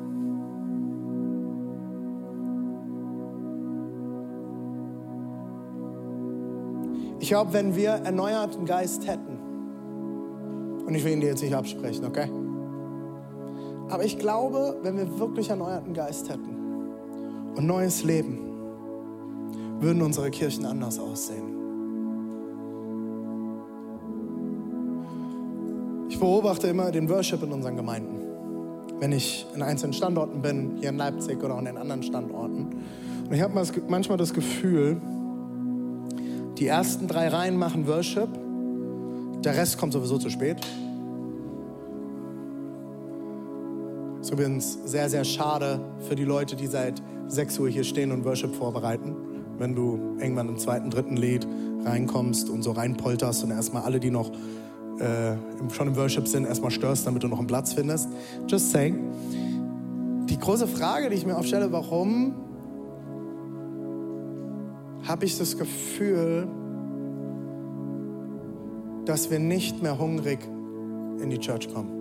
Ich 7.21 7.29
glaube, 7.29 7.53
wenn 7.53 7.73
wir 7.73 7.91
erneuerten 7.91 8.65
Geist 8.65 9.07
hätten, 9.07 9.39
und 10.85 10.93
ich 10.93 11.05
will 11.05 11.13
ihn 11.13 11.21
dir 11.21 11.27
jetzt 11.27 11.43
nicht 11.43 11.55
absprechen, 11.55 12.03
okay? 12.03 12.29
Aber 13.89 14.03
ich 14.03 14.19
glaube, 14.19 14.79
wenn 14.83 14.97
wir 14.97 15.17
wirklich 15.17 15.47
erneuerten 15.47 15.93
Geist 15.93 16.29
hätten 16.29 16.57
und 17.55 17.65
neues 17.65 18.03
Leben, 18.03 18.50
würden 19.81 20.01
unsere 20.01 20.29
Kirchen 20.31 20.65
anders 20.65 20.99
aussehen. 20.99 21.57
Ich 26.07 26.19
beobachte 26.19 26.67
immer 26.67 26.91
den 26.91 27.09
Worship 27.09 27.41
in 27.41 27.51
unseren 27.51 27.75
Gemeinden. 27.75 28.21
Wenn 28.99 29.11
ich 29.11 29.47
in 29.55 29.63
einzelnen 29.63 29.93
Standorten 29.93 30.41
bin, 30.41 30.77
hier 30.79 30.89
in 30.89 30.97
Leipzig 30.97 31.43
oder 31.43 31.55
auch 31.55 31.59
in 31.59 31.65
den 31.65 31.77
anderen 31.77 32.03
Standorten. 32.03 32.67
Und 33.27 33.33
ich 33.33 33.41
habe 33.41 33.59
manchmal 33.87 34.17
das 34.17 34.33
Gefühl, 34.33 35.01
die 36.59 36.67
ersten 36.67 37.07
drei 37.07 37.29
Reihen 37.29 37.57
machen 37.57 37.87
Worship, 37.87 38.29
der 39.43 39.55
Rest 39.55 39.79
kommt 39.79 39.93
sowieso 39.93 40.19
zu 40.19 40.29
spät. 40.29 40.57
Das 44.19 44.27
ist 44.27 44.33
übrigens 44.33 44.77
sehr, 44.85 45.09
sehr 45.09 45.23
schade 45.23 45.79
für 46.07 46.13
die 46.13 46.25
Leute, 46.25 46.55
die 46.55 46.67
seit 46.67 47.01
6 47.27 47.57
Uhr 47.57 47.69
hier 47.69 47.83
stehen 47.83 48.11
und 48.11 48.23
Worship 48.25 48.53
vorbereiten. 48.53 49.15
Wenn 49.61 49.75
du 49.75 50.17
irgendwann 50.19 50.49
im 50.49 50.57
zweiten, 50.57 50.89
dritten 50.89 51.15
Lied 51.15 51.47
reinkommst 51.85 52.49
und 52.49 52.63
so 52.63 52.71
reinpolterst 52.71 53.43
und 53.43 53.51
erstmal 53.51 53.83
alle, 53.83 53.99
die 53.99 54.09
noch 54.09 54.31
äh, 54.97 55.35
schon 55.71 55.87
im 55.87 55.95
Worship 55.95 56.27
sind, 56.27 56.45
erstmal 56.45 56.71
störst, 56.71 57.05
damit 57.05 57.21
du 57.21 57.27
noch 57.27 57.37
einen 57.37 57.45
Platz 57.45 57.73
findest. 57.73 58.09
Just 58.47 58.71
saying. 58.71 58.97
Die 60.25 60.39
große 60.39 60.67
Frage, 60.67 61.11
die 61.11 61.15
ich 61.15 61.27
mir 61.27 61.37
aufstelle, 61.37 61.71
warum 61.71 62.33
habe 65.07 65.25
ich 65.25 65.37
das 65.37 65.55
Gefühl, 65.55 66.47
dass 69.05 69.29
wir 69.29 69.37
nicht 69.37 69.83
mehr 69.83 69.99
hungrig 69.99 70.39
in 71.21 71.29
die 71.29 71.37
Church 71.37 71.71
kommen. 71.71 72.00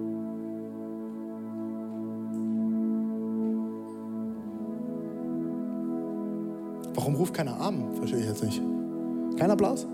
Warum 7.00 7.14
ruft 7.14 7.32
keiner 7.32 7.58
Arm? 7.58 7.94
Verstehe 7.94 8.20
ich 8.20 8.26
jetzt 8.26 8.44
nicht. 8.44 8.60
Kein 9.38 9.50
Applaus? 9.50 9.86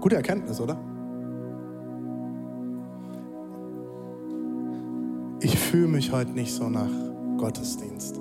Gute 0.00 0.14
Erkenntnis, 0.14 0.60
oder? 0.60 0.78
Ich 5.40 5.58
fühle 5.58 5.88
mich 5.88 6.12
heute 6.12 6.30
nicht 6.30 6.52
so 6.52 6.68
nach 6.68 6.92
Gottesdienst. 7.38 8.20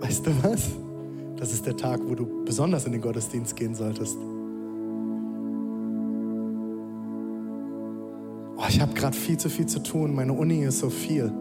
Weißt 0.00 0.26
du 0.26 0.32
was? 0.42 0.72
Das 1.36 1.52
ist 1.52 1.64
der 1.64 1.76
Tag, 1.76 2.00
wo 2.04 2.16
du 2.16 2.44
besonders 2.44 2.84
in 2.86 2.90
den 2.90 3.00
Gottesdienst 3.00 3.54
gehen 3.54 3.76
solltest. 3.76 4.18
Oh, 8.56 8.64
ich 8.68 8.80
habe 8.80 8.92
gerade 8.94 9.16
viel 9.16 9.38
zu 9.38 9.48
viel 9.48 9.66
zu 9.66 9.80
tun, 9.80 10.16
meine 10.16 10.32
Uni 10.32 10.64
ist 10.64 10.80
so 10.80 10.90
viel. 10.90 11.32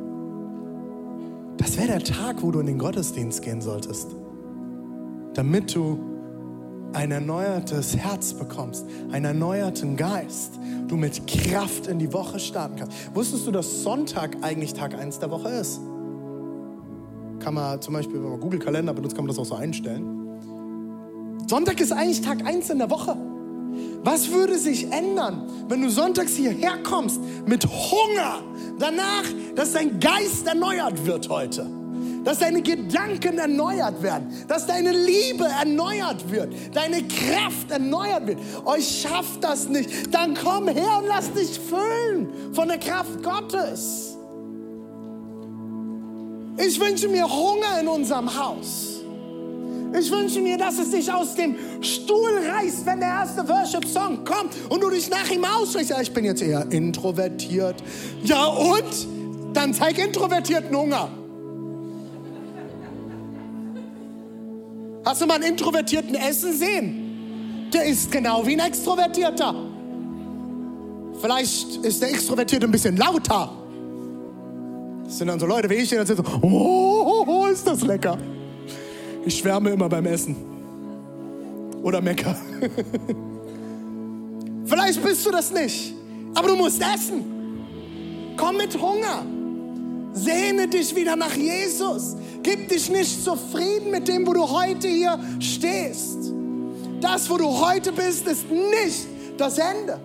Das 1.57 1.77
wäre 1.77 1.87
der 1.87 2.03
Tag, 2.03 2.41
wo 2.41 2.51
du 2.51 2.59
in 2.59 2.65
den 2.65 2.79
Gottesdienst 2.79 3.41
gehen 3.41 3.61
solltest, 3.61 4.15
damit 5.33 5.75
du 5.75 5.99
ein 6.93 7.11
erneuertes 7.11 7.97
Herz 7.97 8.33
bekommst, 8.33 8.85
einen 9.11 9.25
erneuerten 9.25 9.97
Geist, 9.97 10.59
du 10.87 10.95
mit 10.95 11.25
Kraft 11.25 11.87
in 11.87 11.97
die 11.99 12.13
Woche 12.13 12.39
starten 12.39 12.75
kannst. 12.75 13.15
Wusstest 13.15 13.47
du, 13.47 13.51
dass 13.51 13.83
Sonntag 13.83 14.37
eigentlich 14.41 14.73
Tag 14.73 14.93
1 14.93 15.19
der 15.19 15.31
Woche 15.31 15.49
ist? 15.49 15.79
kann 17.43 17.53
man 17.53 17.81
zum 17.81 17.93
Beispiel, 17.93 18.23
wenn 18.23 18.29
man 18.31 18.39
Google 18.39 18.59
Kalender 18.59 18.93
benutzt, 18.93 19.15
kann 19.15 19.25
man 19.25 19.35
das 19.35 19.37
auch 19.37 19.45
so 19.45 19.55
einstellen. 19.55 20.39
Sonntag 21.47 21.79
ist 21.81 21.91
eigentlich 21.91 22.21
Tag 22.21 22.45
1 22.45 22.69
in 22.69 22.79
der 22.79 22.89
Woche. 22.89 23.17
Was 24.03 24.31
würde 24.31 24.57
sich 24.57 24.91
ändern, 24.91 25.49
wenn 25.69 25.81
du 25.81 25.89
sonntags 25.89 26.35
hierher 26.35 26.77
kommst 26.83 27.21
mit 27.45 27.65
Hunger 27.65 28.43
danach, 28.77 29.23
dass 29.55 29.73
dein 29.73 29.99
Geist 29.99 30.45
erneuert 30.45 31.05
wird 31.05 31.29
heute? 31.29 31.65
Dass 32.25 32.39
deine 32.39 32.61
Gedanken 32.61 33.37
erneuert 33.37 34.01
werden, 34.01 34.33
dass 34.47 34.65
deine 34.65 34.91
Liebe 34.91 35.45
erneuert 35.45 36.29
wird, 36.31 36.53
deine 36.73 37.03
Kraft 37.07 37.69
erneuert 37.69 38.27
wird. 38.27 38.39
Euch 38.65 39.01
schafft 39.01 39.43
das 39.43 39.67
nicht. 39.67 40.13
Dann 40.13 40.33
komm 40.33 40.67
her 40.67 40.99
und 40.99 41.07
lass 41.07 41.31
dich 41.33 41.59
füllen 41.59 42.53
von 42.53 42.67
der 42.69 42.77
Kraft 42.77 43.23
Gottes. 43.23 44.17
Ich 46.57 46.79
wünsche 46.79 47.07
mir 47.07 47.25
Hunger 47.29 47.79
in 47.81 47.87
unserem 47.87 48.33
Haus. 48.37 48.92
Ich 49.99 50.11
wünsche 50.11 50.41
mir, 50.41 50.57
dass 50.57 50.79
es 50.79 50.89
dich 50.89 51.11
aus 51.11 51.35
dem 51.35 51.55
Stuhl 51.81 52.31
reißt, 52.49 52.85
wenn 52.85 52.99
der 52.99 53.09
erste 53.09 53.47
Worship-Song 53.47 54.25
kommt 54.25 54.53
und 54.69 54.81
du 54.81 54.89
dich 54.89 55.09
nach 55.09 55.29
ihm 55.29 55.45
aussprichst. 55.45 55.91
Ja, 55.91 56.01
ich 56.01 56.11
bin 56.11 56.25
jetzt 56.25 56.41
eher 56.41 56.65
introvertiert. 56.71 57.75
Ja, 58.23 58.45
und? 58.45 59.07
Dann 59.53 59.71
zeig 59.73 59.99
introvertierten 59.99 60.75
Hunger. 60.75 61.09
Hast 65.05 65.21
du 65.21 65.27
mal 65.27 65.35
einen 65.35 65.43
Introvertierten 65.43 66.15
essen 66.15 66.53
sehen? 66.53 67.69
Der 67.71 67.85
ist 67.85 68.11
genau 68.11 68.45
wie 68.47 68.53
ein 68.53 68.67
Extrovertierter. 68.67 69.53
Vielleicht 71.21 71.77
ist 71.77 72.01
der 72.01 72.09
Extrovertierte 72.09 72.65
ein 72.65 72.71
bisschen 72.71 72.97
lauter. 72.97 73.51
Das 75.03 75.17
sind 75.17 75.27
dann 75.27 75.39
so 75.39 75.45
Leute 75.45 75.69
wie 75.69 75.75
ich, 75.75 75.89
die 75.89 75.95
dann 75.95 76.07
sind 76.07 76.17
so, 76.17 76.23
oh, 76.41 77.25
oh, 77.27 77.45
ist 77.45 77.67
das 77.67 77.81
lecker. 77.81 78.17
Ich 79.25 79.39
schwärme 79.39 79.71
immer 79.71 79.87
beim 79.89 80.05
Essen. 80.05 80.35
Oder 81.81 82.01
mecker. 82.01 82.35
Vielleicht 84.65 85.03
bist 85.03 85.25
du 85.25 85.31
das 85.31 85.51
nicht, 85.51 85.93
aber 86.33 86.47
du 86.49 86.55
musst 86.55 86.81
essen. 86.81 88.35
Komm 88.37 88.57
mit 88.57 88.79
Hunger. 88.79 89.25
Sehne 90.13 90.67
dich 90.67 90.95
wieder 90.95 91.15
nach 91.15 91.35
Jesus. 91.35 92.15
Gib 92.41 92.69
dich 92.69 92.89
nicht 92.89 93.23
zufrieden 93.23 93.91
mit 93.91 94.07
dem, 94.07 94.25
wo 94.27 94.33
du 94.33 94.49
heute 94.49 94.87
hier 94.87 95.19
stehst. 95.39 96.31
Das, 97.01 97.29
wo 97.29 97.37
du 97.37 97.45
heute 97.45 97.91
bist, 97.91 98.27
ist 98.27 98.49
nicht 98.49 99.07
das 99.37 99.57
Ende. 99.57 99.99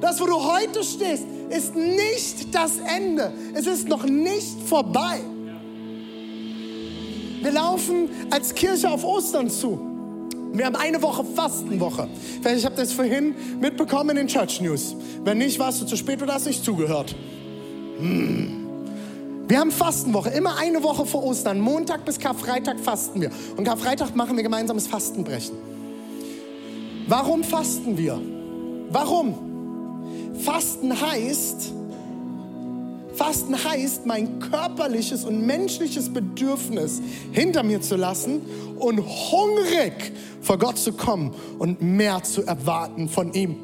Das, 0.00 0.20
wo 0.20 0.26
du 0.26 0.34
heute 0.34 0.82
stehst, 0.84 1.24
ist 1.50 1.74
nicht 1.74 2.54
das 2.54 2.72
Ende. 2.78 3.32
Es 3.54 3.66
ist 3.66 3.88
noch 3.88 4.04
nicht 4.04 4.60
vorbei. 4.66 5.20
Wir 7.44 7.52
laufen 7.52 8.08
als 8.30 8.54
Kirche 8.54 8.90
auf 8.90 9.04
Ostern 9.04 9.50
zu. 9.50 9.78
Wir 10.54 10.64
haben 10.64 10.76
eine 10.76 11.02
Woche 11.02 11.22
Fastenwoche. 11.22 12.08
Ich 12.56 12.64
habe 12.64 12.74
das 12.74 12.94
vorhin 12.94 13.34
mitbekommen 13.60 14.10
in 14.10 14.16
den 14.16 14.28
Church 14.28 14.62
News. 14.62 14.96
Wenn 15.24 15.36
nicht, 15.38 15.58
warst 15.58 15.82
du 15.82 15.84
zu 15.84 15.94
spät 15.98 16.22
oder 16.22 16.32
hast 16.32 16.46
nicht 16.46 16.64
zugehört. 16.64 17.14
Hm. 17.98 18.66
Wir 19.46 19.58
haben 19.58 19.70
Fastenwoche, 19.70 20.30
immer 20.30 20.56
eine 20.56 20.82
Woche 20.82 21.04
vor 21.04 21.22
Ostern. 21.22 21.60
Montag 21.60 22.06
bis 22.06 22.18
Karfreitag 22.18 22.80
fasten 22.80 23.20
wir. 23.20 23.30
Und 23.58 23.64
Karfreitag 23.64 24.16
machen 24.16 24.36
wir 24.36 24.42
gemeinsames 24.42 24.86
Fastenbrechen. 24.86 25.54
Warum 27.08 27.44
fasten 27.44 27.98
wir? 27.98 28.18
Warum? 28.88 30.32
Fasten 30.40 30.98
heißt, 30.98 31.74
Fasten 33.24 33.56
heißt, 33.64 34.04
mein 34.04 34.38
körperliches 34.38 35.24
und 35.24 35.46
menschliches 35.46 36.12
Bedürfnis 36.12 37.00
hinter 37.32 37.62
mir 37.62 37.80
zu 37.80 37.96
lassen 37.96 38.42
und 38.78 38.98
hungrig 39.00 40.12
vor 40.42 40.58
Gott 40.58 40.76
zu 40.76 40.92
kommen 40.92 41.34
und 41.58 41.80
mehr 41.80 42.22
zu 42.22 42.42
erwarten 42.42 43.08
von 43.08 43.32
ihm. 43.32 43.56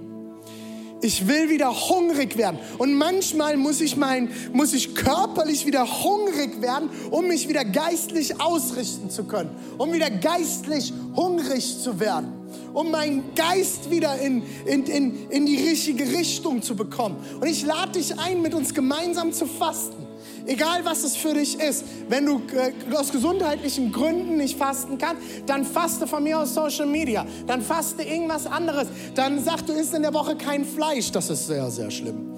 Ich 1.02 1.28
will 1.28 1.50
wieder 1.50 1.74
hungrig 1.74 2.38
werden. 2.38 2.58
Und 2.78 2.94
manchmal 2.94 3.58
muss 3.58 3.82
ich, 3.82 3.98
mein, 3.98 4.30
muss 4.54 4.72
ich 4.72 4.94
körperlich 4.94 5.66
wieder 5.66 5.86
hungrig 6.04 6.62
werden, 6.62 6.88
um 7.11 7.28
mich 7.28 7.46
wieder 7.46 7.66
geistlich 7.66 8.40
ausrichten 8.40 9.11
zu 9.11 9.24
können, 9.24 9.50
um 9.76 9.92
wieder 9.92 10.08
geistlich 10.08 10.90
hungrig 11.14 11.82
zu 11.82 12.00
werden 12.00 12.39
um 12.72 12.90
meinen 12.90 13.34
Geist 13.34 13.90
wieder 13.90 14.18
in, 14.18 14.42
in, 14.66 14.84
in, 14.84 15.30
in 15.30 15.46
die 15.46 15.57
richtige 15.57 16.05
Richtung 16.05 16.62
zu 16.62 16.76
bekommen. 16.76 17.16
Und 17.40 17.46
ich 17.46 17.64
lade 17.64 17.92
dich 17.92 18.18
ein, 18.18 18.42
mit 18.42 18.55
uns 18.55 18.74
gemeinsam 18.74 19.32
zu 19.32 19.46
fasten. 19.46 20.07
Egal 20.46 20.84
was 20.84 21.05
es 21.05 21.16
für 21.16 21.34
dich 21.34 21.61
ist, 21.61 21.84
wenn 22.09 22.26
du 22.26 22.42
äh, 22.55 22.72
aus 22.96 23.12
gesundheitlichen 23.12 23.92
Gründen 23.92 24.36
nicht 24.36 24.59
fasten 24.59 24.98
kannst, 24.98 25.22
dann 25.46 25.64
faste 25.64 26.07
von 26.07 26.22
mir 26.22 26.40
aus 26.40 26.55
Social 26.55 26.86
Media, 26.86 27.26
dann 27.46 27.62
faste 27.62 28.03
irgendwas 28.03 28.46
anderes, 28.46 28.88
dann 29.14 29.42
sag, 29.42 29.66
du 29.66 29.72
isst 29.72 29.94
in 29.94 30.03
der 30.03 30.14
Woche 30.14 30.36
kein 30.36 30.64
Fleisch, 30.64 31.12
das 31.12 31.30
ist 31.30 31.46
sehr, 31.46 31.70
sehr 31.70 31.90
schlimm. 31.90 32.34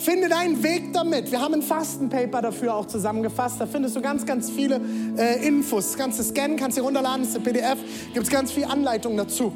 Finde 0.00 0.30
deinen 0.30 0.62
Weg 0.62 0.94
damit. 0.94 1.30
Wir 1.30 1.42
haben 1.42 1.52
ein 1.52 1.62
Fastenpaper 1.62 2.40
dafür 2.40 2.74
auch 2.74 2.86
zusammengefasst. 2.86 3.60
Da 3.60 3.66
findest 3.66 3.96
du 3.96 4.00
ganz, 4.00 4.24
ganz 4.24 4.48
viele 4.48 4.80
äh, 5.18 5.46
Infos. 5.46 5.94
Kannst 5.94 6.18
du 6.18 6.22
scannen, 6.22 6.56
kannst 6.56 6.78
du 6.78 6.82
runterladen, 6.82 7.22
ist 7.22 7.36
ein 7.36 7.42
PDF. 7.42 7.76
Gibt 8.14 8.24
es 8.24 8.32
ganz 8.32 8.50
viel 8.50 8.64
Anleitung 8.64 9.18
dazu. 9.18 9.52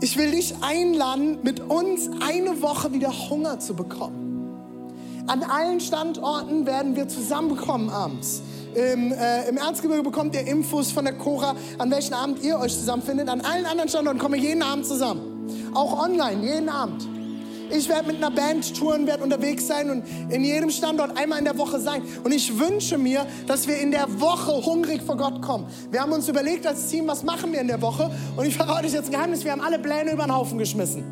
Ich 0.00 0.16
will 0.16 0.30
dich 0.30 0.54
einladen, 0.62 1.40
mit 1.42 1.60
uns 1.60 2.08
eine 2.26 2.62
Woche 2.62 2.94
wieder 2.94 3.12
Hunger 3.28 3.60
zu 3.60 3.74
bekommen. 3.74 5.24
An 5.26 5.42
allen 5.42 5.80
Standorten 5.80 6.64
werden 6.64 6.96
wir 6.96 7.06
zusammenkommen 7.08 7.90
abends. 7.90 8.40
Im, 8.74 9.12
äh, 9.12 9.46
Im 9.46 9.58
Erzgebirge 9.58 10.02
bekommt 10.02 10.34
ihr 10.34 10.46
Infos 10.46 10.90
von 10.90 11.04
der 11.04 11.18
Cora, 11.18 11.54
an 11.76 11.90
welchen 11.90 12.14
Abend 12.14 12.42
ihr 12.42 12.58
euch 12.58 12.72
zusammenfindet. 12.72 13.28
An 13.28 13.42
allen 13.42 13.66
anderen 13.66 13.90
Standorten 13.90 14.20
kommen 14.20 14.36
wir 14.36 14.40
jeden 14.40 14.62
Abend 14.62 14.86
zusammen. 14.86 15.50
Auch 15.74 16.02
online, 16.02 16.42
jeden 16.42 16.70
Abend. 16.70 17.15
Ich 17.70 17.88
werde 17.88 18.06
mit 18.06 18.16
einer 18.16 18.30
Band 18.30 18.76
touren, 18.76 19.06
werde 19.06 19.22
unterwegs 19.22 19.66
sein 19.66 19.90
und 19.90 20.04
in 20.30 20.44
jedem 20.44 20.70
Standort 20.70 21.16
einmal 21.16 21.38
in 21.38 21.44
der 21.44 21.58
Woche 21.58 21.80
sein. 21.80 22.02
Und 22.24 22.32
ich 22.32 22.58
wünsche 22.58 22.98
mir, 22.98 23.26
dass 23.46 23.66
wir 23.66 23.78
in 23.78 23.90
der 23.90 24.20
Woche 24.20 24.52
hungrig 24.64 25.02
vor 25.02 25.16
Gott 25.16 25.42
kommen. 25.42 25.66
Wir 25.90 26.00
haben 26.00 26.12
uns 26.12 26.28
überlegt 26.28 26.66
als 26.66 26.88
Team, 26.88 27.06
was 27.06 27.22
machen 27.22 27.52
wir 27.52 27.60
in 27.60 27.68
der 27.68 27.80
Woche? 27.82 28.10
Und 28.36 28.46
ich 28.46 28.56
verrate 28.56 28.86
euch 28.86 28.92
jetzt 28.92 29.06
ein 29.06 29.12
Geheimnis, 29.12 29.44
wir 29.44 29.52
haben 29.52 29.60
alle 29.60 29.78
Pläne 29.78 30.12
über 30.12 30.24
den 30.24 30.34
Haufen 30.34 30.58
geschmissen. 30.58 31.04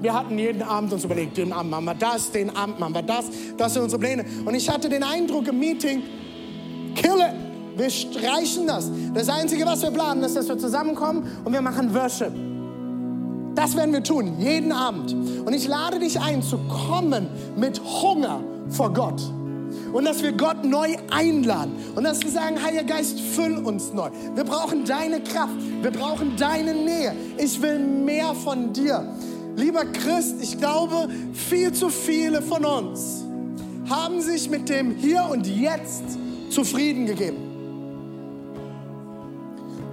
Wir 0.00 0.14
hatten 0.14 0.36
jeden 0.36 0.62
Abend 0.62 0.92
uns 0.92 1.04
überlegt, 1.04 1.36
den 1.36 1.52
Abend 1.52 1.70
machen 1.70 1.84
wir 1.84 1.94
das, 1.94 2.32
den 2.32 2.54
Abend 2.54 2.80
machen 2.80 2.94
wir 2.94 3.02
das, 3.02 3.26
das 3.56 3.74
sind 3.74 3.82
unsere 3.82 4.00
Pläne. 4.00 4.24
Und 4.44 4.54
ich 4.54 4.68
hatte 4.68 4.88
den 4.88 5.04
Eindruck 5.04 5.46
im 5.46 5.58
Meeting, 5.58 6.02
kill 6.96 7.20
it. 7.20 7.52
Wir 7.76 7.88
streichen 7.88 8.66
das. 8.66 8.90
Das 9.14 9.28
Einzige, 9.28 9.64
was 9.64 9.80
wir 9.82 9.90
planen, 9.90 10.22
ist, 10.24 10.36
dass 10.36 10.48
wir 10.48 10.58
zusammenkommen 10.58 11.40
und 11.44 11.52
wir 11.52 11.62
machen 11.62 11.94
Worship. 11.94 12.51
Das 13.54 13.76
werden 13.76 13.92
wir 13.92 14.02
tun, 14.02 14.38
jeden 14.38 14.72
Abend. 14.72 15.12
Und 15.12 15.52
ich 15.52 15.68
lade 15.68 15.98
dich 15.98 16.20
ein, 16.20 16.42
zu 16.42 16.58
kommen 16.58 17.26
mit 17.56 17.80
Hunger 17.82 18.40
vor 18.68 18.92
Gott. 18.92 19.20
Und 19.92 20.06
dass 20.06 20.22
wir 20.22 20.32
Gott 20.32 20.64
neu 20.64 20.96
einladen. 21.10 21.72
Und 21.94 22.04
dass 22.04 22.22
wir 22.22 22.30
sagen, 22.30 22.62
Heiliger 22.62 22.84
Geist, 22.84 23.20
füll 23.20 23.58
uns 23.58 23.92
neu. 23.92 24.08
Wir 24.34 24.44
brauchen 24.44 24.84
deine 24.84 25.22
Kraft. 25.22 25.54
Wir 25.82 25.90
brauchen 25.90 26.34
deine 26.36 26.72
Nähe. 26.72 27.14
Ich 27.36 27.60
will 27.60 27.78
mehr 27.78 28.34
von 28.34 28.72
dir. 28.72 29.06
Lieber 29.56 29.84
Christ, 29.84 30.36
ich 30.40 30.58
glaube, 30.58 31.08
viel 31.34 31.72
zu 31.72 31.90
viele 31.90 32.40
von 32.40 32.64
uns 32.64 33.24
haben 33.88 34.22
sich 34.22 34.48
mit 34.48 34.68
dem 34.70 34.94
Hier 34.94 35.28
und 35.30 35.46
Jetzt 35.46 36.04
zufrieden 36.48 37.04
gegeben. 37.04 37.36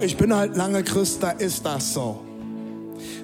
Ich 0.00 0.16
bin 0.16 0.34
halt 0.34 0.56
lange 0.56 0.82
Christ, 0.82 1.22
da 1.22 1.30
ist 1.32 1.66
das 1.66 1.92
so. 1.92 2.29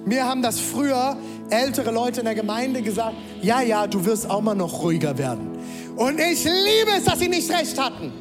Mir 0.04 0.24
haben 0.24 0.42
das 0.42 0.60
früher 0.60 1.16
ältere 1.50 1.90
Leute 1.90 2.20
in 2.20 2.26
der 2.26 2.34
Gemeinde 2.34 2.82
gesagt, 2.82 3.14
ja, 3.42 3.60
ja, 3.62 3.86
du 3.86 4.04
wirst 4.04 4.28
auch 4.28 4.40
mal 4.40 4.54
noch 4.54 4.82
ruhiger 4.82 5.16
werden. 5.18 5.58
Und 5.96 6.20
ich 6.20 6.44
liebe 6.44 6.90
es, 6.96 7.04
dass 7.04 7.18
sie 7.18 7.28
nicht 7.28 7.50
recht 7.50 7.80
hatten. 7.80 8.12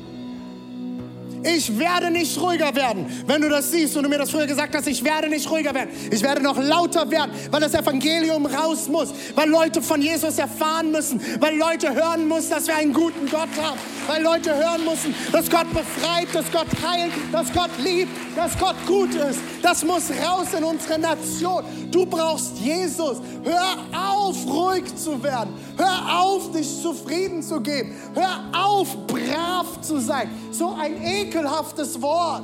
Ich 1.46 1.78
werde 1.78 2.10
nicht 2.10 2.42
ruhiger 2.42 2.76
werden. 2.76 3.06
Wenn 3.28 3.42
du 3.42 3.50
das 3.50 3.70
siehst 3.70 3.96
und 3.96 4.04
du 4.04 4.10
mir 4.10 4.18
das 4.18 4.32
früher 4.32 4.48
gesagt 4.48 4.76
hast, 4.76 4.88
ich 4.88 5.04
werde 5.04 5.30
nicht 5.30 5.50
ruhiger 5.50 5.76
werden. 5.76 5.92
Ich 6.10 6.24
werde 6.24 6.42
noch 6.42 6.58
lauter 6.58 7.10
werden, 7.12 7.32
weil 7.52 7.62
das 7.62 7.76
Evangelium 7.76 8.48
raus 8.48 8.88
muss, 8.88 9.10
weil 9.36 9.48
Leute 9.48 9.82
von 9.84 10.02
Jesus 10.02 10.40
erfahren 10.40 10.92
müssen, 10.92 11.22
weil 11.40 11.56
Leute 11.56 11.94
hören 11.94 12.28
müssen, 12.28 12.50
dass 12.50 12.66
wir 12.66 12.76
einen 12.76 12.94
guten 12.94 13.30
Gott 13.30 13.50
haben, 13.62 13.78
weil 14.08 14.24
Leute 14.24 14.56
hören 14.56 14.84
müssen, 14.86 15.14
dass 15.32 15.48
Gott 15.50 15.72
befreit, 15.72 16.28
dass 16.34 16.52
Gott 16.52 16.68
heilt, 16.84 17.14
dass 17.32 17.54
Gott 17.54 17.70
liebt, 17.84 18.12
dass 18.36 18.58
Gott 18.58 18.76
gut 18.88 19.14
ist. 19.14 19.40
Das 19.66 19.84
muss 19.84 20.12
raus 20.12 20.50
in 20.56 20.64
unsere 20.64 21.00
Nation. 21.00 21.64
Du 21.90 22.06
brauchst 22.06 22.56
Jesus. 22.60 23.18
Hör 23.44 23.76
auf, 24.00 24.36
ruhig 24.46 24.96
zu 24.96 25.24
werden. 25.24 25.56
Hör 25.76 26.22
auf, 26.22 26.52
dich 26.52 26.84
zufrieden 26.84 27.42
zu 27.42 27.60
geben. 27.62 27.96
Hör 28.14 28.44
auf, 28.54 28.96
brav 29.08 29.82
zu 29.82 30.00
sein. 30.00 30.30
So 30.52 30.76
ein 30.80 31.04
ekelhaftes 31.04 32.00
Wort. 32.00 32.44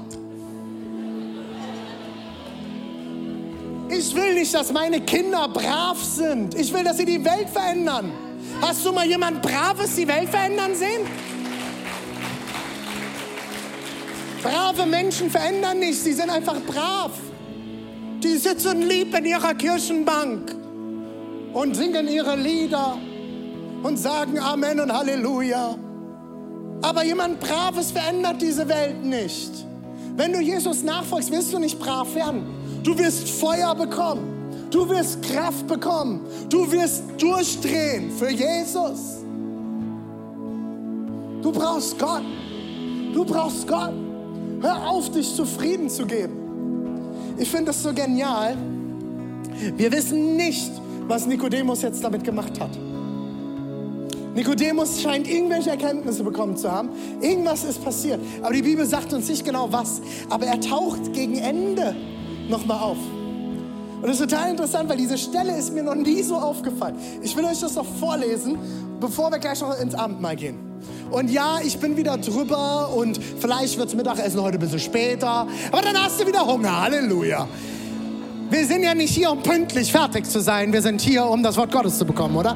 Ich 3.87 4.15
will 4.15 4.33
nicht, 4.33 4.51
dass 4.55 4.73
meine 4.73 4.99
Kinder 5.01 5.47
brav 5.47 6.03
sind. 6.03 6.55
Ich 6.55 6.73
will, 6.73 6.83
dass 6.83 6.97
sie 6.97 7.05
die 7.05 7.23
Welt 7.23 7.51
verändern. 7.51 8.11
Hast 8.61 8.83
du 8.83 8.91
mal 8.91 9.05
jemand 9.05 9.43
Braves 9.43 9.95
die 9.95 10.07
Welt 10.07 10.29
verändern 10.29 10.73
sehen? 10.73 11.05
Brave 14.41 14.85
Menschen 14.85 15.29
verändern 15.29 15.79
nicht, 15.79 16.01
sie 16.01 16.13
sind 16.13 16.29
einfach 16.29 16.59
brav. 16.61 17.11
Die 18.23 18.37
sitzen 18.37 18.81
lieb 18.87 19.17
in 19.17 19.25
ihrer 19.25 19.53
Kirchenbank 19.53 20.55
und 21.53 21.75
singen 21.75 22.07
ihre 22.07 22.35
Lieder 22.35 22.97
und 23.83 23.97
sagen 23.97 24.39
Amen 24.39 24.79
und 24.79 24.91
Halleluja. 24.91 25.75
Aber 26.81 27.03
jemand 27.03 27.39
Braves 27.39 27.91
verändert 27.91 28.41
diese 28.41 28.67
Welt 28.67 29.03
nicht. 29.03 29.51
Wenn 30.15 30.33
du 30.33 30.39
Jesus 30.39 30.83
nachfolgst, 30.83 31.31
wirst 31.31 31.53
du 31.53 31.59
nicht 31.59 31.79
brav 31.79 32.13
werden. 32.15 32.43
Du 32.83 32.97
wirst 32.97 33.29
Feuer 33.29 33.75
bekommen. 33.75 34.67
Du 34.71 34.87
wirst 34.89 35.21
Kraft 35.23 35.67
bekommen. 35.67 36.21
Du 36.49 36.71
wirst 36.71 37.03
durchdrehen 37.17 38.11
für 38.11 38.29
Jesus. 38.29 39.19
Du 41.41 41.51
brauchst 41.51 41.97
Gott. 41.99 42.23
Du 43.13 43.25
brauchst 43.25 43.67
Gott. 43.67 43.93
Hör 44.61 44.89
auf, 44.89 45.09
dich 45.09 45.35
zufrieden 45.35 45.89
zu 45.89 46.05
geben. 46.05 47.35
Ich 47.37 47.49
finde 47.49 47.65
das 47.65 47.81
so 47.81 47.93
genial. 47.93 48.55
Wir 49.75 49.91
wissen 49.91 50.35
nicht, 50.35 50.71
was 51.07 51.25
Nikodemus 51.25 51.81
jetzt 51.81 52.03
damit 52.03 52.23
gemacht 52.23 52.59
hat. 52.59 52.69
Nikodemus 54.35 55.01
scheint 55.01 55.27
irgendwelche 55.27 55.71
Erkenntnisse 55.71 56.23
bekommen 56.23 56.55
zu 56.55 56.71
haben. 56.71 56.89
Irgendwas 57.19 57.63
ist 57.63 57.83
passiert. 57.83 58.19
Aber 58.41 58.53
die 58.53 58.61
Bibel 58.61 58.85
sagt 58.85 59.11
uns 59.13 59.27
nicht 59.27 59.43
genau 59.43 59.67
was. 59.71 60.01
Aber 60.29 60.45
er 60.45 60.59
taucht 60.61 61.11
gegen 61.11 61.35
Ende 61.35 61.95
nochmal 62.47 62.79
auf. 62.79 62.97
Und 64.01 64.07
das 64.07 64.19
ist 64.19 64.29
total 64.29 64.51
interessant, 64.51 64.89
weil 64.89 64.97
diese 64.97 65.17
Stelle 65.17 65.55
ist 65.57 65.73
mir 65.73 65.83
noch 65.83 65.95
nie 65.95 66.23
so 66.23 66.35
aufgefallen. 66.35 66.95
Ich 67.21 67.35
will 67.35 67.45
euch 67.45 67.59
das 67.59 67.75
noch 67.75 67.85
vorlesen, 67.99 68.57
bevor 68.99 69.31
wir 69.31 69.39
gleich 69.39 69.61
noch 69.61 69.79
ins 69.79 69.93
Abendmahl 69.93 70.35
gehen. 70.35 70.70
Und 71.11 71.29
ja, 71.29 71.59
ich 71.61 71.77
bin 71.77 71.97
wieder 71.97 72.17
drüber 72.17 72.89
und 72.95 73.19
vielleicht 73.39 73.77
wird 73.77 73.89
das 73.89 73.95
Mittagessen 73.95 74.41
heute 74.41 74.57
ein 74.57 74.61
bisschen 74.61 74.79
später. 74.79 75.45
Aber 75.71 75.81
dann 75.81 75.97
hast 76.01 76.21
du 76.21 76.25
wieder 76.25 76.45
Hunger. 76.45 76.83
Halleluja. 76.83 77.47
Wir 78.49 78.65
sind 78.65 78.83
ja 78.83 78.95
nicht 78.95 79.13
hier, 79.13 79.31
um 79.31 79.43
pünktlich 79.43 79.91
fertig 79.91 80.25
zu 80.25 80.39
sein. 80.41 80.71
Wir 80.71 80.81
sind 80.81 81.01
hier, 81.01 81.25
um 81.25 81.43
das 81.43 81.57
Wort 81.57 81.71
Gottes 81.71 81.97
zu 81.97 82.05
bekommen, 82.05 82.35
oder? 82.37 82.55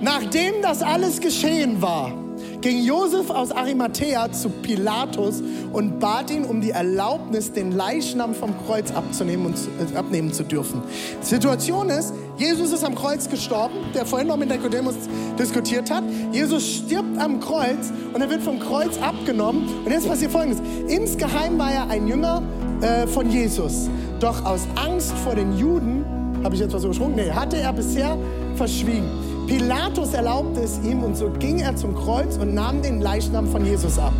Nachdem 0.00 0.62
das 0.62 0.82
alles 0.82 1.20
geschehen 1.20 1.82
war, 1.82 2.12
ging 2.60 2.82
Josef 2.82 3.30
aus 3.30 3.52
Arimathea 3.52 4.30
zu 4.32 4.50
Pilatus 4.50 5.42
und 5.72 6.00
bat 6.00 6.30
ihn 6.30 6.44
um 6.44 6.60
die 6.60 6.70
Erlaubnis, 6.70 7.52
den 7.52 7.72
Leichnam 7.72 8.34
vom 8.34 8.54
Kreuz 8.66 8.90
abzunehmen 8.92 9.46
und 9.46 9.56
äh, 9.92 9.96
abnehmen 9.96 10.32
zu 10.32 10.42
dürfen. 10.42 10.82
Situation 11.20 11.90
ist, 11.90 12.12
Jesus 12.36 12.72
ist 12.72 12.84
am 12.84 12.94
Kreuz 12.94 13.28
gestorben, 13.28 13.74
der 13.94 14.06
vorhin 14.06 14.28
noch 14.28 14.36
mit 14.36 14.48
Nikodemus 14.48 14.94
diskutiert 15.38 15.90
hat. 15.90 16.04
Jesus 16.32 16.64
stirbt 16.64 17.18
am 17.18 17.40
Kreuz 17.40 17.92
und 18.12 18.20
er 18.20 18.30
wird 18.30 18.42
vom 18.42 18.58
Kreuz 18.60 18.98
abgenommen. 19.00 19.68
Und 19.84 19.90
jetzt 19.90 20.08
passiert 20.08 20.32
Folgendes. 20.32 20.60
Insgeheim 20.88 21.58
war 21.58 21.72
er 21.72 21.88
ein 21.88 22.06
Jünger 22.06 22.42
äh, 22.80 23.06
von 23.06 23.30
Jesus. 23.30 23.88
Doch 24.20 24.44
aus 24.44 24.66
Angst 24.74 25.12
vor 25.24 25.34
den 25.34 25.56
Juden, 25.56 26.04
habe 26.42 26.54
ich 26.54 26.60
jetzt 26.60 26.72
was 26.72 26.84
übersprungen? 26.84 27.16
Nee, 27.16 27.30
hatte 27.30 27.56
er 27.56 27.72
bisher 27.72 28.16
verschwiegen. 28.56 29.27
Pilatus 29.48 30.12
erlaubte 30.12 30.60
es 30.60 30.78
ihm 30.84 31.02
und 31.02 31.16
so 31.16 31.30
ging 31.30 31.60
er 31.60 31.74
zum 31.74 31.94
Kreuz 31.94 32.36
und 32.36 32.52
nahm 32.52 32.82
den 32.82 33.00
Leichnam 33.00 33.48
von 33.48 33.64
Jesus 33.64 33.98
ab. 33.98 34.12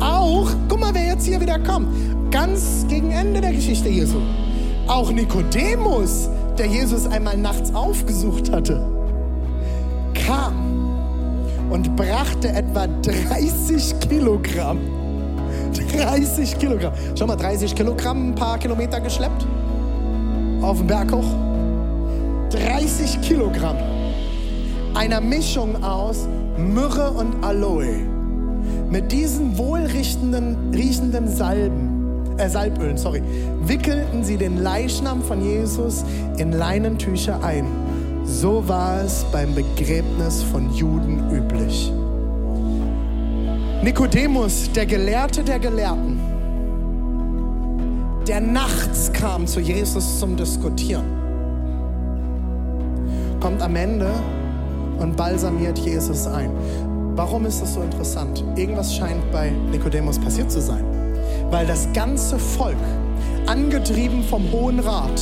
Auch, 0.00 0.50
guck 0.66 0.80
mal, 0.80 0.94
wer 0.94 1.08
jetzt 1.08 1.26
hier 1.26 1.38
wieder 1.40 1.58
kommt, 1.58 1.88
ganz 2.30 2.86
gegen 2.88 3.10
Ende 3.10 3.42
der 3.42 3.52
Geschichte 3.52 3.90
Jesu. 3.90 4.16
Auch 4.86 5.12
Nikodemus, 5.12 6.30
der 6.56 6.66
Jesus 6.66 7.06
einmal 7.06 7.36
nachts 7.36 7.74
aufgesucht 7.74 8.50
hatte, 8.50 8.82
kam 10.26 10.54
und 11.70 11.94
brachte 11.94 12.48
etwa 12.48 12.86
30 12.86 14.00
Kilogramm. 14.00 14.78
30 15.98 16.58
Kilogramm. 16.58 16.94
Schau 17.14 17.26
mal, 17.26 17.36
30 17.36 17.74
Kilogramm, 17.74 18.30
ein 18.30 18.34
paar 18.34 18.58
Kilometer 18.58 19.00
geschleppt. 19.00 19.46
Auf 20.62 20.78
den 20.78 20.86
Berg 20.86 21.12
hoch. 21.12 21.28
30 22.50 23.20
Kilogramm 23.20 23.76
einer 24.94 25.20
Mischung 25.20 25.82
aus 25.82 26.28
Myrrhe 26.56 27.10
und 27.10 27.42
Aloe. 27.42 28.06
Mit 28.90 29.10
diesen 29.10 29.56
wohlriechenden 29.56 30.72
riechenden 30.74 31.28
Salben, 31.28 32.36
äh, 32.36 32.48
Salbölen, 32.48 32.98
sorry, 32.98 33.22
wickelten 33.64 34.22
sie 34.22 34.36
den 34.36 34.62
Leichnam 34.62 35.22
von 35.22 35.42
Jesus 35.42 36.04
in 36.36 36.52
Leinentücher 36.52 37.42
ein. 37.42 37.66
So 38.24 38.68
war 38.68 39.02
es 39.02 39.24
beim 39.32 39.54
Begräbnis 39.54 40.42
von 40.42 40.72
Juden 40.74 41.30
üblich. 41.30 41.92
Nikodemus, 43.82 44.70
der 44.72 44.86
Gelehrte 44.86 45.42
der 45.42 45.58
Gelehrten, 45.58 46.20
der 48.28 48.40
nachts 48.40 49.12
kam 49.12 49.46
zu 49.46 49.58
Jesus 49.58 50.20
zum 50.20 50.36
Diskutieren, 50.36 51.04
kommt 53.40 53.60
am 53.60 53.74
Ende 53.74 54.12
und 55.02 55.16
balsamiert 55.16 55.78
Jesus 55.78 56.26
ein. 56.26 56.50
Warum 57.14 57.44
ist 57.44 57.60
das 57.60 57.74
so 57.74 57.82
interessant? 57.82 58.42
Irgendwas 58.56 58.94
scheint 58.94 59.30
bei 59.32 59.50
Nikodemus 59.50 60.18
passiert 60.18 60.50
zu 60.50 60.60
sein. 60.60 60.84
Weil 61.50 61.66
das 61.66 61.88
ganze 61.92 62.38
Volk, 62.38 62.76
angetrieben 63.46 64.22
vom 64.24 64.50
Hohen 64.50 64.78
Rat, 64.78 65.20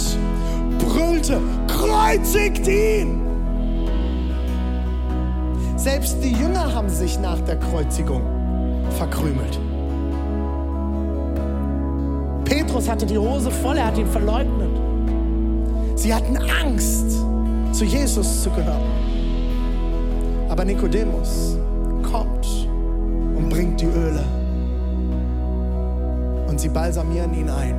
brüllte, 0.79 1.41
kreuzigt 1.67 2.69
ihn! 2.69 3.21
Selbst 5.77 6.19
die 6.23 6.33
Jünger 6.33 6.73
haben 6.75 6.91
sich 6.91 7.19
nach 7.19 7.41
der 7.41 7.57
Kreuzigung 7.57 8.23
verkrümelt. 8.99 9.59
Petrus 12.45 12.89
hatte 12.89 13.07
die 13.07 13.19
Hose 13.19 13.51
voll, 13.51 13.79
er 13.79 13.87
hat 13.87 13.99
ihn 13.99 14.07
verleugnet. 14.07 14.69
Sie 15.97 16.13
hatten 16.13 16.37
Angst, 16.37 17.11
zu 17.73 17.85
Jesus 17.85 18.43
zu 18.43 18.51
gehören. 18.51 18.90
Aber 20.51 20.65
Nikodemus 20.65 21.57
kommt 22.03 22.69
und 23.37 23.49
bringt 23.49 23.81
die 23.81 23.87
Öle. 23.87 24.25
Und 26.49 26.61
sie 26.61 26.69
balsamieren 26.69 27.33
ihn 27.35 27.49
ein. 27.49 27.77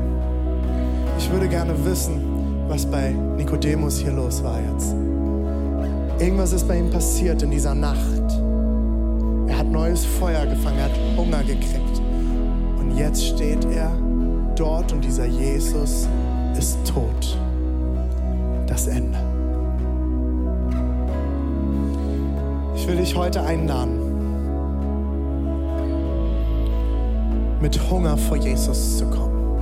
Ich 1.18 1.30
würde 1.30 1.50
gerne 1.50 1.74
wissen, 1.86 2.22
was 2.70 2.86
bei 2.86 3.12
Nikodemus 3.12 4.00
hier 4.00 4.14
los 4.14 4.42
war 4.42 4.58
jetzt. 4.62 4.96
Irgendwas 6.20 6.54
ist 6.54 6.66
bei 6.66 6.80
ihm 6.80 6.90
passiert 6.90 7.44
in 7.44 7.52
dieser 7.52 7.76
Nacht. 7.76 7.98
Er 9.48 9.58
hat 9.58 9.68
neues 9.68 10.06
Feuer 10.06 10.46
gefangen, 10.46 10.78
er 10.78 10.86
hat 10.86 11.18
Hunger 11.18 11.44
gekriegt. 11.44 12.02
Und 12.80 12.96
jetzt 12.96 13.26
steht 13.26 13.66
er 13.66 13.92
dort 14.56 14.94
und 14.94 15.04
dieser 15.04 15.26
Jesus 15.26 16.08
ist 16.58 16.78
tot. 16.86 17.38
Das 18.66 18.88
Ende. 18.88 19.31
Ich 22.82 22.88
will 22.88 22.96
dich 22.96 23.16
heute 23.16 23.44
einladen, 23.44 24.00
mit 27.62 27.80
Hunger 27.92 28.18
vor 28.18 28.38
Jesus 28.38 28.98
zu 28.98 29.06
kommen. 29.06 29.60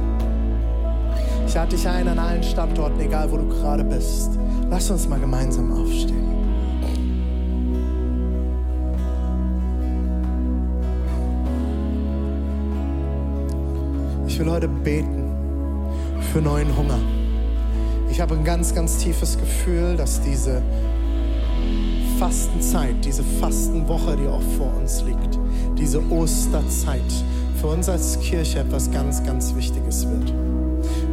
Ich 1.45 1.53
lade 1.53 1.75
dich 1.75 1.85
ein 1.85 2.07
an 2.07 2.17
allen 2.17 2.41
Standorten, 2.41 2.97
egal 3.01 3.29
wo 3.29 3.35
du 3.35 3.45
gerade 3.49 3.83
bist. 3.83 4.39
Lass 4.69 4.89
uns 4.89 5.09
mal 5.09 5.19
gemeinsam 5.19 5.69
aufstehen. 5.69 6.29
Ich 14.27 14.39
will 14.39 14.49
heute 14.49 14.69
beten 14.69 15.25
für 16.31 16.39
neuen 16.39 16.73
Hunger. 16.77 16.99
Ich 18.09 18.21
habe 18.21 18.35
ein 18.35 18.45
ganz, 18.45 18.73
ganz 18.73 18.97
tiefes 18.97 19.37
Gefühl, 19.37 19.97
dass 19.97 20.21
diese 20.21 20.61
Fastenzeit, 22.19 22.95
diese 23.05 23.23
Fastenwoche, 23.23 24.17
die 24.17 24.27
auch 24.27 24.41
vor 24.57 24.75
uns 24.77 25.01
liegt, 25.03 25.39
diese 25.77 26.01
Osterzeit 26.11 27.01
für 27.61 27.67
uns 27.67 27.87
als 27.87 28.19
Kirche 28.19 28.59
etwas 28.59 28.91
ganz, 28.91 29.23
ganz 29.23 29.55
Wichtiges 29.55 30.05
wird. 30.05 30.33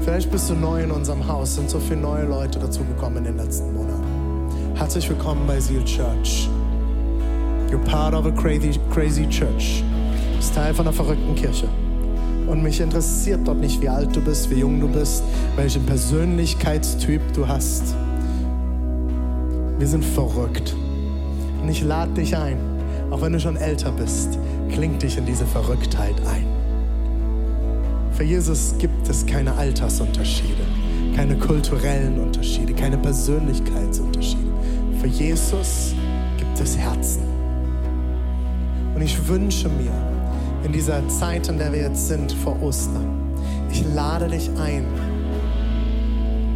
Vielleicht 0.00 0.32
bist 0.32 0.50
du 0.50 0.54
neu 0.54 0.82
in 0.82 0.90
unserem 0.90 1.24
Haus, 1.28 1.54
sind 1.54 1.70
so 1.70 1.78
viele 1.78 2.00
neue 2.00 2.24
Leute 2.24 2.58
dazugekommen 2.58 3.18
in 3.18 3.24
den 3.24 3.36
letzten 3.36 3.72
Monaten. 3.72 4.02
Herzlich 4.74 5.08
willkommen 5.08 5.46
bei 5.46 5.60
Seal 5.60 5.84
Church. 5.84 6.48
You're 7.70 7.84
part 7.84 8.12
of 8.12 8.26
a 8.26 8.32
crazy, 8.32 8.72
crazy 8.92 9.28
church. 9.28 9.84
Du 10.32 10.36
bist 10.38 10.56
Teil 10.56 10.74
von 10.74 10.88
einer 10.88 10.92
verrückten 10.92 11.36
Kirche. 11.36 11.68
Und 12.48 12.64
mich 12.64 12.80
interessiert 12.80 13.46
dort 13.46 13.58
nicht, 13.58 13.80
wie 13.80 13.88
alt 13.88 14.14
du 14.14 14.20
bist, 14.20 14.50
wie 14.50 14.58
jung 14.58 14.80
du 14.80 14.88
bist, 14.88 15.22
welchen 15.54 15.86
Persönlichkeitstyp 15.86 17.20
du 17.32 17.46
hast. 17.46 17.94
Wir 19.78 19.86
sind 19.86 20.04
verrückt. 20.04 20.74
Und 21.66 21.72
ich 21.72 21.82
lade 21.82 22.12
dich 22.12 22.36
ein, 22.36 22.58
auch 23.10 23.20
wenn 23.22 23.32
du 23.32 23.40
schon 23.40 23.56
älter 23.56 23.90
bist, 23.90 24.38
kling 24.70 25.00
dich 25.00 25.18
in 25.18 25.26
diese 25.26 25.44
Verrücktheit 25.44 26.14
ein. 26.24 26.46
Für 28.12 28.22
Jesus 28.22 28.76
gibt 28.78 29.08
es 29.08 29.26
keine 29.26 29.52
Altersunterschiede, 29.52 30.62
keine 31.16 31.36
kulturellen 31.36 32.20
Unterschiede, 32.20 32.72
keine 32.72 32.96
Persönlichkeitsunterschiede. 32.98 34.46
Für 35.00 35.08
Jesus 35.08 35.96
gibt 36.38 36.60
es 36.60 36.78
Herzen. 36.78 37.24
Und 38.94 39.02
ich 39.02 39.26
wünsche 39.26 39.68
mir, 39.68 39.90
in 40.62 40.70
dieser 40.70 41.08
Zeit, 41.08 41.48
in 41.48 41.58
der 41.58 41.72
wir 41.72 41.80
jetzt 41.80 42.06
sind, 42.06 42.30
vor 42.30 42.62
Ostern. 42.62 43.34
Ich 43.72 43.84
lade 43.92 44.28
dich 44.28 44.48
ein, 44.56 44.84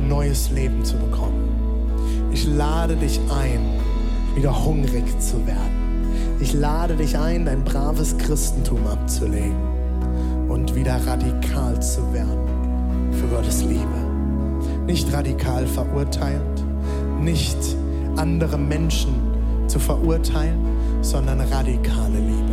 neues 0.08 0.52
Leben 0.52 0.84
zu 0.84 0.96
bekommen. 0.98 2.28
Ich 2.32 2.46
lade 2.46 2.94
dich 2.94 3.18
ein, 3.28 3.79
wieder 4.34 4.64
hungrig 4.64 5.04
zu 5.20 5.46
werden. 5.46 5.80
Ich 6.40 6.54
lade 6.54 6.96
dich 6.96 7.18
ein, 7.18 7.44
dein 7.44 7.64
braves 7.64 8.16
Christentum 8.16 8.86
abzulegen 8.86 9.56
und 10.48 10.74
wieder 10.74 10.98
radikal 11.06 11.80
zu 11.82 12.00
werden 12.12 12.40
für 13.12 13.26
Gottes 13.26 13.62
Liebe. 13.62 13.84
Nicht 14.86 15.12
radikal 15.12 15.66
verurteilt, 15.66 16.64
nicht 17.20 17.58
andere 18.16 18.58
Menschen 18.58 19.14
zu 19.66 19.78
verurteilen, 19.78 20.58
sondern 21.02 21.40
radikale 21.40 22.18
Liebe. 22.18 22.52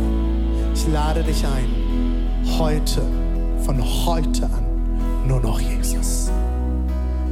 Ich 0.74 0.86
lade 0.88 1.22
dich 1.22 1.44
ein, 1.44 2.58
heute, 2.58 3.02
von 3.64 3.82
heute 4.06 4.44
an, 4.44 5.26
nur 5.26 5.40
noch 5.40 5.60
Jesus. 5.60 6.30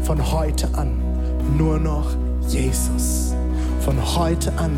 Von 0.02 0.32
heute 0.32 0.68
an, 0.74 0.98
nur 1.56 1.78
noch 1.78 2.06
Jesus. 2.48 3.34
Von 3.86 4.16
heute 4.16 4.52
an, 4.58 4.72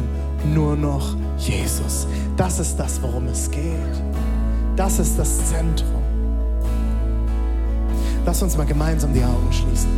nur 0.52 0.76
noch 0.76 1.16
Jesus. 1.38 2.06
Das 2.36 2.59
ist 2.59 2.76
das, 2.76 3.00
worum 3.00 3.26
es 3.28 3.50
geht. 3.50 3.62
Das 4.76 4.98
ist 4.98 5.18
das 5.18 5.48
Zentrum. 5.48 6.02
Lass 8.26 8.42
uns 8.42 8.59
mal 8.59 8.66
gemeinsam 8.66 9.14
die 9.14 9.24
Augen 9.24 9.50
schließen. 9.50 9.88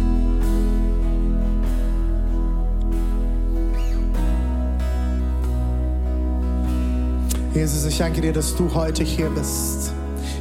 Jesus, 7.52 7.84
ich 7.86 7.98
danke 7.98 8.20
dir, 8.20 8.32
dass 8.32 8.54
du 8.54 8.72
heute 8.72 9.02
hier 9.02 9.28
bist. 9.30 9.92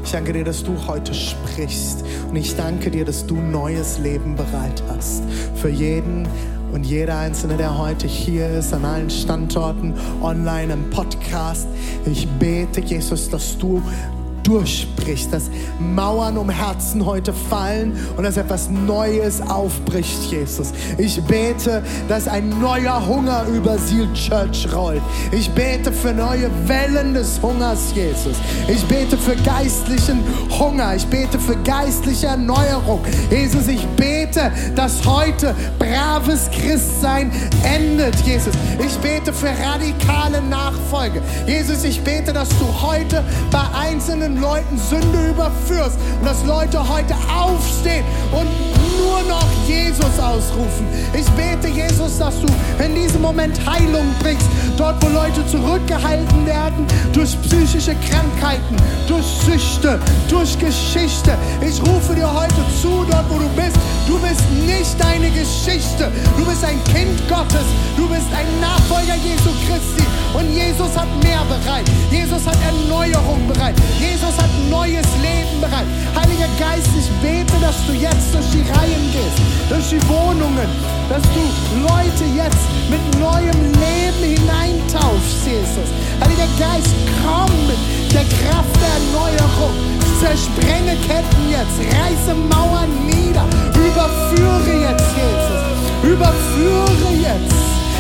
Ich 0.04 0.12
danke 0.12 0.32
dir, 0.32 0.44
dass 0.44 0.64
du 0.64 0.76
heute 0.86 1.16
sprichst. 1.16 2.06
Und 2.30 2.36
ich 2.36 2.56
danke 2.56 2.92
dir, 2.92 3.04
dass 3.04 3.26
du 3.26 3.34
neues 3.34 3.98
Leben 3.98 4.36
bereit 4.36 4.84
hast. 4.90 5.24
Für 5.56 5.70
jeden 5.70 6.28
und 6.72 6.86
jeder 6.86 7.18
Einzelne, 7.18 7.58
der 7.58 7.78
heute 7.78 8.08
hier 8.08 8.48
ist, 8.50 8.74
an 8.74 8.86
allen 8.86 9.10
Standorten, 9.10 9.94
online, 10.22 10.74
im 10.74 10.90
Podcast. 10.90 11.68
Ich 12.06 12.28
bete, 12.40 12.82
Jesus, 12.82 13.30
dass 13.30 13.58
du 13.58 13.82
durchbrichst, 14.50 15.32
dass 15.32 15.44
Mauern 15.80 16.38
um 16.38 16.50
Herzen 16.50 17.06
heute 17.06 17.34
fallen 17.34 17.96
und 18.18 18.24
dass 18.24 18.36
etwas 18.36 18.70
Neues 18.70 19.42
aufbricht, 19.42 20.24
Jesus. 20.32 20.72
Ich 20.98 21.22
bete, 21.24 21.84
dass 22.08 22.28
ein 22.28 22.50
neuer 22.60 23.06
Hunger 23.06 23.46
über 23.54 23.78
Seal 23.78 24.12
Church 24.14 24.68
rollt. 24.74 25.02
Ich 25.32 25.50
bete 25.52 25.92
für 25.92 26.14
neue 26.14 26.50
Wellen 26.68 27.14
des 27.14 27.40
Hungers, 27.42 27.94
Jesus. 27.94 28.38
Ich 28.68 28.84
bete 28.86 29.18
für 29.18 29.36
geistlichen 29.36 30.20
Hunger. 30.58 30.96
Ich 30.96 31.06
bete 31.06 31.38
für 31.40 31.56
geistliche 31.58 32.28
Erneuerung. 32.28 33.02
Jesus, 33.30 33.68
ich 33.68 33.86
bete, 33.90 34.52
dass 34.76 35.06
heute 35.06 35.54
braves 35.78 36.50
Christsein 36.52 37.32
endet, 37.64 38.16
Jesus. 38.26 38.54
Ich 38.84 38.98
bete 38.98 39.32
für 39.32 39.50
radikale 39.50 40.42
Nachfolge. 40.42 41.22
Jesus, 41.46 41.84
ich 41.84 42.02
bete, 42.02 42.34
dass 42.34 42.50
du 42.50 42.66
heute 42.82 43.24
bei 43.52 43.62
einzelnen 43.80 44.39
Leuten 44.40 44.78
Sünde 44.90 45.30
überführst 45.30 45.98
und 46.20 46.26
dass 46.26 46.44
Leute 46.46 46.80
heute 46.80 47.16
aufstehen 47.30 48.06
und 48.32 48.48
nur 49.00 49.22
noch 49.28 49.46
Jesus 49.68 50.20
ausrufen. 50.20 50.88
Ich 51.14 51.28
bete, 51.32 51.68
Jesus, 51.68 52.18
dass 52.18 52.36
du 52.40 52.48
in 52.84 52.96
diesem 52.96 53.22
Moment 53.22 53.60
Heilung 53.66 54.06
bringst, 54.22 54.46
dort, 54.78 55.04
wo 55.04 55.10
Leute 55.10 55.46
zurückgehalten 55.48 56.46
werden 56.46 56.86
durch 57.14 57.38
psychische 57.42 57.96
Krankheiten, 58.10 58.76
durch 59.08 59.26
Süchte, 59.26 60.00
durch 60.30 60.58
Geschichte. 60.58 61.38
Ich 61.62 61.82
rufe 61.82 62.16
dir 62.16 62.32
heute 62.34 62.62
zu, 62.82 63.06
dort, 63.10 63.30
wo 63.30 63.40
du 63.40 63.50
bist. 63.50 63.78
Du 64.08 64.18
bist 64.20 64.44
nicht 64.66 64.96
deine 65.00 65.30
Geschichte. 65.32 66.12
Du 66.38 66.46
bist 66.46 66.64
ein 66.64 66.82
Kind 66.86 67.20
Gottes. 67.28 67.66
Du 67.98 68.08
bist 68.08 68.28
ein 68.34 68.48
Nachfolger 68.62 69.16
Jesu 69.16 69.50
Christi. 69.68 70.19
Und 70.34 70.54
Jesus 70.54 70.96
hat 70.96 71.10
mehr 71.24 71.42
bereit. 71.50 71.86
Jesus 72.12 72.46
hat 72.46 72.58
Erneuerung 72.62 73.48
bereit. 73.48 73.76
Jesus 73.98 74.38
hat 74.38 74.50
neues 74.70 75.08
Leben 75.22 75.60
bereit. 75.60 75.88
Heiliger 76.16 76.50
Geist, 76.60 76.90
ich 76.98 77.10
bete, 77.22 77.58
dass 77.60 77.76
du 77.88 77.94
jetzt 77.94 78.34
durch 78.34 78.46
die 78.52 78.66
Reihen 78.70 79.06
gehst, 79.12 79.40
durch 79.70 79.90
die 79.90 80.02
Wohnungen, 80.08 80.70
dass 81.10 81.24
du 81.34 81.44
Leute 81.82 82.26
jetzt 82.36 82.66
mit 82.90 83.02
neuem 83.20 83.60
Leben 83.82 84.22
hineintauschst, 84.38 85.46
Jesus. 85.46 85.90
Heiliger 86.22 86.50
Geist, 86.60 86.94
komm 87.26 87.50
mit 87.66 87.80
der 88.14 88.26
Kraft 88.38 88.76
der 88.78 88.94
Erneuerung. 89.02 89.74
Zersprenge 90.20 90.96
Ketten 91.08 91.50
jetzt, 91.50 91.80
reiße 91.80 92.36
Mauern 92.36 92.92
nieder, 93.08 93.46
überführe 93.74 94.92
jetzt, 94.92 95.10
Jesus. 95.16 95.62
Überführe 96.04 97.14
jetzt. 97.14 97.56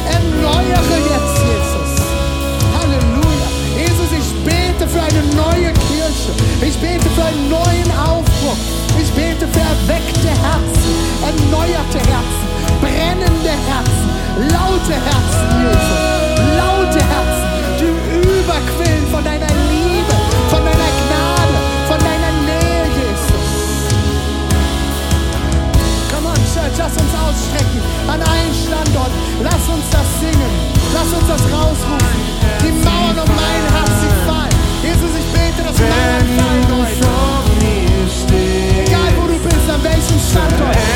Erneuere 0.06 0.98
jetzt, 0.98 1.38
Jesus. 1.44 1.69
eine 5.20 5.36
neue 5.36 5.72
Kirche. 5.74 6.32
Ich 6.62 6.78
bete 6.80 7.10
für 7.12 7.26
einen 7.26 7.50
neuen 7.50 7.90
Aufbruch. 8.00 8.58
Ich 9.00 9.12
bete 9.12 9.48
für 9.48 9.60
erweckte 9.60 10.30
Herzen, 10.30 10.94
erneuerte 11.24 12.00
Herzen, 12.00 12.48
brennende 12.82 13.54
Herzen, 13.68 14.08
laute 14.52 14.96
Herzen, 14.96 15.46
Jesus. 15.60 16.02
Laute 16.56 17.00
Herzen, 17.00 17.48
die 17.80 17.92
überquillen 18.28 19.08
von 19.12 19.24
deiner 19.24 19.52
Liebe, 19.72 20.16
von 20.50 20.64
deiner 20.64 20.92
Gnade, 21.00 21.58
von 21.88 22.00
deiner 22.00 22.34
Nähe, 22.48 22.84
Jesus. 23.00 23.48
Come 26.12 26.28
on, 26.28 26.40
Church, 26.54 26.76
lass 26.78 26.94
uns 26.96 27.14
ausstrecken 27.24 27.82
an 28.08 28.22
allen 28.22 28.54
Standorten. 28.56 29.20
Lass 29.44 29.64
uns 29.68 29.86
das 29.92 30.08
singen. 30.20 30.52
Lass 30.94 31.14
uns 31.14 31.28
das 31.28 31.44
rausrufen. 31.54 32.22
Die 32.64 32.72
Mauern 32.72 33.20
um 33.20 33.36
mein 33.36 33.74
Herz. 33.74 33.89
Jezus 34.90 35.14
is 35.22 35.32
beter 35.32 35.64
dan 35.64 35.74
mijn 36.36 36.88
Salvador. 37.02 37.48
Jij 38.90 39.14
voor 39.16 39.30
uw 39.30 39.40
salto. 40.20 40.89